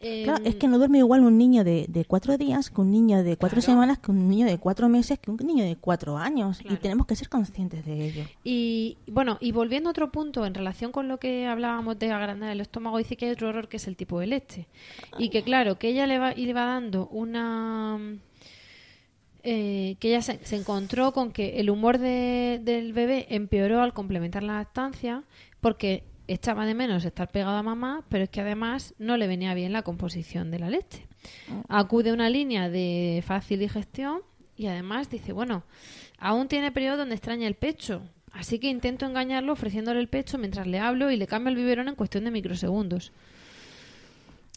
Claro, 0.00 0.38
Em, 0.44 0.46
es 0.46 0.54
que 0.56 0.68
no 0.68 0.78
duerme 0.78 0.98
igual 0.98 1.22
un 1.24 1.36
niño 1.38 1.64
de, 1.64 1.86
de 1.88 2.04
cuatro 2.04 2.36
días 2.38 2.70
que 2.70 2.80
un 2.80 2.90
niño 2.90 3.22
de 3.22 3.36
cuatro 3.36 3.60
Claro. 3.60 3.72
semanas, 3.72 3.98
que 3.98 4.10
un 4.10 4.28
niño 4.28 4.46
de 4.46 4.58
cuatro 4.58 4.88
meses, 4.88 5.18
que 5.18 5.30
un 5.30 5.36
niño 5.38 5.64
de 5.64 5.76
cuatro 5.76 6.16
años. 6.16 6.60
Y 6.68 6.76
tenemos 6.76 7.06
que 7.06 7.16
ser 7.16 7.28
conscientes 7.28 7.84
de 7.84 8.06
ello. 8.06 8.24
Y 8.44 8.96
bueno, 9.06 9.38
y 9.40 9.52
volviendo 9.52 9.88
a 9.88 9.92
otro 9.92 10.10
punto 10.12 10.46
en 10.46 10.54
relación 10.54 10.92
con 10.92 11.08
lo 11.08 11.18
que 11.18 11.46
hablábamos 11.46 11.98
de 11.98 12.10
agrandar 12.12 12.50
el 12.50 12.60
estómago, 12.60 12.98
dice 12.98 13.16
que 13.16 13.26
hay 13.26 13.32
otro 13.32 13.48
error 13.50 13.68
que 13.68 13.78
es 13.78 13.86
el 13.88 13.96
tipo 13.96 14.20
de 14.20 14.26
leche. 14.28 14.66
Y 15.18 15.30
que 15.30 15.42
claro, 15.42 15.78
que 15.78 15.88
ella 15.88 16.06
le 16.06 16.18
va, 16.18 16.32
y 16.36 16.46
le 16.46 16.52
va 16.54 16.64
dando 16.66 17.08
una... 17.08 17.98
eh, 19.42 19.96
que 20.00 20.08
ella 20.08 20.20
se, 20.22 20.38
se 20.44 20.56
encontró 20.56 21.12
con 21.12 21.32
que 21.32 21.60
el 21.60 21.70
humor 21.70 21.98
de- 21.98 22.60
del 22.62 22.92
bebé 22.92 23.26
empeoró 23.30 23.80
al 23.82 23.92
complementar 23.94 24.42
la 24.42 24.54
lactancia 24.54 25.22
porque 25.60 26.02
echaba 26.28 26.66
de 26.66 26.74
menos 26.74 27.04
estar 27.04 27.30
pegado 27.30 27.56
a 27.56 27.62
mamá, 27.62 28.04
pero 28.08 28.24
es 28.24 28.30
que 28.30 28.42
además 28.42 28.94
no 28.98 29.16
le 29.16 29.26
venía 29.26 29.54
bien 29.54 29.72
la 29.72 29.82
composición 29.82 30.50
de 30.50 30.58
la 30.58 30.70
leche. 30.70 31.06
Acude 31.68 32.10
a 32.10 32.14
una 32.14 32.30
línea 32.30 32.68
de 32.68 33.22
fácil 33.26 33.58
digestión 33.58 34.20
y 34.56 34.66
además 34.66 35.10
dice, 35.10 35.32
bueno, 35.32 35.64
aún 36.18 36.48
tiene 36.48 36.70
periodo 36.70 36.98
donde 36.98 37.14
extraña 37.14 37.48
el 37.48 37.54
pecho, 37.54 38.02
así 38.32 38.58
que 38.58 38.68
intento 38.68 39.06
engañarlo 39.06 39.52
ofreciéndole 39.52 40.00
el 40.00 40.08
pecho 40.08 40.38
mientras 40.38 40.66
le 40.66 40.78
hablo 40.78 41.10
y 41.10 41.16
le 41.16 41.26
cambio 41.26 41.50
el 41.50 41.56
biberón 41.56 41.88
en 41.88 41.94
cuestión 41.94 42.24
de 42.24 42.30
microsegundos. 42.30 43.12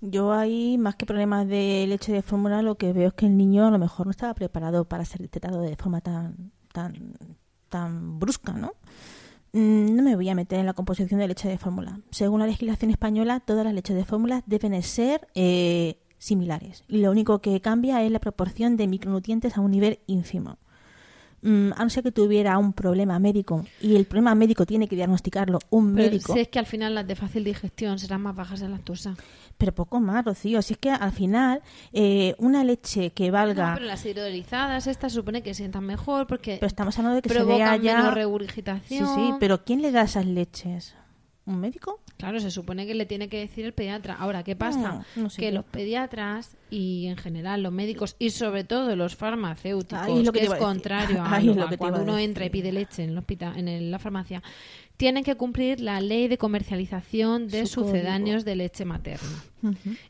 Yo 0.01 0.33
ahí, 0.33 0.79
más 0.79 0.95
que 0.95 1.05
problemas 1.05 1.47
de 1.47 1.85
leche 1.87 2.11
de 2.11 2.23
fórmula, 2.23 2.63
lo 2.63 2.75
que 2.75 2.91
veo 2.91 3.09
es 3.09 3.13
que 3.13 3.27
el 3.27 3.37
niño 3.37 3.67
a 3.67 3.71
lo 3.71 3.77
mejor 3.77 4.07
no 4.07 4.11
estaba 4.11 4.33
preparado 4.33 4.85
para 4.85 5.05
ser 5.05 5.21
detectado 5.21 5.61
de 5.61 5.75
forma 5.75 6.01
tan 6.01 6.51
tan 6.73 7.13
tan 7.69 8.19
brusca, 8.19 8.53
¿no? 8.53 8.73
Mm, 9.53 9.95
No 9.95 10.03
me 10.03 10.15
voy 10.15 10.29
a 10.29 10.35
meter 10.35 10.59
en 10.59 10.65
la 10.65 10.73
composición 10.73 11.19
de 11.19 11.27
leche 11.27 11.49
de 11.49 11.57
fórmula. 11.57 11.99
Según 12.11 12.39
la 12.39 12.47
legislación 12.47 12.91
española, 12.91 13.39
todas 13.41 13.65
las 13.65 13.73
leches 13.73 13.95
de 13.95 14.05
fórmula 14.05 14.43
deben 14.45 14.71
de 14.71 14.81
ser 14.81 15.27
eh, 15.35 15.97
similares. 16.17 16.83
Y 16.87 16.99
lo 16.99 17.11
único 17.11 17.39
que 17.39 17.59
cambia 17.61 18.01
es 18.03 18.11
la 18.11 18.19
proporción 18.19 18.77
de 18.77 18.87
micronutrientes 18.87 19.57
a 19.57 19.61
un 19.61 19.71
nivel 19.71 19.99
ínfimo. 20.07 20.57
Mm, 21.43 21.71
a 21.75 21.83
no 21.83 21.89
ser 21.89 22.03
que 22.03 22.11
tuviera 22.11 22.57
un 22.59 22.71
problema 22.73 23.17
médico 23.17 23.65
y 23.81 23.95
el 23.95 24.05
problema 24.05 24.35
médico 24.35 24.65
tiene 24.65 24.87
que 24.87 24.95
diagnosticarlo 24.95 25.57
un 25.71 25.95
Pero 25.95 26.09
médico. 26.11 26.33
si 26.33 26.39
es 26.41 26.47
que 26.49 26.59
al 26.59 26.67
final 26.67 26.93
las 26.93 27.07
de 27.07 27.15
fácil 27.15 27.43
digestión 27.43 27.97
serán 27.97 28.21
más 28.21 28.35
bajas 28.35 28.61
en 28.61 28.69
lactosa. 28.71 29.15
Pero 29.57 29.73
poco 29.73 29.99
más, 29.99 30.23
Rocío. 30.23 30.61
Si 30.61 30.73
es 30.73 30.79
que 30.79 30.91
al 30.91 31.11
final 31.11 31.61
eh, 31.93 32.35
una 32.37 32.63
leche 32.63 33.11
que 33.11 33.31
valga... 33.31 33.69
No, 33.69 33.73
pero 33.75 33.85
las 33.87 34.05
hidrolizadas 34.05 34.85
estas 34.87 35.13
supone 35.13 35.41
que 35.41 35.53
sientan 35.55 35.83
mejor 35.85 36.27
porque 36.27 36.57
Pero 36.59 36.67
estamos 36.67 36.97
hablando 36.99 37.15
de 37.15 37.21
que 37.23 37.29
se 37.29 37.43
vea 37.43 37.75
ya... 37.77 37.97
menos 37.97 38.13
Sí, 38.13 38.15
regurgitación. 38.15 39.15
sí, 39.15 39.33
pero 39.39 39.63
¿quién 39.63 39.81
le 39.81 39.91
da 39.91 40.03
esas 40.03 40.25
leches? 40.25 40.95
¿Un 41.45 41.59
médico? 41.59 41.99
Claro, 42.17 42.39
se 42.39 42.51
supone 42.51 42.85
que 42.85 42.93
le 42.93 43.07
tiene 43.07 43.27
que 43.27 43.39
decir 43.39 43.65
el 43.65 43.73
pediatra. 43.73 44.13
Ahora, 44.13 44.43
¿qué 44.43 44.55
pasa? 44.55 45.03
No, 45.15 45.23
no 45.23 45.29
sé 45.31 45.39
que 45.41 45.47
qué. 45.47 45.51
los 45.51 45.65
pediatras 45.65 46.55
y 46.69 47.07
en 47.07 47.17
general 47.17 47.63
los 47.63 47.73
médicos 47.73 48.15
y 48.19 48.29
sobre 48.29 48.63
todo 48.63 48.95
los 48.95 49.15
farmacéuticos, 49.15 50.03
Ahí 50.03 50.19
es 50.19 50.25
lo 50.25 50.31
que 50.31 50.43
es 50.43 50.53
contrario 50.53 51.23
a, 51.23 51.39
lo- 51.41 51.67
que 51.67 51.77
cuando 51.77 52.03
uno 52.03 52.19
entra 52.19 52.45
y 52.45 52.51
pide 52.51 52.71
leche 52.71 53.03
en, 53.03 53.09
el 53.09 53.17
hospital, 53.17 53.57
en 53.57 53.67
el- 53.67 53.89
la 53.89 53.97
farmacia, 53.97 54.43
tienen 54.97 55.23
que 55.23 55.33
cumplir 55.35 55.81
la 55.81 55.99
ley 55.99 56.27
de 56.27 56.37
comercialización 56.37 57.47
de 57.47 57.65
Su 57.65 57.81
sucedáneos 57.85 58.45
de 58.45 58.55
leche 58.55 58.85
materna. 58.85 59.43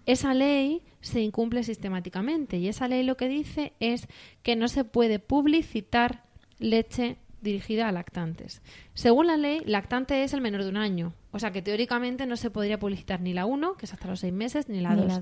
Esa 0.06 0.34
ley 0.34 0.82
se 1.00 1.22
incumple 1.22 1.64
sistemáticamente 1.64 2.58
y 2.58 2.68
esa 2.68 2.90
ley 2.90 3.04
lo 3.04 3.16
que 3.16 3.30
dice 3.30 3.72
es 3.80 4.08
que 4.44 4.58
no 4.58 4.68
se 4.68 4.84
puede 4.84 5.20
publicitar 5.20 6.26
leche 6.60 7.18
dirigida 7.42 7.88
a 7.88 7.92
lactantes. 7.92 8.62
Según 8.94 9.28
la 9.28 9.38
ley, 9.38 9.62
lactante 9.66 10.24
es 10.24 10.34
el 10.34 10.42
menor 10.42 10.64
de 10.64 10.70
un 10.70 10.78
año, 10.78 11.14
o 11.32 11.40
sea 11.40 11.52
que 11.52 11.62
teóricamente 11.62 12.26
no 12.26 12.38
se 12.38 12.50
podría 12.50 12.80
publicitar 12.80 13.22
ni 13.22 13.34
la 13.34 13.46
1, 13.46 13.76
que 13.76 13.86
es 13.86 13.94
hasta 13.94 14.08
los 14.08 14.20
6 14.20 14.34
meses, 14.34 14.70
ni 14.70 14.82
la 14.82 14.96
Ni 14.96 15.02
2. 15.02 15.22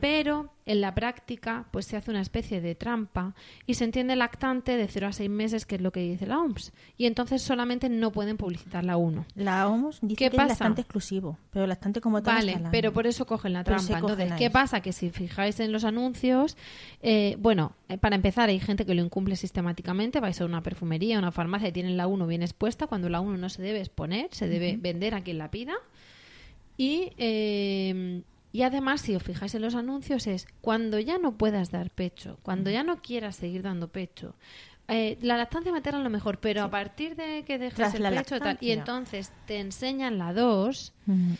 Pero 0.00 0.52
en 0.66 0.80
la 0.80 0.94
práctica 0.94 1.66
pues 1.72 1.86
se 1.86 1.96
hace 1.96 2.10
una 2.10 2.20
especie 2.20 2.60
de 2.60 2.74
trampa 2.74 3.34
y 3.66 3.74
se 3.74 3.84
entiende 3.84 4.14
lactante 4.16 4.76
de 4.76 4.86
0 4.86 5.08
a 5.08 5.12
6 5.12 5.28
meses, 5.28 5.66
que 5.66 5.74
es 5.76 5.80
lo 5.80 5.90
que 5.92 6.00
dice 6.00 6.26
la 6.26 6.38
OMS, 6.38 6.72
y 6.96 7.06
entonces 7.06 7.42
solamente 7.42 7.88
no 7.88 8.12
pueden 8.12 8.36
publicitar 8.36 8.84
la 8.84 8.96
1. 8.96 9.24
La 9.34 9.68
OMS 9.68 9.98
dice 10.02 10.16
¿Qué 10.16 10.30
que 10.30 10.36
pasa? 10.36 10.44
es 10.52 10.58
lactante 10.60 10.80
exclusivo, 10.82 11.38
pero 11.52 11.66
lactante 11.66 12.00
como 12.00 12.22
tal 12.22 12.36
Vale, 12.36 12.58
la- 12.60 12.70
pero 12.70 12.92
por 12.92 13.06
eso 13.06 13.26
cogen 13.26 13.52
la 13.52 13.64
trampa. 13.64 14.00
cogen 14.00 14.20
Entonces. 14.20 14.38
¿qué 14.38 14.50
pasa? 14.50 14.80
Que 14.80 14.92
si 14.92 15.10
fijáis 15.10 15.58
en 15.60 15.72
los 15.72 15.84
anuncios, 15.84 16.56
eh, 17.02 17.36
bueno, 17.40 17.72
eh, 17.88 17.98
para 17.98 18.14
empezar, 18.16 18.48
hay 18.48 18.60
gente 18.60 18.86
que 18.86 18.94
lo 18.94 19.02
incumple 19.02 19.36
sistemáticamente. 19.36 20.20
Vais 20.20 20.40
a 20.40 20.44
una 20.44 20.62
perfumería, 20.62 21.18
una 21.18 21.32
farmacia 21.32 21.68
y 21.68 21.72
tienen 21.72 21.96
la 21.96 22.06
1 22.06 22.26
bien 22.26 22.42
expuesta, 22.42 22.86
cuando 22.86 23.08
la 23.08 23.20
1 23.20 23.36
no 23.38 23.48
se 23.48 23.62
debe 23.62 23.80
exponer, 23.80 24.28
se 24.32 24.48
debe 24.48 24.76
vender 24.76 25.14
a 25.14 25.20
quien 25.22 25.38
la 25.38 25.50
pida. 25.50 25.74
Y, 26.76 27.12
eh, 27.18 28.22
y 28.52 28.62
además, 28.62 29.00
si 29.02 29.14
os 29.14 29.22
fijáis 29.22 29.54
en 29.54 29.62
los 29.62 29.74
anuncios, 29.74 30.26
es 30.26 30.46
cuando 30.60 30.98
ya 30.98 31.18
no 31.18 31.32
puedas 31.36 31.70
dar 31.70 31.90
pecho, 31.90 32.38
cuando 32.42 32.70
ya 32.70 32.82
no 32.82 33.00
quieras 33.00 33.36
seguir 33.36 33.62
dando 33.62 33.88
pecho. 33.88 34.34
eh, 34.88 35.18
la 35.22 35.36
lactancia 35.36 35.70
materna 35.70 35.98
es 36.00 36.04
lo 36.04 36.10
mejor, 36.10 36.38
pero 36.38 36.62
a 36.64 36.70
partir 36.70 37.14
de 37.14 37.44
que 37.44 37.58
dejes 37.58 37.74
Tras 37.74 37.94
el 37.94 38.02
la 38.02 38.10
pecho 38.10 38.40
tal, 38.40 38.58
y 38.60 38.72
entonces 38.72 39.30
te 39.46 39.60
enseñan 39.60 40.18
la 40.18 40.32
2, 40.32 40.92
Ujú. 41.06 41.36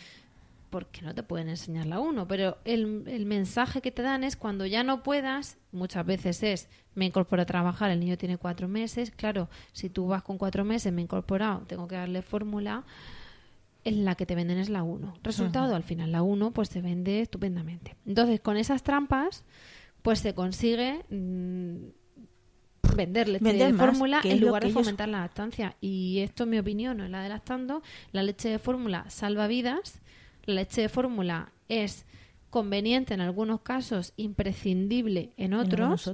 porque 0.69 1.01
no 1.01 1.13
te 1.13 1.21
pueden 1.21 1.49
enseñar 1.49 1.85
la 1.85 1.99
1, 1.99 2.27
pero 2.29 2.57
el, 2.63 3.03
el 3.07 3.25
mensaje 3.25 3.81
que 3.81 3.91
te 3.91 4.01
dan 4.03 4.23
es 4.23 4.37
cuando 4.37 4.65
ya 4.65 4.83
no 4.85 5.03
puedas, 5.03 5.57
muchas 5.73 6.05
veces 6.05 6.43
es, 6.43 6.69
me 6.95 7.05
incorporo 7.05 7.41
a 7.41 7.45
trabajar, 7.45 7.91
el 7.91 7.99
niño 7.99 8.17
tiene 8.17 8.37
cuatro 8.37 8.69
meses, 8.69 9.11
claro, 9.11 9.49
si 9.73 9.89
tú 9.89 10.07
vas 10.07 10.23
con 10.23 10.37
cuatro 10.37 10.63
meses, 10.63 10.93
me 10.93 11.01
he 11.01 11.03
incorporado, 11.03 11.59
tengo 11.67 11.89
que 11.89 11.95
darle 11.95 12.21
fórmula, 12.21 12.83
en 13.83 14.05
la 14.05 14.15
que 14.15 14.25
te 14.25 14.35
venden 14.35 14.57
es 14.59 14.69
la 14.69 14.83
1. 14.83 15.15
Resultado, 15.23 15.75
al 15.75 15.83
final 15.83 16.11
la 16.11 16.21
1 16.23 16.51
pues 16.51 16.69
se 16.69 16.81
vende 16.81 17.21
estupendamente. 17.21 17.95
Entonces, 18.05 18.39
con 18.39 18.57
esas 18.57 18.83
trampas, 18.83 19.43
pues 20.01 20.19
se 20.19 20.33
consigue 20.35 21.03
mm, 21.09 21.75
vender 22.95 23.27
leche 23.29 23.43
Vender 23.43 23.71
de 23.71 23.77
fórmula 23.77 24.21
en 24.23 24.39
lugar 24.41 24.63
de 24.63 24.69
ellos- 24.69 24.81
fomentar 24.83 25.09
la 25.09 25.21
lactancia. 25.21 25.75
Y 25.81 26.19
esto, 26.19 26.43
en 26.43 26.49
mi 26.51 26.59
opinión, 26.59 26.97
no 26.97 27.05
es 27.05 27.09
la 27.09 27.21
de 27.23 27.29
lactando. 27.29 27.81
La 28.11 28.23
leche 28.23 28.49
de 28.49 28.59
fórmula 28.59 29.09
salva 29.09 29.47
vidas. 29.47 29.99
La 30.45 30.55
leche 30.55 30.81
de 30.81 30.89
fórmula 30.89 31.51
es 31.69 32.05
conveniente 32.49 33.13
en 33.13 33.21
algunos 33.21 33.61
casos, 33.61 34.13
imprescindible 34.17 35.31
en 35.37 35.53
En 35.53 35.59
otros, 35.59 36.11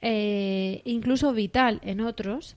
eh, 0.00 0.80
incluso 0.86 1.32
vital 1.32 1.80
en 1.84 2.00
otros, 2.00 2.56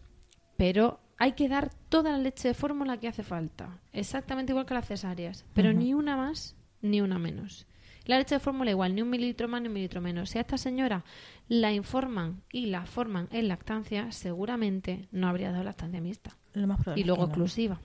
pero 0.56 1.00
hay 1.18 1.34
que 1.34 1.48
dar 1.48 1.70
toda 1.90 2.12
la 2.12 2.18
leche 2.18 2.50
de 2.50 2.54
fórmula 2.54 2.98
que 2.98 3.08
hace 3.08 3.24
falta, 3.24 3.80
exactamente 3.92 4.52
igual 4.52 4.66
que 4.66 4.74
las 4.74 4.88
cesáreas, 4.88 5.46
pero 5.54 5.72
ni 5.74 5.94
una 5.94 6.18
más 6.18 6.56
ni 6.82 7.02
una 7.02 7.20
menos. 7.20 7.66
La 8.06 8.18
leche 8.18 8.36
de 8.36 8.40
fórmula 8.40 8.70
igual, 8.72 8.94
ni 8.96 9.02
un 9.02 9.10
mililitro 9.10 9.48
más 9.48 9.62
ni 9.62 9.68
un 9.70 9.74
mililitro 9.76 10.02
menos. 10.02 10.30
Si 10.32 10.38
a 10.38 10.42
esta 10.42 10.58
señora 10.58 11.06
la 11.48 11.72
informan 11.72 12.42
y 12.52 12.66
la 12.66 12.86
forman 12.86 13.30
en 13.32 13.48
lactancia, 13.48 14.12
seguramente 14.12 15.08
no 15.12 15.30
habría 15.30 15.52
dado 15.52 15.64
lactancia 15.64 16.02
mixta 16.02 16.36
Lo 16.54 16.68
más 16.68 16.80
probable 16.82 17.02
y 17.02 17.06
luego 17.06 17.24
exclusiva. 17.26 17.80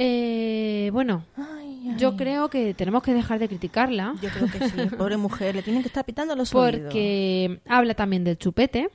Eh, 0.00 0.90
bueno, 0.92 1.24
Ay, 1.36 1.88
ay. 1.90 1.96
yo 1.98 2.16
creo 2.16 2.48
que 2.50 2.72
tenemos 2.74 3.02
que 3.02 3.12
dejar 3.14 3.40
de 3.40 3.48
criticarla 3.48 4.14
Yo 4.22 4.28
creo 4.30 4.46
que 4.48 4.68
sí. 4.68 4.76
Pobre 4.96 5.16
mujer, 5.16 5.56
le 5.56 5.62
tienen 5.62 5.82
que 5.82 5.88
estar 5.88 6.04
pitando 6.04 6.36
los 6.36 6.54
oídos. 6.54 6.82
porque 6.82 7.60
habla 7.66 7.94
también 7.94 8.22
del 8.24 8.38
chupete. 8.38 8.90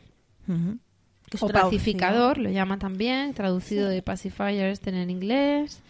Que 1.39 1.45
es 1.45 1.51
pacificador, 1.51 2.37
lo 2.37 2.49
llama 2.49 2.77
también, 2.77 3.33
traducido 3.33 3.89
de 3.89 4.01
pacifier 4.01 4.69
este 4.69 4.89
en 4.91 5.09
inglés. 5.09 5.81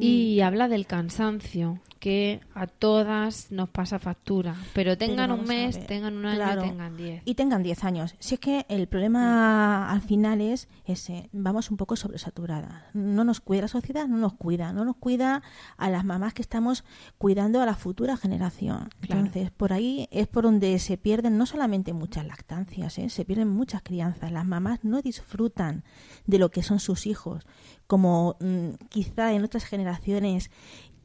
Y 0.00 0.40
habla 0.40 0.68
del 0.68 0.86
cansancio, 0.86 1.80
que 2.00 2.40
a 2.54 2.66
todas 2.66 3.50
nos 3.50 3.70
pasa 3.70 3.98
factura. 3.98 4.56
Pero 4.74 4.98
tengan 4.98 5.30
un 5.30 5.44
mes, 5.44 5.86
tengan 5.86 6.16
un 6.18 6.26
año, 6.26 6.36
Claro. 6.36 6.62
tengan 6.62 6.96
diez. 6.96 7.22
Y 7.24 7.34
tengan 7.34 7.62
10 7.62 7.82
años. 7.84 8.14
Si 8.18 8.34
es 8.34 8.40
que 8.40 8.66
el 8.68 8.88
problema 8.88 9.90
al 9.90 10.02
final 10.02 10.40
es 10.42 10.68
ese, 10.84 11.30
vamos 11.32 11.70
un 11.70 11.78
poco 11.78 11.96
sobresaturadas. 11.96 12.82
No 12.92 13.24
nos 13.24 13.40
cuida 13.40 13.62
la 13.62 13.68
sociedad, 13.68 14.06
no 14.06 14.18
nos 14.18 14.34
cuida, 14.34 14.72
no 14.74 14.84
nos 14.84 14.96
cuida 14.96 15.42
a 15.78 15.88
las 15.88 16.04
mamás 16.04 16.34
que 16.34 16.42
estamos 16.42 16.84
cuidando 17.16 17.62
a 17.62 17.66
la 17.66 17.74
futura 17.74 18.16
generación. 18.18 18.90
Claro. 19.00 19.22
Entonces, 19.22 19.50
por 19.50 19.72
ahí 19.72 20.06
es 20.10 20.26
por 20.26 20.44
donde 20.44 20.78
se 20.80 20.98
pierden 20.98 21.38
no 21.38 21.46
solamente 21.46 21.94
muchas 21.94 22.26
lactancias, 22.26 22.98
¿eh? 22.98 23.08
se 23.08 23.24
pierden 23.24 23.48
muchas 23.48 23.80
crianzas. 23.82 24.30
Las 24.30 24.44
mamás 24.44 24.84
no 24.84 25.00
disfrutan 25.00 25.84
de 26.26 26.38
lo 26.38 26.50
que 26.50 26.62
son 26.62 26.80
sus 26.80 27.06
hijos, 27.06 27.46
como 27.86 28.36
mm, 28.40 28.70
quizá 28.88 29.32
en 29.32 29.44
otras 29.44 29.64
generaciones 29.64 30.50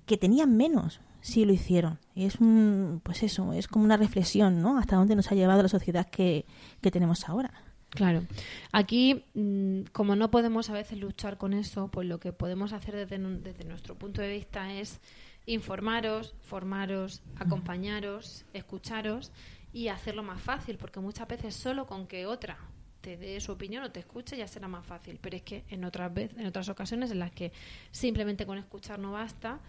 que 0.06 0.18
tenían 0.18 0.56
menos 0.58 1.02
sí 1.22 1.46
lo 1.46 1.54
hicieron. 1.54 2.00
Y 2.16 2.26
es 2.26 2.36
un, 2.36 3.02
pues 3.04 3.24
eso, 3.24 3.54
es 3.54 3.68
como 3.68 3.86
una 3.86 3.98
reflexión, 3.98 4.62
¿no? 4.62 4.78
Hasta 4.78 4.96
dónde 4.96 5.16
nos 5.16 5.32
ha 5.32 5.36
llevado 5.36 5.62
la 5.62 5.70
sociedad 5.70 6.08
que, 6.10 6.46
que 6.82 6.92
tenemos 6.92 7.28
ahora. 7.28 7.52
Claro. 7.90 8.24
Aquí, 8.72 9.26
mm, 9.34 9.82
como 9.92 10.16
no 10.16 10.30
podemos 10.32 10.70
a 10.70 10.74
veces 10.74 11.00
luchar 11.00 11.38
con 11.38 11.54
eso, 11.54 11.90
pues 11.90 12.08
lo 12.08 12.20
que 12.20 12.32
podemos 12.32 12.74
hacer 12.74 12.96
desde, 12.96 13.18
desde 13.18 13.66
nuestro 13.66 13.96
punto 13.96 14.22
de 14.22 14.30
vista 14.30 14.74
es 14.74 15.00
informaros, 15.46 16.36
formaros, 16.42 17.24
acompañaros, 17.36 18.46
escucharos 18.54 19.32
y 19.74 19.88
hacerlo 19.88 20.22
más 20.22 20.42
fácil, 20.42 20.78
porque 20.78 21.00
muchas 21.00 21.28
veces 21.28 21.56
solo 21.56 21.88
con 21.88 22.06
que 22.06 22.28
otra 22.28 22.58
te 23.02 23.18
dé 23.18 23.40
su 23.40 23.52
opinión 23.52 23.84
o 23.84 23.92
te 23.92 24.00
escuche 24.00 24.38
ya 24.38 24.48
será 24.48 24.68
más 24.68 24.86
fácil, 24.86 25.20
pero 25.22 25.36
es 25.36 25.44
que 25.44 25.64
en 25.70 25.84
otras 25.86 26.14
veces, 26.14 26.38
en 26.38 26.46
otras 26.46 26.70
ocasiones 26.70 27.12
en 27.12 27.20
las 27.20 27.32
que 27.32 27.52
simplemente 27.92 28.46
con 28.46 28.58
escuchar 28.58 29.00
no 29.00 29.12
basta, 29.12 29.60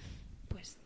pues 0.49 0.79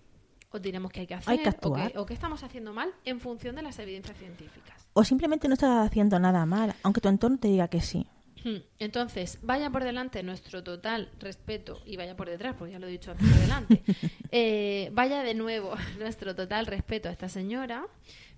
os 0.51 0.63
diremos 0.63 0.93
qué 0.93 1.01
hay 1.01 1.07
que 1.07 1.15
hacer 1.15 1.31
Hay 1.31 1.39
que 1.39 1.49
o, 1.49 1.51
actuar. 1.51 1.93
o 1.97 2.07
qué 2.07 2.15
estamos 2.15 2.43
haciendo 2.45 2.73
mal 2.73 2.93
en 3.05 3.21
función 3.21 3.57
de 3.57 3.63
las 3.63 3.79
evidencias 3.79 4.17
científicas. 4.19 4.87
O 4.93 5.05
simplemente 5.05 5.49
no 5.49 5.55
estás 5.55 5.87
haciendo 5.87 6.19
nada 6.21 6.47
mal, 6.47 6.75
aunque 6.83 7.01
tu 7.01 7.09
entorno 7.09 7.39
te 7.39 7.49
diga 7.49 7.69
que 7.69 7.81
sí. 7.81 8.07
Hmm. 8.45 8.59
Entonces, 8.79 9.39
vaya 9.43 9.71
por 9.71 9.83
delante 9.83 10.23
nuestro 10.23 10.63
total 10.63 11.11
respeto 11.19 11.81
y 11.87 11.97
vaya 11.97 12.15
por 12.15 12.29
detrás, 12.29 12.55
porque 12.59 12.73
ya 12.73 12.79
lo 12.79 12.87
he 12.87 12.91
dicho 12.91 13.11
antes 13.11 13.29
por 13.29 13.39
delante. 13.39 13.83
Eh, 14.37 14.91
vaya 14.93 15.23
de 15.23 15.33
nuevo 15.35 15.77
nuestro 16.01 16.35
total 16.35 16.67
respeto 16.67 17.09
a 17.09 17.13
esta 17.13 17.29
señora, 17.29 17.87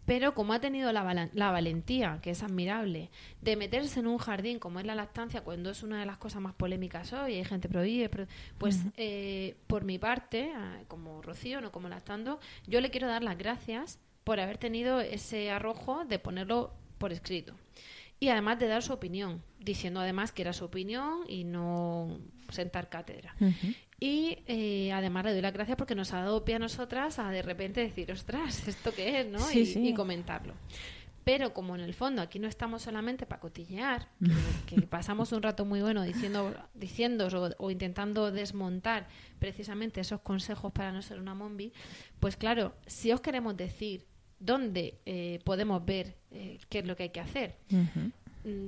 pero 0.07 0.35
como 0.35 0.53
ha 0.53 0.61
tenido 0.61 0.93
la, 0.93 1.03
valentía, 1.53 2.21
que 2.23 2.31
es 2.31 2.43
admirable, 2.43 3.11
de 3.43 3.57
meterse 3.57 4.01
en 4.01 4.07
un 4.07 4.19
jardín 4.19 4.59
como 4.59 4.79
es 4.81 4.87
la 4.87 4.95
lactancia, 4.95 5.43
cuando 5.43 5.71
es 5.71 5.83
una 5.83 5.99
de 6.01 6.07
las 6.07 6.17
cosas 6.17 6.41
más 6.41 6.55
polémicas 6.55 7.13
hoy, 7.13 7.35
hay 7.35 7.45
gente 7.45 7.69
prohíbe, 7.69 8.09
pro- 8.09 8.27
pues 8.57 8.85
eh, 8.97 9.57
por 9.67 9.85
mi 9.85 9.99
parte, 9.99 10.53
como 10.89 11.21
Rocío, 11.23 11.61
no 11.61 11.73
como 11.73 11.89
lactando, 11.89 12.39
yo 12.67 12.81
le 12.81 12.91
quiero 12.91 13.09
dar 13.09 13.23
las 13.23 13.37
gracias 13.37 13.99
por 14.25 14.41
haber 14.41 14.59
tenido 14.59 15.01
ese 15.01 15.51
arrojo 15.51 16.05
de 16.05 16.19
ponerlo 16.19 16.73
por 16.99 17.13
escrito. 17.13 17.55
Y 18.19 18.29
además 18.31 18.59
de 18.59 18.67
dar 18.67 18.83
su 18.83 18.93
opinión, 18.95 19.43
diciendo 19.61 20.01
además 20.01 20.33
que 20.33 20.41
era 20.43 20.53
su 20.55 20.65
opinión 20.65 21.21
y 21.29 21.45
no 21.45 22.19
sentar 22.51 22.89
cátedra. 22.89 23.35
Y 23.99 24.39
eh, 24.47 24.93
además 24.93 25.25
le 25.25 25.33
doy 25.33 25.41
las 25.41 25.55
gracias 25.55 25.77
porque 25.77 25.95
nos 25.95 26.13
ha 26.13 26.21
dado 26.21 26.45
pie 26.45 26.57
a 26.57 26.59
nosotras 26.59 27.19
a 27.19 27.31
de 27.31 27.43
repente 27.43 27.81
decir, 27.81 28.13
ostras, 28.13 28.69
¿esto 28.69 28.93
qué 28.95 29.21
es? 29.21 29.27
¿no? 29.27 29.39
Sí, 29.39 29.61
y, 29.61 29.67
sí. 29.67 29.89
y 29.89 29.95
comentarlo. 29.95 30.55
Pero 31.27 31.53
como 31.53 31.75
en 31.75 31.81
el 31.81 31.93
fondo 31.93 32.23
aquí 32.23 32.39
no 32.39 32.47
estamos 32.47 32.83
solamente 32.83 33.27
para 33.27 33.41
cotillear, 33.41 34.09
que, 34.67 34.81
pasamos 34.83 35.33
un 35.33 35.43
rato 35.43 35.65
muy 35.65 35.81
bueno 35.81 36.05
diciendo, 36.05 36.55
diciendo 36.73 37.27
o, 37.59 37.71
intentando 37.73 38.31
desmontar 38.31 39.09
precisamente 39.41 40.01
esos 40.01 40.21
consejos 40.21 40.71
para 40.71 40.93
no 40.93 41.03
ser 41.03 41.19
una 41.19 41.35
mombi, 41.35 41.73
pues 42.21 42.37
claro, 42.37 42.77
si 42.87 43.11
os 43.11 43.21
queremos 43.21 43.57
decir 43.57 44.07
dónde 44.39 45.01
eh, 45.05 45.41
podemos 45.43 45.85
ver 45.85 46.17
eh, 46.31 46.59
qué 46.69 46.79
es 46.79 46.87
lo 46.87 46.95
que 46.95 47.03
hay 47.05 47.11
que 47.11 47.21
hacer. 47.21 47.57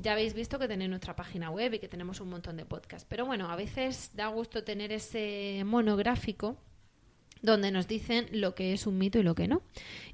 Ya 0.01 0.12
habéis 0.12 0.35
visto 0.35 0.59
que 0.59 0.66
tenéis 0.66 0.91
nuestra 0.91 1.14
página 1.14 1.51
web 1.51 1.74
y 1.74 1.79
que 1.79 1.89
tenemos 1.89 2.20
un 2.20 2.31
montón 2.31 2.57
de 2.57 2.64
podcasts. 2.64 3.07
Pero 3.09 3.26
bueno, 3.26 3.51
a 3.51 3.57
veces 3.57 4.11
da 4.14 4.26
gusto 4.29 4.64
tener 4.64 4.91
ese 4.93 5.62
monográfico 5.64 6.57
donde 7.43 7.70
nos 7.70 7.87
dicen 7.87 8.26
lo 8.33 8.55
que 8.57 8.72
es 8.72 8.87
un 8.87 8.99
mito 8.99 9.18
y 9.18 9.22
lo 9.22 9.35
que 9.35 9.47
no. 9.47 9.62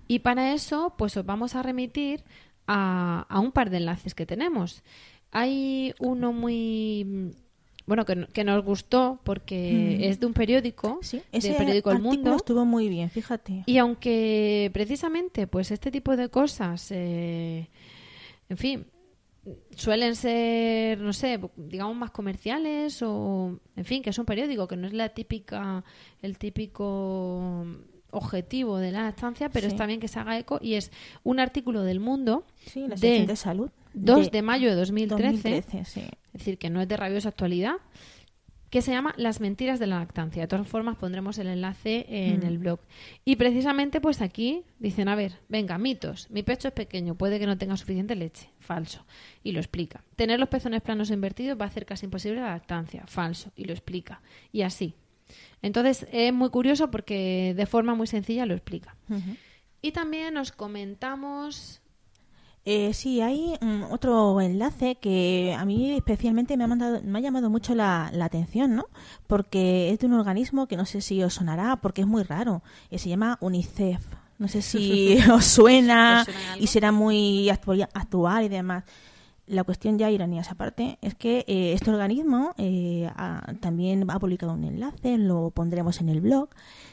Y 0.07 0.19
para 0.19 0.53
eso, 0.53 0.95
pues 0.99 1.17
os 1.17 1.25
vamos 1.25 1.55
a 1.55 1.63
remitir 1.63 2.23
a, 2.67 3.27
un 3.41 3.53
par 3.53 3.71
de 3.71 3.79
enlaces 3.79 4.15
que 4.15 4.27
tenemos. 4.27 4.83
Hay 5.31 5.95
uno 5.99 6.33
muy 6.33 7.35
bueno, 7.87 8.05
que, 8.05 8.45
nos 8.45 8.65
gustó 8.65 9.21
porque 9.25 9.99
mm. 9.99 10.03
es 10.05 10.21
de 10.21 10.27
un 10.27 10.35
periódico, 10.35 10.99
sí, 11.03 11.23
ese 11.33 11.55
periódico 11.55 11.91
El 11.91 12.01
Mundo. 12.01 12.37
estuvo 12.37 12.67
muy 12.67 12.91
bien, 12.91 13.09
fíjate. 13.09 13.63
Y 13.65 13.79
aunque 13.79 14.71
precisamente, 14.75 15.47
pues 15.47 15.71
este 15.71 15.91
tipo 15.91 16.17
de 16.17 16.29
cosas, 16.29 16.91
eh, 16.91 17.69
en 18.49 18.57
fin, 18.57 18.87
suelen 19.77 20.17
ser, 20.17 20.99
no 21.01 21.13
sé, 21.13 21.39
digamos 21.57 21.97
más 21.97 22.11
comerciales 22.11 23.03
o, 23.03 23.59
en 23.77 23.85
fin, 23.85 24.03
que 24.03 24.11
es 24.11 24.19
un 24.19 24.25
periódico 24.25 24.67
que 24.67 24.77
no 24.77 24.87
es 24.87 24.93
la 24.93 25.11
típica, 25.11 25.85
el 26.23 26.39
típico 26.39 27.65
objetivo 28.11 28.79
de 28.79 28.93
la 28.93 29.09
estancia, 29.09 29.49
pero 29.49 29.67
está 29.67 29.87
bien 29.87 30.01
que 30.01 30.09
se 30.09 30.19
haga 30.19 30.39
eco 30.39 30.59
y 30.63 30.75
es 30.75 30.91
un 31.25 31.41
artículo 31.41 31.83
del 31.83 32.01
Mundo 32.01 32.45
de, 32.75 33.37
salud 33.37 33.71
2 33.95 34.31
de, 34.31 34.43
mayo 34.43 34.69
de 34.69 34.77
2013, 34.77 35.59
es 35.59 35.95
decir, 36.33 36.59
que 36.59 36.71
no 36.71 36.81
es 36.81 36.89
de 36.89 36.97
rabiosa 36.97 37.29
actualidad, 37.29 37.75
que 38.75 38.83
se 38.83 38.91
llama 38.91 39.15
Las 39.17 39.39
mentiras 39.39 39.79
de 39.79 39.87
la 39.87 40.01
lactancia. 40.01 40.43
De 40.43 40.49
todas 40.49 40.67
formas, 40.67 40.97
pondremos 40.97 41.39
el 41.39 41.47
enlace 41.47 42.07
en 42.09 42.41
mm. 42.41 42.43
el 42.43 42.59
blog. 42.59 42.81
Y 43.25 43.37
precisamente, 43.37 44.01
pues 44.01 44.21
aquí 44.21 44.65
dicen, 44.81 45.07
a 45.07 45.15
ver, 45.15 45.39
venga, 45.49 45.79
mitos. 45.79 46.29
Mi 46.29 46.43
pecho 46.43 46.67
es 46.67 46.75
pequeño, 46.75 47.15
puede 47.15 47.39
que 47.39 47.47
no 47.47 47.57
tenga 47.57 47.77
suficiente 47.77 48.17
leche. 48.17 48.51
Falso. 48.59 49.07
Y 49.45 49.53
lo 49.53 49.61
explica. 49.61 50.03
Tener 50.17 50.41
los 50.41 50.49
pezones 50.49 50.83
planos 50.83 51.09
o 51.09 51.15
invertidos 51.15 51.57
va 51.57 51.67
a 51.67 51.69
hacer 51.69 51.87
casi 51.87 52.07
imposible 52.07 52.41
la 52.41 52.49
lactancia. 52.49 53.05
Falso. 53.07 53.53
Y 53.55 53.67
lo 53.67 53.73
explica. 53.75 54.23
Y 54.51 54.63
así. 54.63 54.97
Entonces, 55.63 56.09
es 56.11 56.33
muy 56.33 56.51
curioso 56.51 56.91
porque 56.91 57.55
de 57.57 57.67
forma 57.67 57.95
muy 57.95 58.09
sencilla 58.09 58.45
lo 58.45 58.55
explica. 58.55 58.97
Y 59.83 59.93
también 59.93 60.35
nos 60.35 60.51
comentamos 60.51 61.81
eh, 62.67 62.95
sí, 62.95 63.21
hay 63.21 63.57
mm, 63.61 63.93
otro 63.93 64.41
enlace 64.41 64.97
que 64.97 65.55
a 65.59 65.65
mí 65.67 65.93
especialmente 65.93 66.57
me 66.57 66.65
ha, 66.65 66.67
mandado, 66.67 67.01
me 67.03 67.19
ha 67.19 67.23
llamado 67.23 67.51
mucho 67.51 67.75
la, 67.75 68.07
atención, 68.23 68.75
¿no? 68.75 68.87
Porque 69.27 69.91
es 69.91 69.99
de 69.99 70.07
un 70.07 70.15
organismo 70.15 70.67
que 70.67 70.77
no 70.77 70.87
sé 70.87 71.03
si 71.03 71.23
os 71.23 71.35
sonará, 71.35 71.77
porque 71.77 72.01
es 72.03 72.07
muy 72.07 72.23
raro. 72.23 72.63
Eh, 72.91 72.99
se 72.99 73.11
llama 73.11 73.37
UNICEF. 73.41 74.01
No 74.39 74.49
sé 74.49 74.63
si 74.63 75.19
os 75.33 75.45
suena, 75.45 76.27
y 76.59 76.67
será 76.67 76.91
muy 76.91 77.51
actual 77.51 78.45
y 78.45 78.49
demás. 78.49 78.85
La 79.47 79.65
cuestión 79.65 79.99
ya, 79.99 80.11
iranías 80.11 80.51
aparte, 80.51 80.99
es 81.03 81.15
que 81.15 81.45
eh, 81.47 81.75
este 81.75 81.91
organismo 81.91 82.55
eh, 82.57 83.11
también 83.61 84.11
ha 84.11 84.19
publicado 84.19 84.55
un 84.55 84.65
enlace, 84.65 85.19
lo 85.19 85.51
pondremos 85.51 86.01
en 86.01 86.09
el 86.09 86.23
blog, 86.23 86.49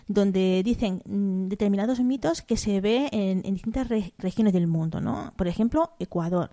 donde 0.08 0.62
dicen 0.64 1.02
mm, 1.06 1.48
determinados 1.48 2.02
mitos 2.02 2.42
que 2.42 2.58
se 2.58 2.82
ve 2.82 3.08
en, 3.12 3.42
distintas 3.54 3.88
regiones 3.88 4.52
del 4.54 4.68
mundo, 4.68 5.00
¿no? 5.00 5.34
Por 5.38 5.48
ejemplo, 5.48 5.92
Ecuador 6.00 6.52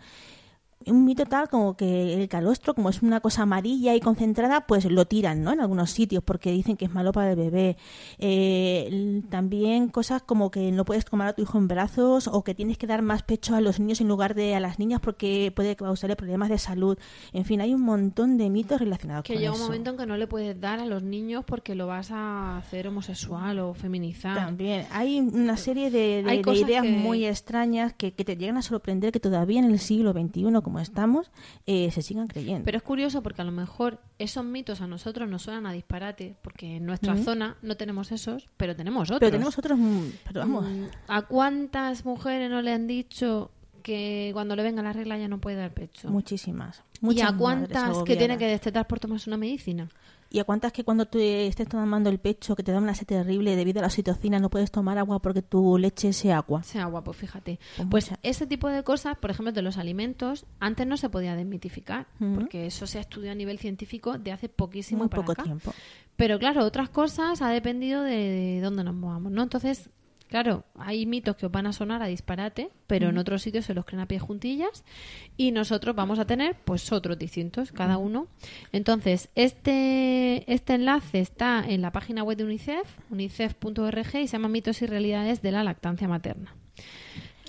un 0.86 1.04
mito 1.04 1.26
tal 1.26 1.48
como 1.48 1.76
que 1.76 2.14
el 2.14 2.28
calostro, 2.28 2.74
como 2.74 2.88
es 2.88 3.02
una 3.02 3.20
cosa 3.20 3.42
amarilla 3.42 3.94
y 3.94 4.00
concentrada, 4.00 4.66
pues 4.66 4.84
lo 4.84 5.06
tiran, 5.06 5.42
¿no? 5.42 5.52
En 5.52 5.60
algunos 5.60 5.90
sitios 5.90 6.22
porque 6.22 6.50
dicen 6.50 6.76
que 6.76 6.84
es 6.84 6.92
malo 6.92 7.12
para 7.12 7.32
el 7.32 7.36
bebé. 7.36 7.76
Eh, 8.18 9.22
también 9.28 9.88
cosas 9.88 10.22
como 10.22 10.50
que 10.50 10.70
no 10.72 10.84
puedes 10.84 11.04
tomar 11.04 11.28
a 11.28 11.32
tu 11.32 11.42
hijo 11.42 11.58
en 11.58 11.68
brazos 11.68 12.28
o 12.28 12.44
que 12.44 12.54
tienes 12.54 12.78
que 12.78 12.86
dar 12.86 13.02
más 13.02 13.22
pecho 13.22 13.54
a 13.54 13.60
los 13.60 13.80
niños 13.80 14.00
en 14.00 14.08
lugar 14.08 14.34
de 14.34 14.54
a 14.54 14.60
las 14.60 14.78
niñas 14.78 15.00
porque 15.00 15.52
puede 15.54 15.76
causarle 15.76 16.16
problemas 16.16 16.48
de 16.48 16.58
salud. 16.58 16.98
En 17.32 17.44
fin, 17.44 17.60
hay 17.60 17.74
un 17.74 17.82
montón 17.82 18.38
de 18.38 18.48
mitos 18.50 18.80
relacionados 18.80 19.24
con 19.24 19.32
eso. 19.32 19.38
Que 19.38 19.40
llega 19.40 19.54
un 19.54 19.60
momento 19.60 19.90
en 19.90 19.96
que 19.96 20.06
no 20.06 20.16
le 20.16 20.26
puedes 20.26 20.60
dar 20.60 20.80
a 20.80 20.86
los 20.86 21.02
niños 21.02 21.44
porque 21.44 21.74
lo 21.74 21.86
vas 21.86 22.10
a 22.10 22.58
hacer 22.58 22.88
homosexual 22.88 23.58
o 23.58 23.74
feminizar. 23.74 24.36
También 24.36 24.86
hay 24.92 25.20
una 25.20 25.56
serie 25.56 25.90
de, 25.90 26.24
ideas 26.54 26.84
muy 26.84 27.26
extrañas 27.26 27.92
que, 27.92 28.12
que 28.12 28.24
te 28.24 28.36
llegan 28.36 28.56
a 28.56 28.62
sorprender 28.62 29.12
que 29.12 29.20
todavía 29.20 29.58
en 29.58 29.66
el 29.66 29.78
siglo 29.78 30.12
XXI 30.12 30.62
como 30.68 30.80
estamos, 30.80 31.30
eh, 31.64 31.90
se 31.90 32.02
sigan 32.02 32.26
creyendo. 32.26 32.66
Pero 32.66 32.76
es 32.76 32.82
curioso 32.82 33.22
porque 33.22 33.40
a 33.40 33.44
lo 33.46 33.52
mejor 33.52 34.02
esos 34.18 34.44
mitos 34.44 34.82
a 34.82 34.86
nosotros 34.86 35.26
nos 35.26 35.40
suenan 35.40 35.64
a 35.64 35.72
disparate, 35.72 36.36
porque 36.42 36.76
en 36.76 36.84
nuestra 36.84 37.16
zona 37.16 37.56
no 37.62 37.78
tenemos 37.78 38.12
esos, 38.12 38.50
pero 38.58 38.76
tenemos 38.76 39.08
otros. 39.08 39.20
Pero 39.20 39.30
tenemos 39.32 39.58
otros, 39.58 39.78
mm, 39.78 40.08
pero 40.26 40.40
vamos. 40.40 40.68
Mm, 40.68 40.84
¿A 41.06 41.22
cuántas 41.22 42.04
mujeres 42.04 42.50
no 42.50 42.60
le 42.60 42.74
han 42.74 42.86
dicho 42.86 43.50
que 43.82 44.28
cuando 44.34 44.56
le 44.56 44.62
venga 44.62 44.82
la 44.82 44.92
regla 44.92 45.16
ya 45.16 45.26
no 45.26 45.38
puede 45.38 45.56
dar 45.56 45.72
pecho? 45.72 46.10
Muchísimas. 46.10 46.82
¿Y 47.00 47.22
a 47.22 47.34
cuántas 47.34 48.02
que 48.02 48.16
tiene 48.16 48.36
que 48.36 48.46
destetar 48.46 48.86
por 48.86 49.00
tomarse 49.00 49.30
una 49.30 49.38
medicina? 49.38 49.88
¿Y 50.30 50.40
a 50.40 50.44
cuántas 50.44 50.72
que 50.72 50.84
cuando 50.84 51.06
tú 51.06 51.18
estés 51.18 51.68
tomando 51.68 52.10
el 52.10 52.18
pecho, 52.18 52.54
que 52.54 52.62
te 52.62 52.70
da 52.70 52.78
una 52.78 52.94
sed 52.94 53.06
terrible 53.06 53.56
debido 53.56 53.80
a 53.80 53.82
la 53.82 53.86
oxitocina, 53.88 54.38
no 54.38 54.50
puedes 54.50 54.70
tomar 54.70 54.98
agua 54.98 55.20
porque 55.20 55.40
tu 55.40 55.78
leche 55.78 56.12
sea 56.12 56.38
agua? 56.38 56.62
Sea 56.62 56.82
agua, 56.82 57.02
pues 57.02 57.16
fíjate. 57.16 57.58
Pues, 57.76 57.88
pues 57.88 58.10
ese 58.22 58.46
tipo 58.46 58.68
de 58.68 58.82
cosas, 58.82 59.16
por 59.16 59.30
ejemplo, 59.30 59.52
de 59.52 59.62
los 59.62 59.78
alimentos, 59.78 60.44
antes 60.60 60.86
no 60.86 60.98
se 60.98 61.08
podía 61.08 61.34
desmitificar, 61.34 62.08
porque 62.34 62.66
eso 62.66 62.86
se 62.86 62.98
ha 62.98 63.00
estudiado 63.00 63.32
a 63.32 63.36
nivel 63.36 63.58
científico 63.58 64.18
de 64.18 64.32
hace 64.32 64.48
poquísimo 64.48 65.00
Muy 65.00 65.08
poco 65.08 65.34
tiempo. 65.34 65.72
Pero 66.16 66.38
claro, 66.38 66.64
otras 66.64 66.90
cosas 66.90 67.40
ha 67.40 67.48
dependido 67.48 68.02
de, 68.02 68.16
de 68.16 68.60
dónde 68.60 68.84
nos 68.84 68.94
movamos, 68.94 69.32
¿no? 69.32 69.42
Entonces, 69.42 69.88
Claro, 70.28 70.64
hay 70.78 71.06
mitos 71.06 71.36
que 71.36 71.46
os 71.46 71.52
van 71.52 71.66
a 71.66 71.72
sonar 71.72 72.02
a 72.02 72.06
disparate, 72.06 72.70
pero 72.86 73.08
en 73.08 73.16
otros 73.16 73.40
sitios 73.42 73.64
se 73.64 73.72
los 73.72 73.86
creen 73.86 74.00
a 74.00 74.06
pie 74.06 74.18
juntillas 74.18 74.84
y 75.38 75.52
nosotros 75.52 75.96
vamos 75.96 76.18
a 76.18 76.26
tener 76.26 76.54
pues 76.64 76.92
otros 76.92 77.18
distintos, 77.18 77.72
cada 77.72 77.96
uno. 77.96 78.28
Entonces, 78.70 79.30
este, 79.34 80.44
este 80.52 80.74
enlace 80.74 81.20
está 81.20 81.64
en 81.66 81.80
la 81.80 81.92
página 81.92 82.22
web 82.22 82.36
de 82.36 82.44
UNICEF, 82.44 82.86
unicef.org 83.10 84.14
y 84.16 84.26
se 84.26 84.32
llama 84.32 84.48
Mitos 84.48 84.82
y 84.82 84.86
Realidades 84.86 85.40
de 85.40 85.52
la 85.52 85.64
Lactancia 85.64 86.08
Materna. 86.08 86.54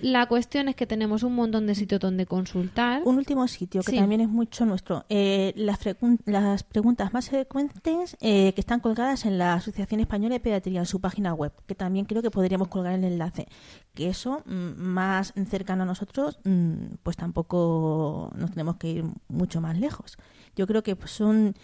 La 0.02 0.28
cuestión 0.28 0.70
es 0.70 0.76
que 0.76 0.88
tenemos 0.88 1.24
un 1.24 1.36
montón 1.36 1.68
de 1.68 1.76
sitios 1.76 2.00
donde 2.00 2.26
consultar. 2.26 3.02
Un 3.06 3.18
último 3.18 3.48
sitio 3.48 3.82
que 3.82 3.94
también 3.94 4.22
es 4.22 4.30
mucho 4.30 4.66
nuestro. 4.66 5.06
Eh, 5.10 5.54
las, 5.56 5.80
las, 6.26 6.64
preguntas 6.64 7.14
más 7.14 7.30
frecuentes 7.30 8.18
eh, 8.22 8.54
que 8.54 8.62
están 8.62 8.80
colgadas 8.80 9.26
en 9.26 9.38
la 9.38 9.54
Asociación 9.54 10.00
Española 10.00 10.36
de 10.36 10.40
Pediatría, 10.40 10.80
en 10.80 10.86
su 10.86 11.02
página 11.02 11.34
web, 11.34 11.52
que 11.68 11.76
también 11.76 12.06
creo 12.06 12.22
que 12.22 12.32
podríamos 12.32 12.70
colgar 12.70 12.94
el 12.94 13.04
enlace. 13.04 13.48
Que 13.94 14.10
eso, 14.10 14.44
mm, 14.46 14.82
más 14.82 15.34
cercano 15.50 15.84
a 15.84 15.86
nosotros, 15.86 16.40
mm, 16.44 16.96
pues 17.04 17.18
tampoco 17.18 18.32
nos 18.36 18.52
tenemos 18.52 18.78
que 18.78 18.90
ir 18.90 19.06
mucho 19.28 19.62
más 19.62 19.78
lejos. 19.78 20.18
Yo 20.56 20.68
creo 20.68 20.84
que 20.84 20.98
son 21.06 21.56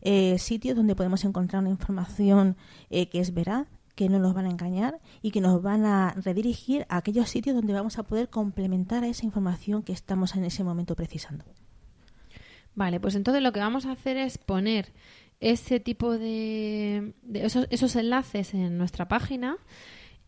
eh, 0.00 0.38
sitios 0.38 0.76
donde 0.76 0.94
podemos 0.94 1.24
encontrar 1.24 1.62
una 1.62 1.70
información 1.70 2.56
que 2.90 3.20
es 3.20 3.34
veraz, 3.34 3.66
que 3.94 4.08
no 4.08 4.18
nos 4.18 4.34
van 4.34 4.46
a 4.46 4.50
engañar 4.50 5.00
y 5.22 5.30
que 5.30 5.40
nos 5.40 5.62
van 5.62 5.84
a 5.84 6.14
redirigir 6.14 6.86
a 6.88 6.98
aquellos 6.98 7.28
sitios 7.28 7.54
donde 7.54 7.72
vamos 7.72 7.98
a 7.98 8.02
poder 8.02 8.28
complementar 8.28 9.04
esa 9.04 9.24
información 9.24 9.82
que 9.82 9.92
estamos 9.92 10.34
en 10.34 10.44
ese 10.44 10.64
momento 10.64 10.96
precisando. 10.96 11.44
Vale, 12.74 12.98
pues 12.98 13.14
entonces 13.14 13.42
lo 13.42 13.52
que 13.52 13.60
vamos 13.60 13.86
a 13.86 13.92
hacer 13.92 14.16
es 14.16 14.38
poner 14.38 14.92
ese 15.40 15.78
tipo 15.78 16.18
de, 16.18 17.14
esos, 17.32 17.66
esos 17.70 17.94
enlaces 17.96 18.54
en 18.54 18.78
nuestra 18.78 19.06
página 19.06 19.58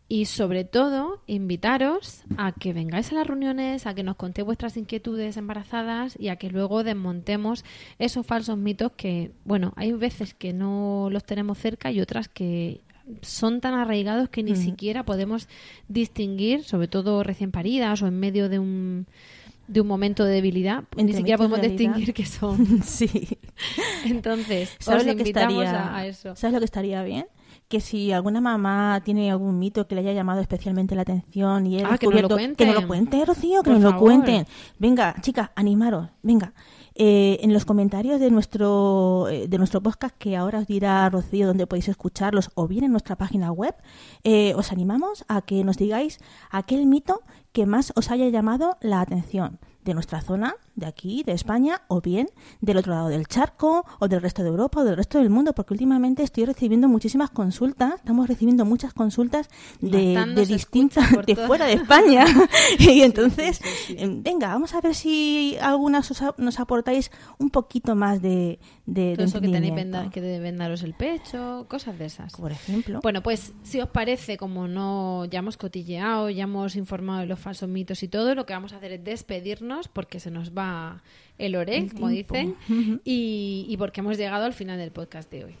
y 0.09 0.25
sobre 0.25 0.63
todo 0.63 1.21
invitaros 1.27 2.23
a 2.37 2.53
que 2.53 2.71
vengáis 2.71 3.11
a 3.11 3.15
las 3.15 3.27
reuniones, 3.27 3.85
a 3.85 3.93
que 3.93 4.03
nos 4.03 4.15
contéis 4.15 4.45
vuestras 4.45 4.77
inquietudes 4.77 5.35
embarazadas 5.35 6.17
y 6.17 6.29
a 6.29 6.37
que 6.37 6.49
luego 6.49 6.83
desmontemos 6.83 7.65
esos 7.99 8.25
falsos 8.25 8.57
mitos 8.57 8.93
que, 8.93 9.31
bueno, 9.43 9.73
hay 9.75 9.91
veces 9.91 10.33
que 10.33 10.53
no 10.53 11.09
los 11.11 11.25
tenemos 11.25 11.57
cerca 11.57 11.91
y 11.91 11.99
otras 11.99 12.29
que 12.29 12.81
son 13.21 13.61
tan 13.61 13.73
arraigados 13.73 14.29
que 14.29 14.43
ni 14.43 14.55
siquiera 14.55 15.03
podemos 15.03 15.47
distinguir, 15.87 16.63
sobre 16.63 16.87
todo 16.87 17.23
recién 17.23 17.51
paridas 17.51 18.01
o 18.01 18.07
en 18.07 18.19
medio 18.19 18.49
de 18.49 18.59
un 18.59 19.07
de 19.67 19.81
un 19.81 19.87
momento 19.87 20.23
de 20.23 20.33
debilidad, 20.33 20.85
ni 20.95 21.11
siquiera 21.11 21.37
podemos 21.37 21.61
distinguir 21.61 22.13
que 22.13 22.25
son. 22.25 22.81
sí. 22.83 23.37
Entonces, 24.05 24.73
¿sabes 24.79 25.05
lo 25.05 25.15
que 25.15 25.23
estaría, 25.23 25.95
a, 25.95 26.07
eso. 26.07 26.35
¿Sabes 26.35 26.53
lo 26.53 26.59
que 26.59 26.65
estaría 26.65 27.03
bien? 27.03 27.25
Que 27.67 27.81
si 27.81 28.11
alguna 28.11 28.41
mamá 28.41 29.01
tiene 29.03 29.31
algún 29.31 29.59
mito 29.59 29.87
que 29.87 29.95
le 29.95 30.01
haya 30.01 30.13
llamado 30.13 30.41
especialmente 30.41 30.95
la 30.95 31.01
atención 31.01 31.67
y 31.67 31.81
ah, 31.81 31.97
que 31.97 32.07
nos 32.07 32.21
lo 32.21 32.29
cuenten. 32.29 32.55
Que 32.55 32.65
nos 32.65 32.81
lo 32.81 32.87
cuenten, 32.87 33.25
Rocío, 33.25 33.63
que 33.63 33.69
nos 33.71 33.81
lo 33.81 33.97
cuenten. 33.97 34.45
Venga, 34.79 35.15
chicas, 35.21 35.49
animaros, 35.55 36.09
venga. 36.23 36.53
eh, 36.99 37.37
en 37.41 37.53
los 37.53 37.63
comentarios 37.63 38.19
de 38.19 38.31
nuestro, 38.31 39.27
eh, 39.29 39.47
de 39.47 39.57
nuestro 39.59 39.81
podcast, 39.81 40.15
que 40.17 40.35
ahora 40.35 40.59
os 40.59 40.67
dirá 40.67 41.07
Rocío 41.09 41.45
dónde 41.47 41.67
podéis 41.67 41.89
escucharlos, 41.89 42.49
o 42.55 42.67
bien 42.67 42.83
en 42.83 42.91
nuestra 42.91 43.15
página 43.15 43.51
web, 43.51 43.75
eh, 44.23 44.53
os 44.55 44.71
animamos 44.71 45.23
a 45.27 45.41
que 45.43 45.63
nos 45.63 45.77
digáis 45.77 46.19
aquel 46.49 46.87
mito 46.87 47.21
que 47.51 47.65
más 47.67 47.93
os 47.95 48.09
haya 48.09 48.27
llamado 48.29 48.77
la 48.81 49.01
atención 49.01 49.59
de 49.83 49.93
nuestra 49.93 50.21
zona, 50.21 50.55
de 50.77 50.85
aquí, 50.85 51.23
de 51.25 51.33
España, 51.33 51.81
o 51.87 52.01
bien 52.01 52.29
del 52.61 52.77
otro 52.77 52.93
lado 52.93 53.09
del 53.09 53.27
charco, 53.27 53.83
o 53.99 54.07
del 54.07 54.21
resto 54.21 54.43
de 54.43 54.49
Europa, 54.49 54.79
o 54.81 54.83
del 54.85 54.95
resto 54.95 55.17
del 55.17 55.29
mundo, 55.31 55.53
porque 55.53 55.73
últimamente 55.73 56.21
estoy 56.23 56.45
recibiendo 56.45 56.87
muchísimas 56.87 57.31
consultas, 57.31 57.95
estamos 57.95 58.27
recibiendo 58.27 58.63
muchas 58.63 58.93
consultas 58.93 59.49
de, 59.81 60.15
de 60.35 60.45
distintas, 60.45 61.09
de 61.25 61.35
fuera 61.35 61.65
de 61.65 61.73
España. 61.73 62.25
y 62.79 63.01
entonces, 63.01 63.57
sí, 63.57 63.63
sí, 63.87 63.93
sí. 63.93 63.95
em, 63.97 64.21
venga, 64.21 64.49
vamos 64.49 64.73
a 64.75 64.81
ver 64.81 64.93
si 64.93 65.57
algunas 65.59 66.09
os 66.11 66.23
nos 66.37 66.59
aportáis 66.59 67.11
un 67.39 67.49
poquito 67.49 67.95
más 67.95 68.21
de, 68.21 68.59
de, 68.85 69.13
Todo 69.15 69.17
de 69.17 69.23
eso 69.23 69.41
que 69.41 69.49
tenéis 69.49 69.73
venda- 69.73 70.09
que 70.11 70.21
deben 70.21 70.57
daros 70.57 70.83
el 70.83 70.93
pecho, 70.93 71.65
cosas 71.67 71.97
de 71.97 72.05
esas. 72.05 72.33
Por 72.33 72.51
ejemplo. 72.51 72.99
Bueno, 73.01 73.23
pues 73.23 73.53
si 73.63 73.81
os 73.81 73.89
parece, 73.89 74.37
como 74.37 74.67
no 74.67 75.25
ya 75.25 75.39
hemos 75.39 75.57
cotilleado, 75.57 76.29
ya 76.29 76.43
hemos 76.43 76.75
informado 76.75 77.21
de 77.21 77.25
los 77.25 77.39
falsos 77.39 77.67
mitos 77.67 78.03
y 78.03 78.07
todo, 78.07 78.35
lo 78.35 78.45
que 78.45 78.53
vamos 78.53 78.73
a 78.73 78.77
hacer 78.77 78.91
es 78.91 79.03
despedirnos 79.03 79.87
porque 79.87 80.19
se 80.19 80.29
nos 80.29 80.51
va 80.51 80.66
el 81.37 81.55
oré, 81.55 81.77
El 81.77 81.93
como 81.93 82.09
dicen, 82.09 82.55
y, 83.03 83.65
y 83.67 83.77
porque 83.77 84.01
hemos 84.01 84.17
llegado 84.17 84.45
al 84.45 84.53
final 84.53 84.77
del 84.77 84.91
podcast 84.91 85.31
de 85.31 85.45
hoy. 85.45 85.55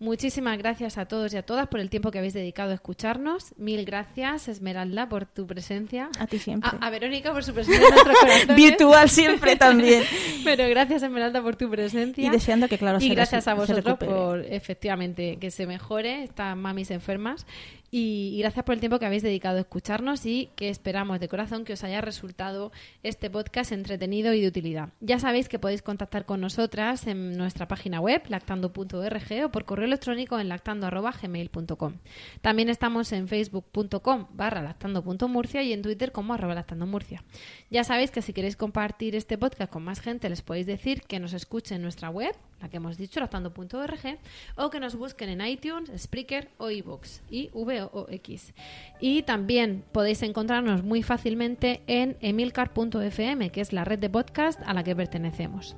Muchísimas 0.00 0.56
gracias 0.58 0.96
a 0.96 1.06
todos 1.06 1.34
y 1.34 1.36
a 1.36 1.42
todas 1.42 1.66
por 1.66 1.80
el 1.80 1.90
tiempo 1.90 2.12
que 2.12 2.18
habéis 2.18 2.32
dedicado 2.32 2.70
a 2.70 2.74
escucharnos. 2.74 3.52
Mil 3.56 3.84
gracias, 3.84 4.46
Esmeralda, 4.46 5.08
por 5.08 5.26
tu 5.26 5.44
presencia. 5.44 6.08
A 6.20 6.28
ti 6.28 6.38
siempre. 6.38 6.70
A, 6.80 6.86
a 6.86 6.90
Verónica 6.90 7.32
por 7.32 7.42
su 7.42 7.52
presencia 7.52 7.84
en 7.84 7.94
nuestros 7.94 8.16
corazones. 8.20 8.56
Virtual 8.56 9.10
siempre 9.10 9.56
también. 9.56 10.04
Pero 10.44 10.68
gracias, 10.68 11.02
Esmeralda, 11.02 11.42
por 11.42 11.56
tu 11.56 11.68
presencia. 11.68 12.24
Y 12.24 12.30
deseando 12.30 12.68
que, 12.68 12.78
claro, 12.78 12.98
Y 13.00 13.08
se 13.08 13.14
gracias 13.16 13.48
a 13.48 13.54
vosotros 13.54 13.98
por, 13.98 14.44
efectivamente, 14.48 15.36
que 15.40 15.50
se 15.50 15.66
mejore 15.66 16.22
estas 16.22 16.56
mamis 16.56 16.92
enfermas. 16.92 17.44
Y, 17.90 18.36
gracias 18.40 18.64
por 18.64 18.74
el 18.74 18.80
tiempo 18.80 18.98
que 18.98 19.06
habéis 19.06 19.22
dedicado 19.22 19.56
a 19.56 19.60
escucharnos 19.60 20.26
y 20.26 20.50
que 20.56 20.68
esperamos 20.68 21.20
de 21.20 21.28
corazón 21.28 21.64
que 21.64 21.72
os 21.72 21.84
haya 21.84 22.02
resultado 22.02 22.70
este 23.02 23.30
podcast 23.30 23.72
entretenido 23.72 24.34
y 24.34 24.42
de 24.42 24.48
utilidad. 24.48 24.90
Ya 25.00 25.18
sabéis 25.18 25.48
que 25.48 25.58
podéis 25.58 25.80
contactar 25.80 26.26
con 26.26 26.40
nosotras 26.40 27.06
en 27.06 27.38
nuestra 27.38 27.66
página 27.66 28.00
web, 28.00 28.22
lactando.org, 28.28 29.44
o 29.44 29.50
por 29.50 29.64
correo 29.64 29.86
electrónico 29.86 30.38
en 30.38 30.48
lactando.gmail.com. 30.48 31.94
También 32.42 32.68
estamos 32.68 33.12
en 33.12 33.26
facebook.com 33.26 34.26
barra 34.34 34.62
lactando.murcia 34.62 35.62
y 35.62 35.72
en 35.72 35.80
Twitter 35.80 36.12
como 36.12 36.34
arroba 36.34 36.54
lactandomurcia. 36.54 37.24
Ya 37.70 37.84
sabéis 37.84 38.10
que 38.10 38.20
si 38.20 38.34
queréis 38.34 38.56
compartir 38.56 39.16
este 39.16 39.38
podcast 39.38 39.72
con 39.72 39.82
más 39.82 40.00
gente, 40.00 40.28
les 40.28 40.42
podéis 40.42 40.66
decir 40.66 41.02
que 41.02 41.20
nos 41.20 41.32
escuchen 41.32 41.76
en 41.76 41.82
nuestra 41.82 42.10
web, 42.10 42.34
la 42.60 42.68
que 42.68 42.78
hemos 42.78 42.96
dicho, 42.96 43.20
lactando.org, 43.20 44.18
o 44.56 44.70
que 44.70 44.80
nos 44.80 44.96
busquen 44.96 45.28
en 45.28 45.46
iTunes, 45.46 45.90
Spreaker 45.96 46.48
o 46.58 46.70
iVoox, 46.70 47.20
y 47.30 47.50
V 47.52 47.82
o 47.82 48.06
X. 48.10 48.52
Y 49.00 49.22
también 49.22 49.84
podéis 49.92 50.22
encontrarnos 50.22 50.82
muy 50.82 51.02
fácilmente 51.02 51.82
en 51.86 52.16
emilcar.fm, 52.20 53.50
que 53.50 53.60
es 53.60 53.72
la 53.72 53.84
red 53.84 53.98
de 53.98 54.10
podcast 54.10 54.60
a 54.64 54.74
la 54.74 54.82
que 54.82 54.96
pertenecemos. 54.96 55.76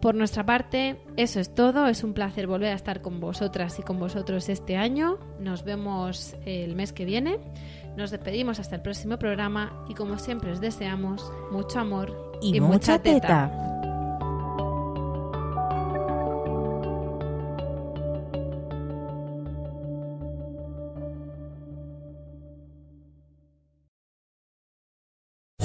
Por 0.00 0.14
nuestra 0.14 0.46
parte, 0.46 0.96
eso 1.16 1.40
es 1.40 1.54
todo. 1.54 1.88
Es 1.88 2.04
un 2.04 2.14
placer 2.14 2.46
volver 2.46 2.72
a 2.72 2.76
estar 2.76 3.02
con 3.02 3.18
vosotras 3.18 3.78
y 3.80 3.82
con 3.82 3.98
vosotros 3.98 4.48
este 4.48 4.76
año. 4.76 5.18
Nos 5.40 5.64
vemos 5.64 6.36
el 6.46 6.76
mes 6.76 6.92
que 6.92 7.04
viene. 7.04 7.38
Nos 7.96 8.12
despedimos 8.12 8.60
hasta 8.60 8.76
el 8.76 8.82
próximo 8.82 9.18
programa 9.18 9.84
y 9.88 9.94
como 9.94 10.18
siempre 10.18 10.52
os 10.52 10.60
deseamos 10.60 11.32
mucho 11.50 11.80
amor 11.80 12.38
Y, 12.40 12.60
mucha 12.60 13.02
teta. 13.02 13.50